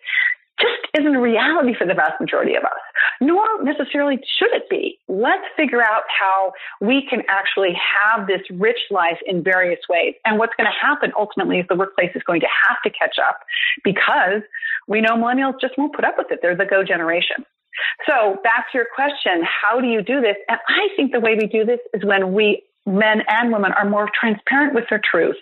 just 0.59 0.89
isn't 0.99 1.15
a 1.15 1.21
reality 1.21 1.73
for 1.77 1.85
the 1.85 1.93
vast 1.93 2.19
majority 2.19 2.55
of 2.55 2.63
us, 2.63 2.81
nor 3.21 3.45
necessarily 3.63 4.17
should 4.39 4.49
it 4.53 4.69
be. 4.69 4.97
Let's 5.07 5.45
figure 5.55 5.83
out 5.83 6.03
how 6.09 6.53
we 6.81 7.05
can 7.07 7.21
actually 7.29 7.77
have 7.77 8.27
this 8.27 8.41
rich 8.51 8.79
life 8.89 9.19
in 9.25 9.43
various 9.43 9.79
ways. 9.89 10.15
And 10.25 10.39
what's 10.39 10.53
going 10.57 10.69
to 10.69 10.87
happen 10.87 11.11
ultimately 11.17 11.59
is 11.59 11.65
the 11.69 11.75
workplace 11.75 12.11
is 12.15 12.23
going 12.23 12.41
to 12.41 12.47
have 12.67 12.81
to 12.83 12.89
catch 12.89 13.17
up 13.19 13.41
because 13.83 14.41
we 14.87 15.01
know 15.01 15.15
millennials 15.15 15.61
just 15.61 15.77
won't 15.77 15.93
put 15.93 16.05
up 16.05 16.15
with 16.17 16.27
it. 16.31 16.39
They're 16.41 16.55
the 16.55 16.65
go 16.65 16.83
generation. 16.83 17.45
So 18.07 18.37
back 18.43 18.71
to 18.71 18.77
your 18.77 18.87
question, 18.93 19.43
how 19.43 19.79
do 19.79 19.87
you 19.87 20.01
do 20.01 20.21
this? 20.21 20.35
And 20.49 20.59
I 20.67 20.89
think 20.95 21.11
the 21.11 21.19
way 21.19 21.35
we 21.35 21.47
do 21.47 21.65
this 21.65 21.79
is 21.93 22.03
when 22.03 22.33
we 22.33 22.63
men 22.87 23.21
and 23.27 23.51
women 23.51 23.73
are 23.73 23.87
more 23.87 24.09
transparent 24.19 24.73
with 24.73 24.85
their 24.89 25.01
truth. 25.11 25.35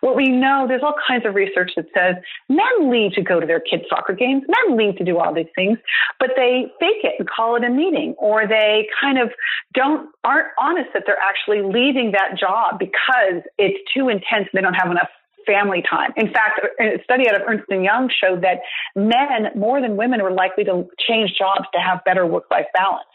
What 0.00 0.16
we 0.16 0.28
know, 0.28 0.66
there's 0.68 0.82
all 0.82 0.94
kinds 1.08 1.24
of 1.26 1.34
research 1.34 1.72
that 1.76 1.86
says 1.96 2.16
men 2.48 2.90
leave 2.90 3.12
to 3.12 3.22
go 3.22 3.40
to 3.40 3.46
their 3.46 3.60
kids' 3.60 3.84
soccer 3.88 4.12
games, 4.12 4.44
men 4.46 4.76
leave 4.76 4.96
to 4.98 5.04
do 5.04 5.18
all 5.18 5.32
these 5.32 5.50
things, 5.54 5.78
but 6.18 6.30
they 6.36 6.66
fake 6.78 7.02
it 7.02 7.14
and 7.18 7.28
call 7.28 7.56
it 7.56 7.64
a 7.64 7.70
meeting, 7.70 8.14
or 8.18 8.46
they 8.46 8.86
kind 9.00 9.18
of 9.18 9.30
don't 9.72 10.10
aren't 10.24 10.48
honest 10.58 10.90
that 10.92 11.04
they're 11.06 11.16
actually 11.26 11.62
leaving 11.62 12.12
that 12.12 12.38
job 12.38 12.78
because 12.78 13.42
it's 13.58 13.78
too 13.94 14.08
intense. 14.08 14.48
They 14.52 14.60
don't 14.60 14.74
have 14.74 14.90
enough 14.90 15.08
family 15.46 15.82
time. 15.88 16.12
In 16.16 16.32
fact, 16.32 16.60
a 16.80 17.02
study 17.04 17.28
out 17.28 17.40
of 17.40 17.42
Ernst 17.46 17.64
and 17.68 17.84
Young 17.84 18.10
showed 18.10 18.42
that 18.42 18.60
men 18.94 19.50
more 19.56 19.80
than 19.80 19.96
women 19.96 20.22
were 20.22 20.32
likely 20.32 20.64
to 20.64 20.86
change 21.08 21.32
jobs 21.38 21.66
to 21.74 21.80
have 21.80 22.04
better 22.04 22.26
work-life 22.26 22.66
balance. 22.76 23.08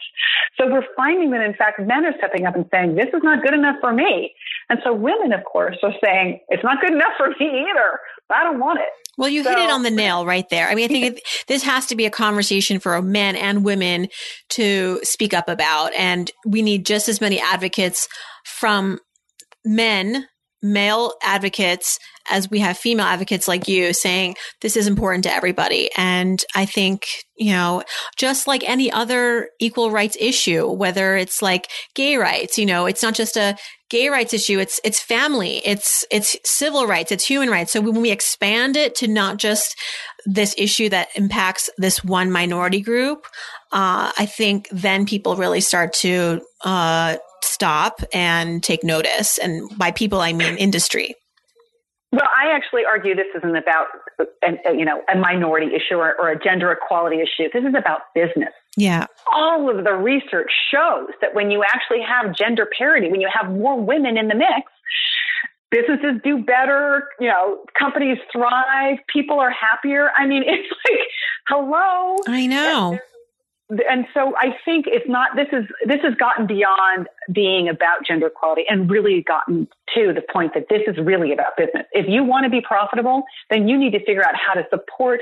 So 0.58 0.70
we're 0.70 0.86
finding 0.96 1.30
that 1.32 1.42
in 1.42 1.54
fact 1.54 1.78
men 1.80 2.04
are 2.04 2.14
stepping 2.18 2.46
up 2.46 2.54
and 2.54 2.64
saying 2.72 2.94
this 2.94 3.06
is 3.06 3.22
not 3.22 3.42
good 3.42 3.54
enough 3.54 3.76
for 3.80 3.92
me. 3.92 4.32
And 4.68 4.78
so 4.84 4.92
women 4.92 5.32
of 5.32 5.44
course 5.44 5.76
are 5.82 5.94
saying 6.02 6.40
it's 6.48 6.64
not 6.64 6.80
good 6.80 6.92
enough 6.92 7.12
for 7.16 7.28
me 7.38 7.66
either. 7.70 8.00
I 8.30 8.42
don't 8.42 8.58
want 8.58 8.80
it. 8.80 8.88
Well, 9.18 9.28
you 9.28 9.42
So- 9.44 9.50
hit 9.50 9.58
it 9.60 9.70
on 9.70 9.82
the 9.82 9.90
nail 9.90 10.26
right 10.26 10.48
there. 10.50 10.68
I 10.68 10.74
mean, 10.74 10.84
I 10.84 10.88
think 10.88 11.20
this 11.46 11.62
has 11.62 11.86
to 11.86 11.96
be 11.96 12.06
a 12.06 12.10
conversation 12.10 12.80
for 12.80 13.00
men 13.00 13.36
and 13.36 13.64
women 13.64 14.08
to 14.50 15.00
speak 15.04 15.32
up 15.32 15.48
about. 15.48 15.94
And 15.94 16.30
we 16.44 16.60
need 16.62 16.84
just 16.84 17.08
as 17.08 17.20
many 17.20 17.40
advocates 17.40 18.08
from 18.44 18.98
men 19.64 20.26
male 20.62 21.12
advocates 21.22 21.98
as 22.28 22.50
we 22.50 22.58
have 22.58 22.76
female 22.76 23.06
advocates 23.06 23.46
like 23.46 23.68
you 23.68 23.92
saying 23.92 24.34
this 24.60 24.76
is 24.76 24.86
important 24.86 25.24
to 25.24 25.32
everybody. 25.32 25.90
And 25.96 26.42
I 26.54 26.66
think, 26.66 27.06
you 27.36 27.52
know, 27.52 27.82
just 28.16 28.46
like 28.46 28.68
any 28.68 28.90
other 28.90 29.50
equal 29.60 29.90
rights 29.90 30.16
issue, 30.18 30.68
whether 30.70 31.16
it's 31.16 31.42
like 31.42 31.68
gay 31.94 32.16
rights, 32.16 32.58
you 32.58 32.66
know, 32.66 32.86
it's 32.86 33.02
not 33.02 33.14
just 33.14 33.36
a 33.36 33.56
gay 33.88 34.08
rights 34.08 34.34
issue. 34.34 34.58
It's, 34.58 34.80
it's 34.82 35.00
family. 35.00 35.62
It's, 35.64 36.04
it's 36.10 36.36
civil 36.44 36.86
rights. 36.86 37.12
It's 37.12 37.24
human 37.24 37.50
rights. 37.50 37.72
So 37.72 37.80
when 37.80 38.00
we 38.00 38.10
expand 38.10 38.76
it 38.76 38.96
to 38.96 39.06
not 39.06 39.36
just 39.36 39.76
this 40.24 40.54
issue 40.58 40.88
that 40.88 41.08
impacts 41.14 41.70
this 41.78 42.02
one 42.02 42.32
minority 42.32 42.80
group, 42.80 43.26
uh, 43.70 44.10
I 44.18 44.26
think 44.26 44.68
then 44.72 45.06
people 45.06 45.36
really 45.36 45.60
start 45.60 45.92
to, 45.94 46.40
uh, 46.64 47.18
stop 47.46 48.00
and 48.12 48.62
take 48.62 48.84
notice. 48.84 49.38
And 49.38 49.70
by 49.78 49.90
people, 49.90 50.20
I 50.20 50.32
mean 50.32 50.56
industry. 50.56 51.14
Well, 52.12 52.28
I 52.36 52.54
actually 52.54 52.82
argue 52.88 53.14
this 53.14 53.26
isn't 53.36 53.56
about, 53.56 53.88
a, 54.18 54.72
you 54.72 54.84
know, 54.84 55.02
a 55.12 55.18
minority 55.18 55.74
issue 55.74 55.96
or, 55.96 56.14
or 56.18 56.30
a 56.30 56.42
gender 56.42 56.70
equality 56.70 57.16
issue. 57.16 57.48
This 57.52 57.64
is 57.64 57.74
about 57.76 58.02
business. 58.14 58.54
Yeah. 58.76 59.06
All 59.34 59.68
of 59.68 59.84
the 59.84 59.92
research 59.92 60.50
shows 60.70 61.08
that 61.20 61.34
when 61.34 61.50
you 61.50 61.62
actually 61.62 62.02
have 62.02 62.34
gender 62.34 62.68
parity, 62.78 63.10
when 63.10 63.20
you 63.20 63.28
have 63.32 63.50
more 63.50 63.78
women 63.78 64.16
in 64.16 64.28
the 64.28 64.34
mix, 64.34 64.70
businesses 65.70 66.20
do 66.22 66.44
better, 66.44 67.08
you 67.18 67.28
know, 67.28 67.64
companies 67.78 68.18
thrive, 68.32 68.98
people 69.12 69.40
are 69.40 69.50
happier. 69.50 70.10
I 70.16 70.26
mean, 70.26 70.42
it's 70.46 70.72
like, 70.88 71.00
hello. 71.48 72.16
I 72.28 72.46
know 72.46 72.98
and 73.68 74.06
so 74.14 74.34
I 74.36 74.54
think 74.64 74.86
it's 74.86 75.08
not 75.08 75.30
this 75.34 75.48
is 75.52 75.64
this 75.86 76.00
has 76.02 76.14
gotten 76.14 76.46
beyond 76.46 77.08
being 77.32 77.68
about 77.68 78.06
gender 78.06 78.28
equality 78.28 78.62
and 78.68 78.88
really 78.88 79.22
gotten 79.22 79.66
to 79.94 80.12
the 80.12 80.22
point 80.32 80.54
that 80.54 80.66
this 80.70 80.82
is 80.86 80.96
really 81.04 81.32
about 81.32 81.56
business. 81.56 81.84
If 81.92 82.06
you 82.08 82.22
want 82.22 82.44
to 82.44 82.50
be 82.50 82.60
profitable, 82.60 83.24
then 83.50 83.66
you 83.66 83.76
need 83.76 83.90
to 83.92 83.98
figure 84.04 84.24
out 84.24 84.34
how 84.34 84.54
to 84.54 84.64
support 84.70 85.20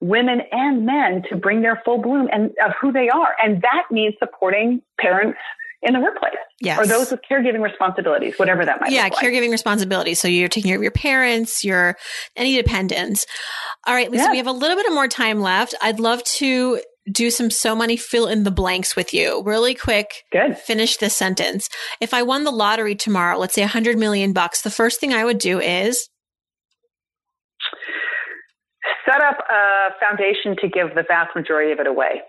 women 0.00 0.40
and 0.52 0.86
men 0.86 1.22
to 1.28 1.36
bring 1.36 1.60
their 1.60 1.82
full 1.84 2.00
bloom 2.00 2.28
and 2.32 2.50
of 2.64 2.72
who 2.80 2.92
they 2.92 3.10
are. 3.10 3.34
And 3.42 3.60
that 3.62 3.84
means 3.90 4.14
supporting 4.18 4.80
parents 4.98 5.38
in 5.82 5.92
the 5.92 6.00
workplace. 6.00 6.34
Yes. 6.60 6.78
Or 6.78 6.86
those 6.86 7.10
with 7.10 7.20
caregiving 7.28 7.60
responsibilities, 7.60 8.38
whatever 8.38 8.64
that 8.64 8.80
might 8.80 8.88
be. 8.88 8.94
yeah, 8.94 9.02
like. 9.02 9.14
caregiving 9.14 9.50
responsibilities. 9.50 10.20
So 10.20 10.28
you're 10.28 10.48
taking 10.48 10.70
care 10.70 10.76
of 10.76 10.82
your 10.82 10.92
parents, 10.92 11.64
your 11.64 11.96
any 12.36 12.56
dependents. 12.56 13.26
All 13.86 13.94
right, 13.94 14.10
Lisa, 14.10 14.28
we 14.30 14.36
have 14.38 14.46
a 14.46 14.52
little 14.52 14.76
bit 14.76 14.86
of 14.86 14.94
more 14.94 15.08
time 15.08 15.40
left. 15.40 15.74
I'd 15.82 15.98
love 15.98 16.22
to 16.24 16.80
do 17.10 17.30
some 17.30 17.50
so 17.50 17.74
money 17.74 17.96
fill 17.96 18.28
in 18.28 18.44
the 18.44 18.50
blanks 18.50 18.94
with 18.94 19.12
you 19.12 19.42
really 19.44 19.74
quick. 19.74 20.24
Good. 20.30 20.56
Finish 20.56 20.98
this 20.98 21.16
sentence. 21.16 21.68
If 22.00 22.14
I 22.14 22.22
won 22.22 22.44
the 22.44 22.50
lottery 22.50 22.94
tomorrow, 22.94 23.38
let's 23.38 23.54
say 23.54 23.62
a 23.62 23.68
hundred 23.68 23.98
million 23.98 24.32
bucks, 24.32 24.62
the 24.62 24.70
first 24.70 25.00
thing 25.00 25.12
I 25.12 25.24
would 25.24 25.38
do 25.38 25.60
is 25.60 26.08
set 29.04 29.22
up 29.22 29.38
a 29.50 29.88
foundation 30.00 30.56
to 30.60 30.68
give 30.68 30.94
the 30.94 31.04
vast 31.06 31.30
majority 31.34 31.72
of 31.72 31.80
it 31.80 31.86
away 31.86 32.22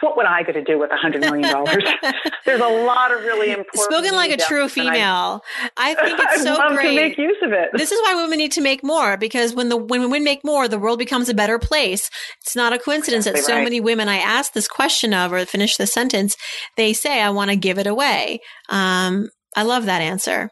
what 0.00 0.16
would 0.16 0.26
I 0.26 0.42
get 0.42 0.52
to 0.52 0.62
do 0.62 0.78
with 0.78 0.90
a 0.90 0.96
hundred 0.96 1.20
million 1.22 1.50
dollars? 1.50 1.84
There's 2.44 2.60
a 2.60 2.66
lot 2.66 3.12
of 3.12 3.22
really 3.22 3.50
important. 3.50 3.92
Spoken 3.92 4.14
like 4.14 4.30
a 4.30 4.36
true 4.36 4.68
female. 4.68 5.42
I, 5.76 5.92
I 5.92 5.94
think 5.94 6.18
it's 6.20 6.42
so 6.44 6.54
love 6.54 6.72
great 6.72 6.90
to 6.90 6.96
make 6.96 7.18
use 7.18 7.38
of 7.42 7.52
it. 7.52 7.70
This 7.74 7.92
is 7.92 8.00
why 8.02 8.14
women 8.14 8.38
need 8.38 8.52
to 8.52 8.60
make 8.60 8.82
more 8.82 9.16
because 9.16 9.54
when 9.54 9.68
the 9.68 9.76
when 9.76 10.02
women 10.02 10.24
make 10.24 10.44
more, 10.44 10.68
the 10.68 10.78
world 10.78 10.98
becomes 10.98 11.28
a 11.28 11.34
better 11.34 11.58
place. 11.58 12.10
It's 12.40 12.56
not 12.56 12.72
a 12.72 12.78
coincidence 12.78 13.26
exactly 13.26 13.40
that 13.40 13.46
so 13.46 13.54
right. 13.56 13.64
many 13.64 13.80
women 13.80 14.08
I 14.08 14.16
ask 14.16 14.52
this 14.52 14.68
question 14.68 15.14
of 15.14 15.32
or 15.32 15.44
finish 15.46 15.76
the 15.76 15.86
sentence, 15.86 16.36
they 16.76 16.92
say, 16.92 17.20
"I 17.20 17.30
want 17.30 17.50
to 17.50 17.56
give 17.56 17.78
it 17.78 17.86
away." 17.86 18.40
Um, 18.68 19.28
I 19.56 19.62
love 19.62 19.86
that 19.86 20.00
answer. 20.00 20.50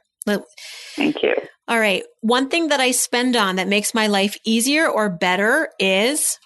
Thank 0.97 1.23
you. 1.23 1.35
All 1.69 1.79
right. 1.79 2.03
One 2.21 2.49
thing 2.49 2.69
that 2.69 2.81
I 2.81 2.91
spend 2.91 3.37
on 3.37 3.57
that 3.57 3.69
makes 3.69 3.95
my 3.95 4.07
life 4.07 4.37
easier 4.45 4.89
or 4.89 5.09
better 5.09 5.69
is 5.79 6.39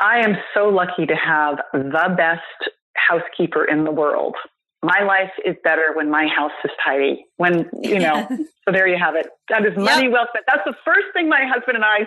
I 0.00 0.18
am 0.18 0.36
so 0.54 0.68
lucky 0.68 1.06
to 1.06 1.14
have 1.14 1.58
the 1.72 2.14
best 2.16 2.70
housekeeper 2.96 3.64
in 3.64 3.84
the 3.84 3.90
world. 3.90 4.34
My 4.82 5.02
life 5.02 5.30
is 5.46 5.56
better 5.64 5.94
when 5.94 6.10
my 6.10 6.26
house 6.26 6.52
is 6.62 6.70
tidy. 6.84 7.24
When, 7.38 7.70
you 7.82 7.98
know, 7.98 8.26
so 8.28 8.72
there 8.72 8.86
you 8.86 8.98
have 8.98 9.14
it. 9.14 9.28
That 9.48 9.64
is 9.64 9.72
money 9.78 10.04
yep. 10.04 10.12
well 10.12 10.26
spent. 10.28 10.44
That's 10.46 10.64
the 10.66 10.74
first 10.84 11.06
thing 11.14 11.26
my 11.26 11.42
husband 11.46 11.76
and 11.76 11.84
I 11.84 12.00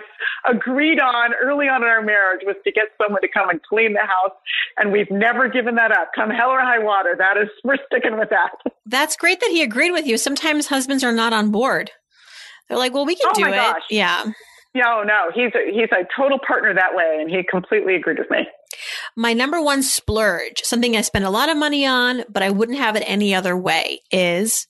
agreed 0.48 1.00
on 1.00 1.32
early 1.42 1.66
on 1.66 1.82
in 1.82 1.88
our 1.88 2.02
marriage 2.02 2.42
was 2.44 2.54
to 2.62 2.70
get 2.70 2.84
someone 3.02 3.20
to 3.22 3.28
come 3.28 3.50
and 3.50 3.60
clean 3.64 3.94
the 3.94 4.00
house. 4.00 4.36
And 4.76 4.92
we've 4.92 5.10
never 5.10 5.48
given 5.48 5.74
that 5.74 5.90
up. 5.90 6.10
Come 6.14 6.30
hell 6.30 6.50
or 6.50 6.60
high 6.60 6.78
water. 6.78 7.16
That 7.18 7.36
is, 7.36 7.48
we're 7.64 7.78
sticking 7.90 8.16
with 8.16 8.30
that. 8.30 8.52
That's 8.86 9.16
great 9.16 9.40
that 9.40 9.50
he 9.50 9.62
agreed 9.62 9.90
with 9.90 10.06
you. 10.06 10.16
Sometimes 10.16 10.68
husbands 10.68 11.02
are 11.02 11.12
not 11.12 11.32
on 11.32 11.50
board. 11.50 11.90
They're 12.68 12.78
like, 12.78 12.94
well, 12.94 13.06
we 13.06 13.16
can 13.16 13.26
oh 13.30 13.34
do 13.34 13.46
it. 13.46 13.56
Gosh. 13.56 13.82
Yeah. 13.90 14.26
No, 14.78 15.02
no, 15.02 15.30
he's 15.34 15.52
a, 15.54 15.72
he's 15.72 15.90
a 15.90 16.06
total 16.16 16.38
partner 16.46 16.72
that 16.72 16.94
way, 16.94 17.18
and 17.20 17.28
he 17.28 17.42
completely 17.42 17.96
agreed 17.96 18.18
with 18.18 18.30
me. 18.30 18.46
My 19.16 19.32
number 19.32 19.60
one 19.60 19.82
splurge, 19.82 20.60
something 20.62 20.96
I 20.96 21.00
spend 21.00 21.24
a 21.24 21.30
lot 21.30 21.48
of 21.48 21.56
money 21.56 21.84
on, 21.84 22.22
but 22.28 22.44
I 22.44 22.50
wouldn't 22.50 22.78
have 22.78 22.94
it 22.94 23.02
any 23.04 23.34
other 23.34 23.56
way, 23.56 24.02
is 24.12 24.68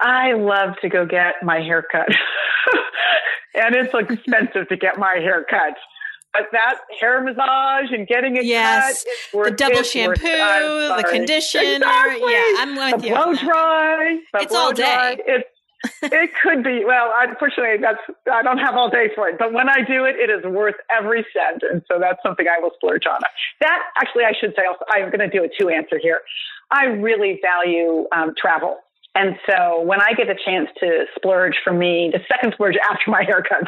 I 0.00 0.34
love 0.34 0.74
to 0.82 0.90
go 0.90 1.06
get 1.06 1.36
my 1.42 1.60
hair 1.60 1.82
cut, 1.90 2.08
and 3.54 3.74
it's 3.74 3.94
expensive 3.94 4.68
to 4.68 4.76
get 4.76 4.98
my 4.98 5.16
hair 5.18 5.46
cut. 5.48 5.74
But 6.34 6.48
that 6.52 6.80
hair 7.00 7.22
massage 7.22 7.90
and 7.90 8.06
getting 8.06 8.36
it 8.36 8.44
yes. 8.44 9.02
cut, 9.32 9.44
the 9.46 9.50
double 9.50 9.82
shampoo, 9.82 10.20
the 10.20 11.06
conditioner. 11.10 11.76
Exactly. 11.76 12.32
Yeah, 12.32 12.52
I'm 12.58 12.76
with 12.76 13.00
the 13.00 13.08
you. 13.08 13.14
Blow 13.14 13.34
dry. 13.34 14.18
The 14.34 14.40
it's 14.42 14.52
blow 14.52 14.60
all 14.60 14.72
day. 14.74 14.82
Dry. 14.82 15.16
It's 15.26 15.48
it 16.02 16.30
could 16.42 16.64
be. 16.64 16.84
Well, 16.84 17.12
unfortunately, 17.16 17.78
that's 17.80 18.02
I 18.30 18.42
don't 18.42 18.58
have 18.58 18.74
all 18.74 18.90
day 18.90 19.10
for 19.14 19.28
it. 19.28 19.38
But 19.38 19.52
when 19.52 19.68
I 19.68 19.82
do 19.86 20.04
it, 20.04 20.16
it 20.16 20.30
is 20.30 20.44
worth 20.44 20.74
every 20.90 21.24
cent, 21.32 21.62
and 21.70 21.82
so 21.88 21.98
that's 22.00 22.18
something 22.22 22.46
I 22.46 22.60
will 22.60 22.72
splurge 22.74 23.06
on. 23.06 23.20
That 23.60 23.80
actually, 23.96 24.24
I 24.24 24.32
should 24.38 24.54
say, 24.56 24.62
also, 24.66 24.84
I'm 24.90 25.10
going 25.10 25.20
to 25.20 25.30
do 25.30 25.44
a 25.44 25.48
two 25.48 25.68
answer 25.68 25.98
here. 26.00 26.22
I 26.70 26.84
really 26.84 27.40
value 27.42 28.06
um, 28.14 28.34
travel. 28.36 28.78
And 29.14 29.36
so 29.48 29.80
when 29.82 30.00
I 30.00 30.12
get 30.12 30.28
a 30.28 30.36
chance 30.44 30.68
to 30.78 31.06
splurge 31.16 31.54
for 31.64 31.72
me, 31.72 32.10
the 32.12 32.20
second 32.28 32.52
splurge 32.52 32.76
after 32.90 33.10
my 33.10 33.24
haircut, 33.24 33.64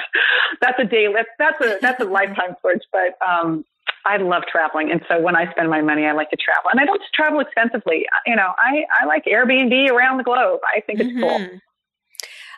that's 0.61 0.79
a 0.79 0.85
day, 0.85 1.07
that's, 1.13 1.29
that's 1.39 1.61
a, 1.65 1.79
that's 1.81 2.01
a 2.01 2.05
lifetime 2.19 2.55
splurge. 2.59 2.83
But, 2.93 3.19
um, 3.27 3.65
I 4.07 4.17
love 4.17 4.45
traveling. 4.51 4.91
And 4.91 5.03
so 5.09 5.21
when 5.21 5.37
I 5.37 5.51
spend 5.51 5.69
my 5.69 5.83
money, 5.83 6.07
I 6.07 6.13
like 6.13 6.31
to 6.31 6.37
travel 6.37 6.71
and 6.73 6.81
I 6.81 6.85
don't 6.85 7.03
travel 7.15 7.41
expensively. 7.41 8.07
You 8.27 8.37
know, 8.37 8.53
I, 8.57 8.85
I 9.01 9.05
like 9.07 9.25
Airbnb 9.25 9.91
around 9.91 10.19
the 10.19 10.25
globe. 10.25 10.61
I 10.75 10.81
think 10.81 11.01
it's 11.01 11.11
mm-hmm. 11.11 11.21
cool. 11.21 11.61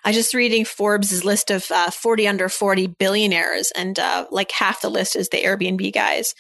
I 0.05 0.09
was 0.09 0.17
just 0.17 0.35
reading 0.35 0.65
Forbes' 0.65 1.25
list 1.25 1.51
of 1.51 1.71
uh, 1.71 1.91
40 1.91 2.27
under 2.27 2.49
40 2.49 2.89
billionaires, 2.89 3.71
and 3.77 3.99
uh, 3.99 4.27
like 4.31 4.51
half 4.51 4.81
the 4.81 4.89
list 4.89 5.15
is 5.15 5.29
the 5.29 5.43
Airbnb 5.43 5.93
guys. 5.93 6.35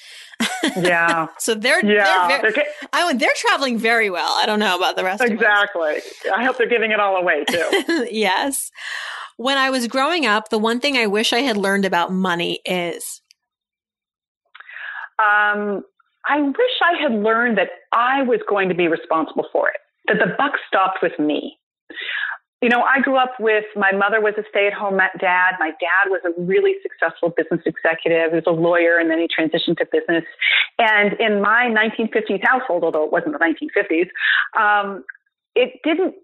Yeah. 0.76 1.28
so 1.38 1.54
they're, 1.54 1.84
yeah, 1.84 2.26
they're, 2.28 2.40
very, 2.40 2.52
they're, 2.54 2.64
I 2.92 3.06
mean, 3.06 3.18
they're 3.18 3.30
traveling 3.36 3.78
very 3.78 4.10
well. 4.10 4.36
I 4.36 4.46
don't 4.46 4.58
know 4.58 4.76
about 4.76 4.96
the 4.96 5.04
rest 5.04 5.22
exactly. 5.22 5.98
I 6.34 6.44
hope 6.44 6.58
they're 6.58 6.68
giving 6.68 6.90
it 6.90 6.98
all 6.98 7.16
away 7.16 7.44
too. 7.44 8.06
yes. 8.10 8.70
When 9.36 9.58
I 9.58 9.70
was 9.70 9.86
growing 9.86 10.26
up, 10.26 10.48
the 10.48 10.58
one 10.58 10.80
thing 10.80 10.96
I 10.96 11.06
wish 11.06 11.32
I 11.32 11.40
had 11.40 11.56
learned 11.56 11.84
about 11.84 12.12
money 12.12 12.60
is. 12.64 13.22
Um, 15.20 15.84
I 16.26 16.40
wish 16.40 16.56
I 16.82 17.00
had 17.00 17.12
learned 17.12 17.58
that 17.58 17.68
I 17.92 18.22
was 18.22 18.40
going 18.48 18.68
to 18.70 18.74
be 18.74 18.88
responsible 18.88 19.46
for 19.52 19.68
it, 19.68 19.76
that 20.08 20.18
the 20.18 20.34
buck 20.36 20.52
stopped 20.66 20.98
with 21.00 21.16
me 21.18 21.58
you 22.62 22.68
know, 22.68 22.82
I 22.82 23.00
grew 23.00 23.16
up 23.16 23.34
with 23.40 23.64
my 23.74 23.90
mother 23.90 24.20
was 24.20 24.34
a 24.38 24.44
stay 24.48 24.68
at 24.68 24.72
home 24.72 24.96
dad. 24.96 25.52
My 25.58 25.70
dad 25.80 26.06
was 26.06 26.22
a 26.24 26.40
really 26.40 26.74
successful 26.80 27.34
business 27.36 27.60
executive. 27.66 28.30
He 28.30 28.36
was 28.36 28.46
a 28.46 28.52
lawyer 28.52 28.98
and 28.98 29.10
then 29.10 29.18
he 29.18 29.26
transitioned 29.26 29.78
to 29.78 29.86
business. 29.90 30.24
And 30.78 31.14
in 31.18 31.42
my 31.42 31.66
1950s 31.66 32.40
household, 32.44 32.84
although 32.84 33.04
it 33.04 33.10
wasn't 33.10 33.32
the 33.32 33.42
1950s, 33.42 34.08
um, 34.56 35.04
it 35.56 35.80
didn't 35.82 36.14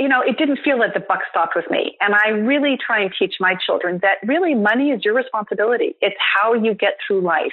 you 0.00 0.08
know, 0.08 0.22
it 0.22 0.38
didn't 0.38 0.60
feel 0.64 0.78
that 0.78 0.94
the 0.94 1.00
buck 1.00 1.20
stopped 1.28 1.54
with 1.54 1.66
me. 1.70 1.96
And 2.00 2.14
I 2.14 2.28
really 2.30 2.78
try 2.78 3.02
and 3.02 3.12
teach 3.16 3.34
my 3.38 3.54
children 3.54 3.98
that 4.00 4.26
really 4.26 4.54
money 4.54 4.90
is 4.90 5.04
your 5.04 5.12
responsibility. 5.12 5.94
It's 6.00 6.16
how 6.18 6.54
you 6.54 6.72
get 6.72 6.94
through 7.06 7.20
life. 7.20 7.52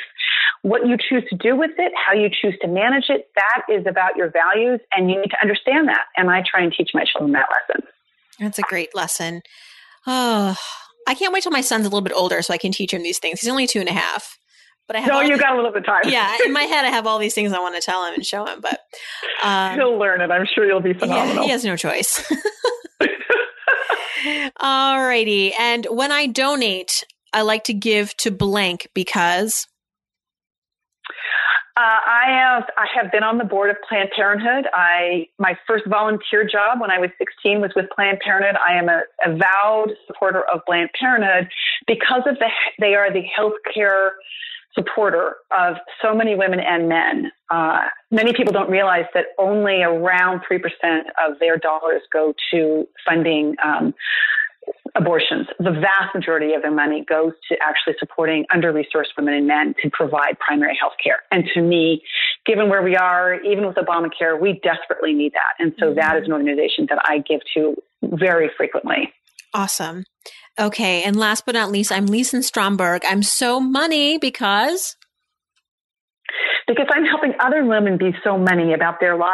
What 0.62 0.88
you 0.88 0.96
choose 0.98 1.24
to 1.30 1.36
do 1.36 1.56
with 1.56 1.72
it, 1.78 1.92
how 2.08 2.14
you 2.14 2.30
choose 2.30 2.56
to 2.62 2.68
manage 2.68 3.10
it, 3.10 3.30
that 3.36 3.74
is 3.74 3.86
about 3.86 4.16
your 4.16 4.30
values 4.30 4.80
and 4.96 5.12
you 5.12 5.20
need 5.20 5.32
to 5.32 5.42
understand 5.42 5.90
that. 5.90 6.06
And 6.16 6.30
I 6.30 6.44
try 6.50 6.62
and 6.62 6.72
teach 6.72 6.92
my 6.94 7.04
children 7.04 7.34
that 7.34 7.48
lesson. 7.52 7.84
That's 8.40 8.60
a 8.60 8.64
great 8.64 8.94
lesson. 8.96 9.42
Oh, 10.08 10.56
I 11.08 11.14
can't 11.16 11.34
wait 11.34 11.44
till 11.44 11.52
my 11.52 11.62
son's 11.62 11.86
a 11.86 11.90
little 11.90 12.02
bit 12.02 12.14
older 12.14 12.42
so 12.42 12.54
I 12.54 12.58
can 12.58 12.72
teach 12.72 12.94
him 12.94 13.04
these 13.04 13.20
things. 13.20 13.42
He's 13.42 13.50
only 13.50 13.68
two 13.68 13.80
and 13.80 13.90
a 13.90 13.94
half. 13.94 14.38
But 14.88 14.98
I 14.98 15.00
have 15.00 15.10
no, 15.10 15.22
you 15.22 15.30
these, 15.30 15.40
got 15.40 15.54
a 15.54 15.56
little 15.56 15.72
bit 15.72 15.80
of 15.80 15.86
time. 15.88 16.02
yeah, 16.06 16.38
in 16.46 16.54
my 16.54 16.64
head, 16.64 16.86
I 16.86 16.90
have 16.90 17.08
all 17.08 17.18
these 17.18 17.34
things 17.34 17.52
I 17.54 17.60
want 17.60 17.74
to 17.76 17.82
tell 17.82 18.06
him 18.06 18.14
and 18.14 18.24
show 18.26 18.46
him. 18.46 18.62
But 18.62 18.82
um, 19.44 19.76
he'll 19.76 19.98
learn 19.98 20.22
it. 20.22 20.30
I'm 20.30 20.46
sure 20.54 20.68
you'll 20.68 20.80
be 20.80 20.94
phenomenal. 20.94 21.38
Yeah, 21.38 21.44
he 21.44 21.50
has 21.50 21.66
no 21.66 21.76
choice. 21.76 22.24
Alrighty, 24.62 25.54
and 25.60 25.88
when 25.90 26.12
I 26.12 26.28
donate, 26.28 27.04
I 27.34 27.42
like 27.42 27.64
to 27.66 27.74
give 27.74 28.16
to 28.18 28.30
blank 28.32 28.88
because 28.94 29.68
Uh, 31.78 31.82
I 31.82 32.24
have 32.30 32.64
I 32.78 32.88
have 32.96 33.12
been 33.12 33.24
on 33.24 33.38
the 33.38 33.44
board 33.44 33.70
of 33.70 33.76
Planned 33.88 34.10
Parenthood. 34.16 34.66
I 34.74 35.28
my 35.38 35.58
first 35.68 35.84
volunteer 35.88 36.48
job 36.48 36.80
when 36.80 36.90
I 36.90 37.00
was 37.00 37.10
16 37.18 37.60
was 37.60 37.72
with 37.76 37.88
Planned 37.94 38.20
Parenthood. 38.22 38.56
I 38.56 38.78
am 38.78 38.88
a 38.88 39.02
avowed 39.26 39.92
supporter 40.08 40.44
of 40.54 40.62
Planned 40.66 40.92
Parenthood 40.98 41.50
because 41.86 42.22
of 42.28 42.40
the 42.40 42.48
they 42.80 42.96
are 42.96 43.12
the 43.12 43.24
healthcare 43.38 44.12
supporter 44.74 45.36
of 45.58 45.76
so 46.02 46.16
many 46.16 46.36
women 46.36 46.62
and 46.62 46.88
men. 46.88 47.32
Uh, 47.50 47.88
many 48.10 48.34
people 48.34 48.54
don't 48.54 48.70
realize 48.70 49.06
that 49.14 49.28
only 49.38 49.82
around 49.84 50.42
3% 50.50 50.60
of 51.26 51.40
their 51.40 51.58
dollars 51.58 52.02
go 52.12 52.34
to 52.52 52.88
funding 53.06 53.56
um, 53.64 53.94
abortions. 54.96 55.48
The 55.60 55.72
vast 55.72 56.16
majority 56.16 56.54
of 56.54 56.62
their 56.62 56.72
money 56.72 57.06
goes 57.08 57.34
to 57.50 57.58
actually 57.62 57.96
supporting 58.00 58.46
under 58.54 58.72
resourced 58.72 59.16
women 59.18 59.34
and 59.34 59.48
men 59.48 59.74
to 59.84 59.90
provide 59.92 60.40
primary 60.40 60.78
health 60.80 60.94
care. 61.04 61.20
And 61.32 61.44
to 61.54 61.62
me, 61.62 62.02
given 62.46 62.70
where 62.70 62.82
we 62.82 62.96
are, 62.96 63.36
even 63.42 63.68
with 63.68 63.76
Obamacare, 63.76 64.40
we 64.40 64.60
desperately 64.64 65.14
need 65.14 65.34
that. 65.34 65.64
And 65.64 65.74
so 65.80 65.88
mm-hmm. 65.88 66.00
that 66.00 66.18
is 66.18 66.26
an 66.26 66.34
organization 66.34 66.88
that 66.90 67.00
I 67.04 67.20
give 67.20 67.42
to 67.56 67.76
very 68.04 68.50
frequently. 68.56 69.14
Awesome. 69.54 70.06
Okay. 70.60 71.04
And 71.04 71.16
last 71.16 71.46
but 71.46 71.56
not 71.56 71.72
least, 71.72 71.92
I'm 71.92 72.06
Lisen 72.06 72.42
Stromberg. 72.42 73.02
I'm 73.06 73.24
so 73.24 73.60
money 73.60 74.18
because. 74.18 74.96
Because 76.68 76.88
I'm 76.92 77.06
helping 77.06 77.34
other 77.40 77.66
women 77.66 77.98
be 77.98 78.12
so 78.24 78.38
money 78.38 78.74
about 78.74 79.00
their 79.00 79.18
lives. 79.18 79.32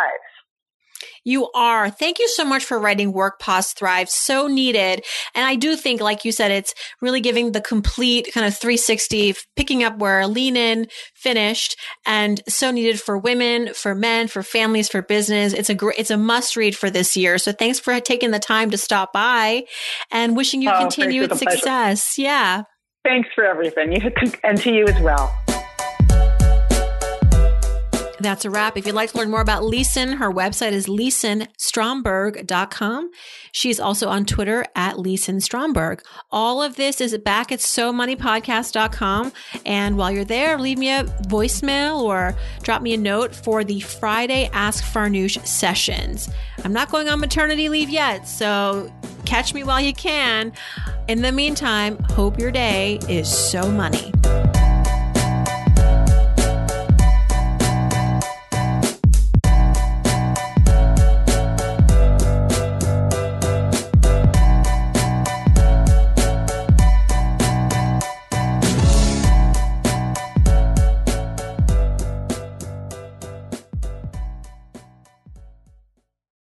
You 1.23 1.49
are. 1.51 1.89
Thank 1.89 2.19
you 2.19 2.27
so 2.27 2.43
much 2.43 2.65
for 2.65 2.79
writing 2.79 3.13
Work 3.13 3.39
Pause 3.39 3.73
Thrive. 3.73 4.09
So 4.09 4.47
needed. 4.47 5.03
And 5.35 5.45
I 5.45 5.55
do 5.55 5.75
think, 5.75 6.01
like 6.01 6.25
you 6.25 6.31
said, 6.31 6.51
it's 6.51 6.73
really 7.01 7.21
giving 7.21 7.51
the 7.51 7.61
complete 7.61 8.31
kind 8.33 8.45
of 8.45 8.57
360, 8.57 9.35
picking 9.55 9.83
up 9.83 9.97
where 9.97 10.25
Lean 10.27 10.57
In 10.57 10.87
finished 11.15 11.77
and 12.05 12.41
so 12.47 12.71
needed 12.71 12.99
for 12.99 13.17
women, 13.17 13.73
for 13.73 13.93
men, 13.93 14.27
for 14.27 14.41
families, 14.41 14.89
for 14.89 15.01
business. 15.01 15.53
It's 15.53 15.69
a 15.69 15.75
great, 15.75 15.99
it's 15.99 16.11
a 16.11 16.17
must 16.17 16.55
read 16.55 16.75
for 16.75 16.89
this 16.89 17.15
year. 17.15 17.37
So 17.37 17.51
thanks 17.51 17.79
for 17.79 17.99
taking 17.99 18.31
the 18.31 18.39
time 18.39 18.71
to 18.71 18.77
stop 18.77 19.13
by 19.13 19.63
and 20.11 20.35
wishing 20.35 20.61
you 20.61 20.71
oh, 20.71 20.79
continued 20.79 21.37
success. 21.37 22.15
Pleasure. 22.15 22.27
Yeah. 22.27 22.63
Thanks 23.03 23.29
for 23.33 23.43
everything. 23.43 23.91
You, 23.93 24.11
and 24.43 24.57
to 24.59 24.71
you 24.71 24.85
as 24.85 24.99
well. 25.01 25.35
That's 28.21 28.45
a 28.45 28.49
wrap. 28.49 28.77
If 28.77 28.85
you'd 28.85 28.93
like 28.93 29.11
to 29.11 29.17
learn 29.17 29.31
more 29.31 29.41
about 29.41 29.63
Lisen, 29.63 30.11
her 30.13 30.31
website 30.31 30.71
is 30.73 30.85
lisenstromberg.com. 30.87 33.11
She's 33.51 33.79
also 33.79 34.09
on 34.09 34.25
Twitter 34.25 34.63
at 34.75 34.99
Lisen 34.99 35.39
Stromberg. 35.39 36.03
All 36.31 36.61
of 36.61 36.75
this 36.75 37.01
is 37.01 37.17
back 37.17 37.51
at 37.51 37.57
SoMoneyPodcast.com. 37.59 39.33
And 39.65 39.97
while 39.97 40.11
you're 40.11 40.23
there, 40.23 40.59
leave 40.59 40.77
me 40.77 40.91
a 40.91 41.03
voicemail 41.03 42.01
or 42.01 42.35
drop 42.61 42.83
me 42.83 42.93
a 42.93 42.97
note 42.97 43.33
for 43.33 43.63
the 43.63 43.79
Friday 43.79 44.51
Ask 44.53 44.83
Farnoosh 44.83 45.43
sessions. 45.45 46.29
I'm 46.63 46.73
not 46.73 46.91
going 46.91 47.09
on 47.09 47.19
maternity 47.19 47.69
leave 47.69 47.89
yet, 47.89 48.27
so 48.27 48.93
catch 49.25 49.55
me 49.55 49.63
while 49.63 49.81
you 49.81 49.93
can. 49.93 50.53
In 51.07 51.23
the 51.23 51.31
meantime, 51.31 51.97
hope 52.11 52.37
your 52.39 52.51
day 52.51 52.99
is 53.09 53.27
so 53.27 53.67
money. 53.71 54.11